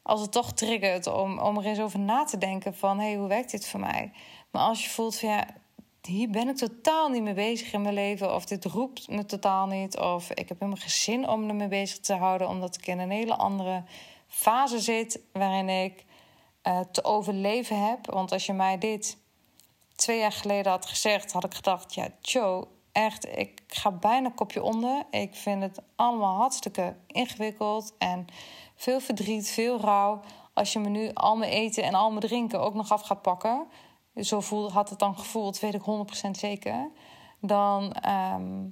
als 0.02 0.20
het 0.20 0.32
toch 0.32 0.52
triggert, 0.52 1.06
om, 1.06 1.38
om 1.38 1.58
er 1.58 1.64
eens 1.64 1.80
over 1.80 1.98
na 1.98 2.24
te 2.24 2.38
denken 2.38 2.74
van 2.74 2.98
hé, 2.98 3.06
hey, 3.06 3.16
hoe 3.16 3.28
werkt 3.28 3.50
dit 3.50 3.66
voor 3.66 3.80
mij? 3.80 4.12
Maar 4.50 4.62
als 4.62 4.84
je 4.84 4.90
voelt 4.90 5.18
van 5.18 5.28
ja, 5.28 5.46
hier 6.06 6.30
ben 6.30 6.48
ik 6.48 6.56
totaal 6.56 7.08
niet 7.08 7.22
mee 7.22 7.34
bezig 7.34 7.72
in 7.72 7.82
mijn 7.82 7.94
leven. 7.94 8.34
Of 8.34 8.44
dit 8.44 8.64
roept 8.64 9.08
me 9.08 9.24
totaal 9.24 9.66
niet. 9.66 9.98
Of 9.98 10.30
ik 10.30 10.48
heb 10.48 10.58
helemaal 10.58 10.80
geen 10.80 10.90
zin 10.90 11.28
om 11.28 11.48
ermee 11.48 11.68
bezig 11.68 11.98
te 11.98 12.14
houden. 12.14 12.48
Omdat 12.48 12.76
ik 12.76 12.86
in 12.86 12.98
een 12.98 13.10
hele 13.10 13.36
andere 13.36 13.84
fase 14.28 14.80
zit. 14.80 15.20
Waarin 15.32 15.68
ik 15.68 16.04
uh, 16.62 16.80
te 16.80 17.04
overleven 17.04 17.88
heb. 17.88 18.10
Want 18.10 18.32
als 18.32 18.46
je 18.46 18.52
mij 18.52 18.78
dit 18.78 19.16
twee 19.94 20.18
jaar 20.18 20.32
geleden 20.32 20.72
had 20.72 20.86
gezegd, 20.86 21.32
had 21.32 21.44
ik 21.44 21.54
gedacht: 21.54 21.94
ja, 21.94 22.08
Joe, 22.20 22.66
echt, 22.92 23.36
ik 23.36 23.62
ga 23.66 23.90
bijna 23.90 24.30
kopje 24.34 24.62
onder. 24.62 25.06
Ik 25.10 25.34
vind 25.34 25.62
het 25.62 25.80
allemaal 25.96 26.36
hartstikke 26.36 26.96
ingewikkeld. 27.06 27.94
En 27.98 28.26
veel 28.76 29.00
verdriet, 29.00 29.50
veel 29.50 29.80
rouw. 29.80 30.20
Als 30.54 30.72
je 30.72 30.78
me 30.78 30.88
nu 30.88 31.10
al 31.14 31.36
mijn 31.36 31.52
eten 31.52 31.82
en 31.82 31.94
al 31.94 32.08
mijn 32.08 32.20
drinken 32.20 32.60
ook 32.60 32.74
nog 32.74 32.92
af 32.92 33.02
gaat 33.02 33.22
pakken 33.22 33.66
zo 34.16 34.40
voel, 34.40 34.72
had 34.72 34.90
het 34.90 34.98
dan 34.98 35.18
gevoeld, 35.18 35.60
weet 35.60 35.74
ik 35.74 35.82
100% 36.26 36.30
zeker. 36.30 36.90
Dan 37.40 37.92
ehm, 37.92 38.68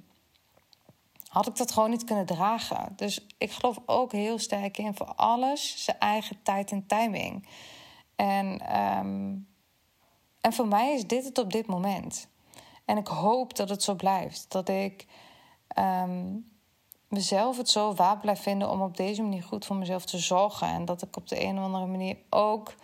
had 1.27 1.47
ik 1.47 1.55
dat 1.55 1.71
gewoon 1.71 1.89
niet 1.89 2.03
kunnen 2.03 2.25
dragen. 2.25 2.93
Dus 2.95 3.25
ik 3.37 3.51
geloof 3.51 3.79
ook 3.85 4.11
heel 4.11 4.39
sterk 4.39 4.77
in 4.77 4.95
voor 4.95 5.13
alles 5.15 5.83
zijn 5.83 5.99
eigen 5.99 6.43
tijd 6.43 6.71
en 6.71 6.87
timing. 6.87 7.47
En, 8.15 8.59
ehm, 8.59 9.35
en 10.41 10.53
voor 10.53 10.67
mij 10.67 10.93
is 10.93 11.07
dit 11.07 11.25
het 11.25 11.37
op 11.37 11.51
dit 11.51 11.67
moment. 11.67 12.27
En 12.85 12.97
ik 12.97 13.07
hoop 13.07 13.55
dat 13.55 13.69
het 13.69 13.83
zo 13.83 13.95
blijft. 13.95 14.51
Dat 14.51 14.69
ik 14.69 15.05
ehm, 15.67 16.35
mezelf 17.07 17.57
het 17.57 17.69
zo 17.69 17.93
waar 17.93 18.19
blijf 18.19 18.41
vinden 18.41 18.69
om 18.69 18.81
op 18.81 18.97
deze 18.97 19.21
manier 19.21 19.43
goed 19.43 19.65
voor 19.65 19.75
mezelf 19.75 20.05
te 20.05 20.17
zorgen. 20.17 20.67
En 20.67 20.85
dat 20.85 21.01
ik 21.01 21.15
op 21.15 21.27
de 21.27 21.43
een 21.43 21.57
of 21.57 21.63
andere 21.63 21.85
manier 21.85 22.17
ook 22.29 22.75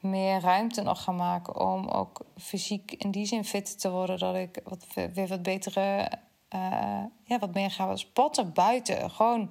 meer 0.00 0.40
ruimte 0.40 0.82
nog 0.82 1.02
gaan 1.02 1.16
maken 1.16 1.60
om 1.60 1.88
ook 1.88 2.20
fysiek 2.36 2.92
in 2.92 3.10
die 3.10 3.26
zin 3.26 3.44
fit 3.44 3.80
te 3.80 3.90
worden. 3.90 4.18
Dat 4.18 4.34
ik 4.34 4.60
wat, 4.64 4.86
weer 5.14 5.28
wat 5.28 5.42
betere, 5.42 6.10
uh, 6.54 7.04
ja, 7.24 7.38
wat 7.38 7.54
meer 7.54 7.70
ga 7.70 7.96
spotten 7.96 8.52
buiten. 8.52 9.10
Gewoon. 9.10 9.50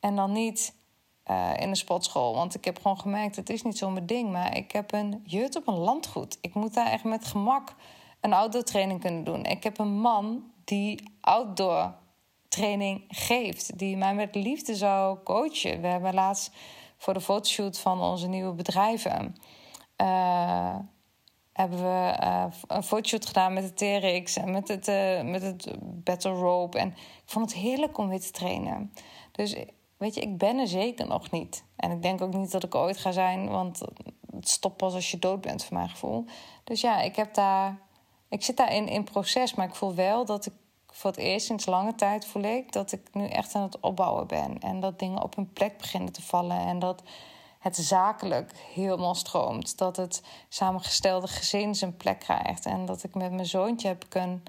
En 0.00 0.16
dan 0.16 0.32
niet 0.32 0.74
uh, 1.30 1.50
in 1.56 1.68
een 1.68 1.76
sportschool. 1.76 2.34
Want 2.34 2.54
ik 2.54 2.64
heb 2.64 2.76
gewoon 2.76 3.00
gemerkt, 3.00 3.36
het 3.36 3.50
is 3.50 3.62
niet 3.62 3.78
zo 3.78 3.90
mijn 3.90 4.06
ding. 4.06 4.30
Maar 4.30 4.56
ik 4.56 4.72
heb 4.72 4.92
een 4.92 5.22
jut 5.24 5.56
op 5.56 5.68
een 5.68 5.78
landgoed. 5.78 6.38
Ik 6.40 6.54
moet 6.54 6.74
daar 6.74 6.90
echt 6.90 7.04
met 7.04 7.24
gemak 7.24 7.74
een 8.20 8.32
outdoor 8.32 8.62
training 8.62 9.00
kunnen 9.00 9.24
doen. 9.24 9.44
Ik 9.44 9.62
heb 9.62 9.78
een 9.78 10.00
man 10.00 10.52
die 10.64 11.16
outdoor 11.20 11.94
training 12.48 13.04
geeft. 13.08 13.78
Die 13.78 13.96
mij 13.96 14.14
met 14.14 14.34
liefde 14.34 14.74
zou 14.74 15.18
coachen. 15.24 15.80
We 15.80 15.86
hebben 15.86 16.14
laatst 16.14 16.50
voor 16.96 17.14
de 17.14 17.20
fotoshoot 17.20 17.78
van 17.78 18.00
onze 18.00 18.26
nieuwe 18.26 18.52
bedrijven 18.52 19.36
uh, 19.96 20.76
hebben 21.52 21.78
we 21.78 22.18
uh, 22.22 22.46
een 22.66 22.82
fotoshoot 22.82 23.26
gedaan 23.26 23.52
met 23.52 23.78
de 23.78 24.00
TRX 24.00 24.36
en 24.36 24.50
met 24.50 24.68
het, 24.68 24.88
uh, 24.88 25.22
met 25.22 25.42
het 25.42 25.76
Battle 25.80 26.32
Rope. 26.32 26.78
En 26.78 26.88
ik 26.88 27.22
vond 27.24 27.50
het 27.50 27.60
heerlijk 27.60 27.98
om 27.98 28.08
weer 28.08 28.20
te 28.20 28.30
trainen. 28.30 28.92
Dus 29.32 29.56
weet 29.96 30.14
je, 30.14 30.20
ik 30.20 30.38
ben 30.38 30.58
er 30.58 30.68
zeker 30.68 31.06
nog 31.06 31.30
niet. 31.30 31.64
En 31.76 31.90
ik 31.90 32.02
denk 32.02 32.20
ook 32.20 32.34
niet 32.34 32.50
dat 32.50 32.64
ik 32.64 32.74
ooit 32.74 32.96
ga 32.96 33.12
zijn, 33.12 33.48
want 33.48 33.80
het 34.30 34.48
stopt 34.48 34.76
pas 34.76 34.94
als 34.94 35.10
je 35.10 35.18
dood 35.18 35.40
bent, 35.40 35.64
voor 35.64 35.76
mijn 35.76 35.88
gevoel. 35.88 36.24
Dus 36.64 36.80
ja, 36.80 37.00
ik 37.00 37.16
heb 37.16 37.34
daar. 37.34 37.78
Ik 38.28 38.42
zit 38.44 38.56
daarin 38.56 38.88
in 38.88 39.04
proces, 39.04 39.54
maar 39.54 39.66
ik 39.66 39.74
voel 39.74 39.94
wel 39.94 40.24
dat 40.24 40.46
ik 40.46 40.52
voor 40.86 41.10
het 41.10 41.18
eerst 41.18 41.46
sinds 41.46 41.66
lange 41.66 41.94
tijd 41.94 42.26
voel 42.26 42.42
ik 42.42 42.72
dat 42.72 42.92
ik 42.92 43.00
nu 43.12 43.26
echt 43.26 43.54
aan 43.54 43.62
het 43.62 43.80
opbouwen 43.80 44.26
ben. 44.26 44.58
En 44.60 44.80
dat 44.80 44.98
dingen 44.98 45.22
op 45.22 45.36
hun 45.36 45.52
plek 45.52 45.78
beginnen 45.78 46.12
te 46.12 46.22
vallen. 46.22 46.58
En 46.58 46.78
dat 46.78 47.02
het 47.64 47.76
zakelijk 47.76 48.52
helemaal 48.74 49.14
stroomt. 49.14 49.78
Dat 49.78 49.96
het 49.96 50.22
samengestelde 50.48 51.28
gezin 51.28 51.74
zijn 51.74 51.96
plek 51.96 52.18
krijgt. 52.18 52.66
En 52.66 52.86
dat 52.86 53.02
ik 53.02 53.14
met 53.14 53.32
mijn 53.32 53.46
zoontje 53.46 53.88
heb 53.88 54.14
een 54.14 54.42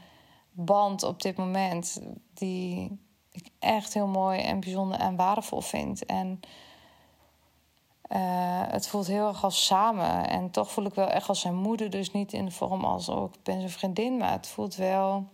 band 0.52 1.04
op 1.04 1.22
dit 1.22 1.38
moment 1.38 2.02
die 2.34 3.00
ik 3.32 3.48
echt 3.60 3.94
heel 3.94 4.08
mooi 4.08 4.40
en 4.40 4.60
bijzonder 4.60 5.00
en 5.00 5.16
waardevol 5.16 5.62
vind. 5.62 6.06
En 6.06 6.40
uh, 8.10 8.62
het 8.68 8.88
voelt 8.88 9.08
heel 9.08 9.28
erg 9.28 9.44
als 9.44 9.66
samen. 9.66 10.30
En 10.30 10.52
toch 10.52 10.72
voel 10.72 10.86
ik 10.86 10.94
wel 10.94 11.10
echt 11.10 11.30
als 11.30 11.40
zijn 11.40 11.56
moeder. 11.56 11.90
Dus 11.90 12.12
niet 12.12 12.34
in 12.34 12.46
de 12.46 12.52
vorm 12.52 12.86
als 12.86 13.10
oh, 13.10 13.34
ik 13.34 13.44
ben 13.44 13.60
zijn 13.60 13.70
vriendin. 13.70 14.18
Maar 14.18 14.32
het 14.32 14.48
voelt 14.48 14.76
wel. 14.76 15.28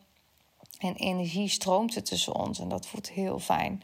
En 0.79 0.95
energie 0.95 1.47
stroomt 1.47 1.95
er 1.95 2.03
tussen 2.03 2.35
ons. 2.35 2.59
En 2.59 2.69
dat 2.69 2.85
voelt 2.85 3.09
heel 3.09 3.39
fijn. 3.39 3.83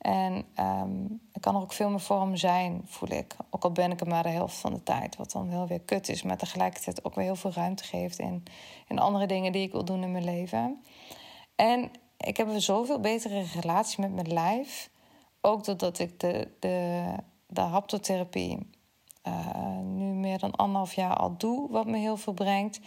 En 0.00 0.44
um, 0.60 1.20
ik 1.32 1.40
kan 1.40 1.54
er 1.54 1.60
ook 1.60 1.72
veel 1.72 1.90
meer 1.90 2.00
voor 2.00 2.30
zijn, 2.32 2.82
voel 2.84 3.10
ik. 3.10 3.36
Ook 3.50 3.64
al 3.64 3.72
ben 3.72 3.90
ik 3.90 4.00
er 4.00 4.06
maar 4.06 4.22
de 4.22 4.28
helft 4.28 4.56
van 4.56 4.74
de 4.74 4.82
tijd. 4.82 5.16
Wat 5.16 5.32
dan 5.32 5.50
wel 5.50 5.66
weer 5.66 5.80
kut 5.80 6.08
is, 6.08 6.22
maar 6.22 6.36
tegelijkertijd 6.36 7.04
ook 7.04 7.14
weer 7.14 7.24
heel 7.24 7.36
veel 7.36 7.52
ruimte 7.52 7.84
geeft 7.84 8.18
in, 8.18 8.42
in 8.88 8.98
andere 8.98 9.26
dingen 9.26 9.52
die 9.52 9.62
ik 9.62 9.72
wil 9.72 9.84
doen 9.84 10.02
in 10.02 10.12
mijn 10.12 10.24
leven. 10.24 10.82
En 11.56 11.90
ik 12.16 12.36
heb 12.36 12.48
een 12.48 12.60
zoveel 12.60 13.00
betere 13.00 13.44
relatie 13.60 14.00
met 14.00 14.14
mijn 14.14 14.32
lijf. 14.32 14.90
Ook 15.40 15.64
doordat 15.64 15.98
ik 15.98 16.20
de, 16.20 16.48
de, 16.60 17.04
de 17.46 17.60
haptotherapie 17.60 18.70
uh, 19.26 19.78
nu 19.78 20.04
meer 20.04 20.38
dan 20.38 20.56
anderhalf 20.56 20.94
jaar 20.94 21.16
al 21.16 21.36
doe, 21.36 21.70
wat 21.70 21.86
me 21.86 21.98
heel 21.98 22.16
veel 22.16 22.32
brengt. 22.32 22.80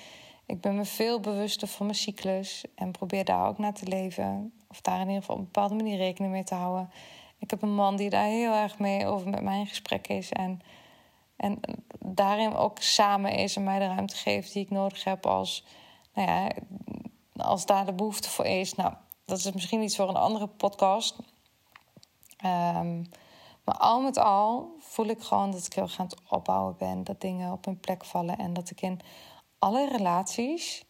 Ik 0.45 0.61
ben 0.61 0.75
me 0.75 0.85
veel 0.85 1.19
bewuster 1.19 1.67
van 1.67 1.85
mijn 1.85 1.97
cyclus 1.97 2.65
en 2.75 2.91
probeer 2.91 3.25
daar 3.25 3.47
ook 3.47 3.57
naar 3.57 3.73
te 3.73 3.87
leven. 3.87 4.53
Of 4.73 4.81
daar 4.81 4.99
in 4.99 5.07
ieder 5.07 5.21
geval 5.21 5.35
op 5.35 5.41
een 5.41 5.51
bepaalde 5.51 5.75
manier 5.75 5.97
rekening 5.97 6.33
mee 6.33 6.43
te 6.43 6.55
houden. 6.55 6.91
Ik 7.39 7.49
heb 7.49 7.61
een 7.61 7.75
man 7.75 7.95
die 7.95 8.09
daar 8.09 8.25
heel 8.25 8.53
erg 8.53 8.79
mee 8.79 9.05
over 9.05 9.29
met 9.29 9.41
mij 9.41 9.59
in 9.59 9.67
gesprek 9.67 10.07
is. 10.07 10.31
En, 10.31 10.61
en 11.35 11.59
daarin 11.99 12.55
ook 12.55 12.79
samen 12.79 13.31
is 13.31 13.55
en 13.55 13.63
mij 13.63 13.79
de 13.79 13.87
ruimte 13.87 14.15
geeft 14.15 14.53
die 14.53 14.63
ik 14.63 14.69
nodig 14.69 15.03
heb 15.03 15.25
als, 15.25 15.65
nou 16.13 16.27
ja, 16.27 16.51
als 17.35 17.65
daar 17.65 17.85
de 17.85 17.93
behoefte 17.93 18.29
voor 18.29 18.45
is. 18.45 18.75
Nou, 18.75 18.93
dat 19.25 19.37
is 19.37 19.51
misschien 19.51 19.81
iets 19.81 19.95
voor 19.95 20.09
een 20.09 20.15
andere 20.15 20.47
podcast. 20.47 21.17
Um, 22.45 23.09
maar 23.63 23.77
al 23.77 24.01
met 24.01 24.17
al 24.17 24.75
voel 24.79 25.05
ik 25.05 25.23
gewoon 25.23 25.51
dat 25.51 25.65
ik 25.65 25.73
heel 25.73 25.83
erg 25.83 25.97
het 25.97 26.15
opbouwen 26.29 26.75
ben. 26.77 27.03
Dat 27.03 27.21
dingen 27.21 27.51
op 27.51 27.65
hun 27.65 27.79
plek 27.79 28.05
vallen. 28.05 28.37
En 28.37 28.53
dat 28.53 28.69
ik 28.69 28.81
in 28.81 28.99
alle 29.59 29.87
relaties 29.87 30.85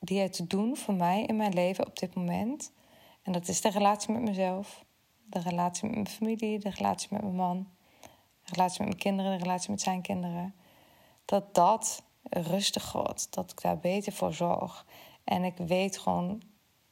die 0.00 0.28
te 0.28 0.46
doen 0.46 0.76
voor 0.76 0.94
mij 0.94 1.22
in 1.22 1.36
mijn 1.36 1.52
leven 1.52 1.86
op 1.86 1.98
dit 1.98 2.14
moment. 2.14 2.72
En 3.28 3.34
dat 3.34 3.48
is 3.48 3.60
de 3.60 3.70
relatie 3.70 4.12
met 4.12 4.22
mezelf, 4.22 4.84
de 5.24 5.38
relatie 5.38 5.84
met 5.84 5.94
mijn 5.94 6.08
familie, 6.08 6.58
de 6.58 6.70
relatie 6.70 7.08
met 7.10 7.22
mijn 7.22 7.34
man, 7.34 7.68
de 8.42 8.52
relatie 8.52 8.78
met 8.78 8.88
mijn 8.88 9.00
kinderen, 9.00 9.38
de 9.38 9.44
relatie 9.44 9.70
met 9.70 9.80
zijn 9.80 10.02
kinderen. 10.02 10.54
Dat 11.24 11.54
dat 11.54 12.02
rustig 12.22 12.92
wordt, 12.92 13.26
dat 13.30 13.50
ik 13.50 13.60
daar 13.60 13.78
beter 13.78 14.12
voor 14.12 14.34
zorg. 14.34 14.86
En 15.24 15.44
ik 15.44 15.56
weet 15.56 15.98
gewoon 15.98 16.42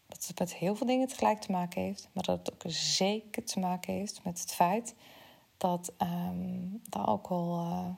dat 0.06 0.26
het 0.26 0.38
met 0.38 0.54
heel 0.54 0.74
veel 0.74 0.86
dingen 0.86 1.08
tegelijk 1.08 1.40
te 1.40 1.52
maken 1.52 1.82
heeft, 1.82 2.08
maar 2.12 2.24
dat 2.24 2.38
het 2.38 2.52
ook 2.52 2.72
zeker 2.72 3.44
te 3.44 3.60
maken 3.60 3.94
heeft 3.94 4.24
met 4.24 4.40
het 4.40 4.52
feit 4.52 4.94
dat 5.56 5.92
um, 6.02 6.80
de 6.82 6.98
alcohol 6.98 7.60
uh, 7.60 7.88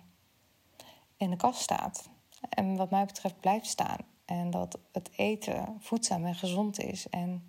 in 1.16 1.30
de 1.30 1.36
kast 1.36 1.60
staat. 1.60 2.08
En 2.48 2.76
wat 2.76 2.90
mij 2.90 3.04
betreft 3.04 3.40
blijft 3.40 3.66
staan. 3.66 3.98
En 4.24 4.50
dat 4.50 4.78
het 4.92 5.10
eten 5.16 5.76
voedzaam 5.78 6.24
en 6.24 6.34
gezond 6.34 6.80
is. 6.80 7.08
En 7.08 7.42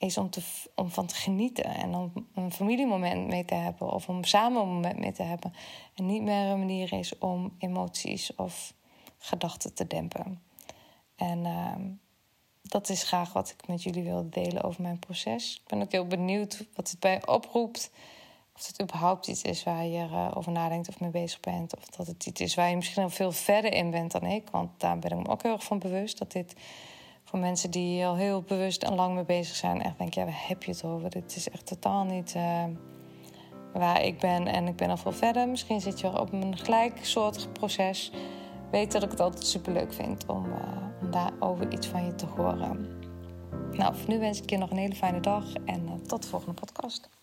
is 0.00 0.18
om, 0.18 0.30
te, 0.30 0.40
om 0.74 0.90
van 0.90 1.06
te 1.06 1.14
genieten. 1.14 1.64
En 1.64 1.94
om 1.94 2.12
een 2.34 2.52
familiemoment 2.52 3.26
mee 3.26 3.44
te 3.44 3.54
hebben. 3.54 3.92
Of 3.92 4.08
om 4.08 4.24
samen 4.24 4.62
een 4.62 4.68
moment 4.68 4.98
mee 4.98 5.12
te 5.12 5.22
hebben. 5.22 5.54
En 5.94 6.06
niet 6.06 6.22
meer 6.22 6.46
een 6.46 6.58
manier 6.58 6.92
is 6.92 7.18
om 7.18 7.54
emoties 7.58 8.34
of 8.34 8.74
gedachten 9.18 9.74
te 9.74 9.86
dempen. 9.86 10.42
En 11.16 11.38
uh, 11.38 11.74
dat 12.62 12.88
is 12.88 13.02
graag 13.02 13.32
wat 13.32 13.50
ik 13.50 13.68
met 13.68 13.82
jullie 13.82 14.02
wilde 14.02 14.28
delen 14.28 14.62
over 14.62 14.82
mijn 14.82 14.98
proces. 14.98 15.60
Ik 15.62 15.68
ben 15.68 15.82
ook 15.82 15.92
heel 15.92 16.06
benieuwd 16.06 16.66
wat 16.74 16.90
het 16.90 17.00
bij 17.00 17.26
oproept. 17.26 17.90
Of 18.54 18.66
het 18.66 18.82
überhaupt 18.82 19.26
iets 19.26 19.42
is 19.42 19.62
waar 19.62 19.84
je 19.84 20.04
uh, 20.04 20.30
over 20.34 20.52
nadenkt 20.52 20.88
of 20.88 21.00
mee 21.00 21.10
bezig 21.10 21.40
bent. 21.40 21.76
Of 21.76 21.86
dat 21.86 22.06
het 22.06 22.26
iets 22.26 22.40
is 22.40 22.54
waar 22.54 22.70
je 22.70 22.76
misschien 22.76 23.02
al 23.02 23.10
veel 23.10 23.32
verder 23.32 23.72
in 23.72 23.90
bent 23.90 24.12
dan 24.12 24.24
ik. 24.24 24.50
Want 24.50 24.80
daar 24.80 24.98
ben 24.98 25.10
ik 25.10 25.26
me 25.26 25.28
ook 25.28 25.42
heel 25.42 25.52
erg 25.52 25.64
van 25.64 25.78
bewust 25.78 26.18
dat 26.18 26.32
dit 26.32 26.54
voor 27.30 27.38
mensen 27.38 27.70
die 27.70 28.06
al 28.06 28.16
heel 28.16 28.42
bewust 28.42 28.82
en 28.82 28.94
lang 28.94 29.14
mee 29.14 29.24
bezig 29.24 29.56
zijn, 29.56 29.82
echt 29.82 29.98
denk, 29.98 30.14
ja, 30.14 30.24
waar 30.24 30.44
heb 30.46 30.62
je 30.62 30.70
het 30.70 30.84
over? 30.84 31.10
Dit 31.10 31.36
is 31.36 31.50
echt 31.50 31.66
totaal 31.66 32.04
niet 32.04 32.34
uh, 32.36 32.64
waar 33.72 34.02
ik 34.02 34.18
ben 34.18 34.46
en 34.46 34.66
ik 34.66 34.76
ben 34.76 34.90
al 34.90 34.96
veel 34.96 35.12
verder. 35.12 35.48
Misschien 35.48 35.80
zit 35.80 36.00
je 36.00 36.20
op 36.20 36.32
een 36.32 36.58
gelijksoortig 36.58 37.52
proces. 37.52 38.12
Weet 38.70 38.92
dat 38.92 39.02
ik 39.02 39.10
het 39.10 39.20
altijd 39.20 39.46
super 39.46 39.72
leuk 39.72 39.92
vind 39.92 40.26
om, 40.26 40.44
uh, 40.46 40.54
om 41.00 41.10
daarover 41.10 41.72
iets 41.72 41.86
van 41.86 42.04
je 42.04 42.14
te 42.14 42.26
horen. 42.26 42.98
Nou, 43.72 43.96
voor 43.96 44.08
nu 44.08 44.18
wens 44.18 44.42
ik 44.42 44.50
je 44.50 44.58
nog 44.58 44.70
een 44.70 44.76
hele 44.76 44.94
fijne 44.94 45.20
dag 45.20 45.52
en 45.64 45.82
uh, 45.84 45.92
tot 46.06 46.22
de 46.22 46.28
volgende 46.28 46.54
podcast. 46.54 47.19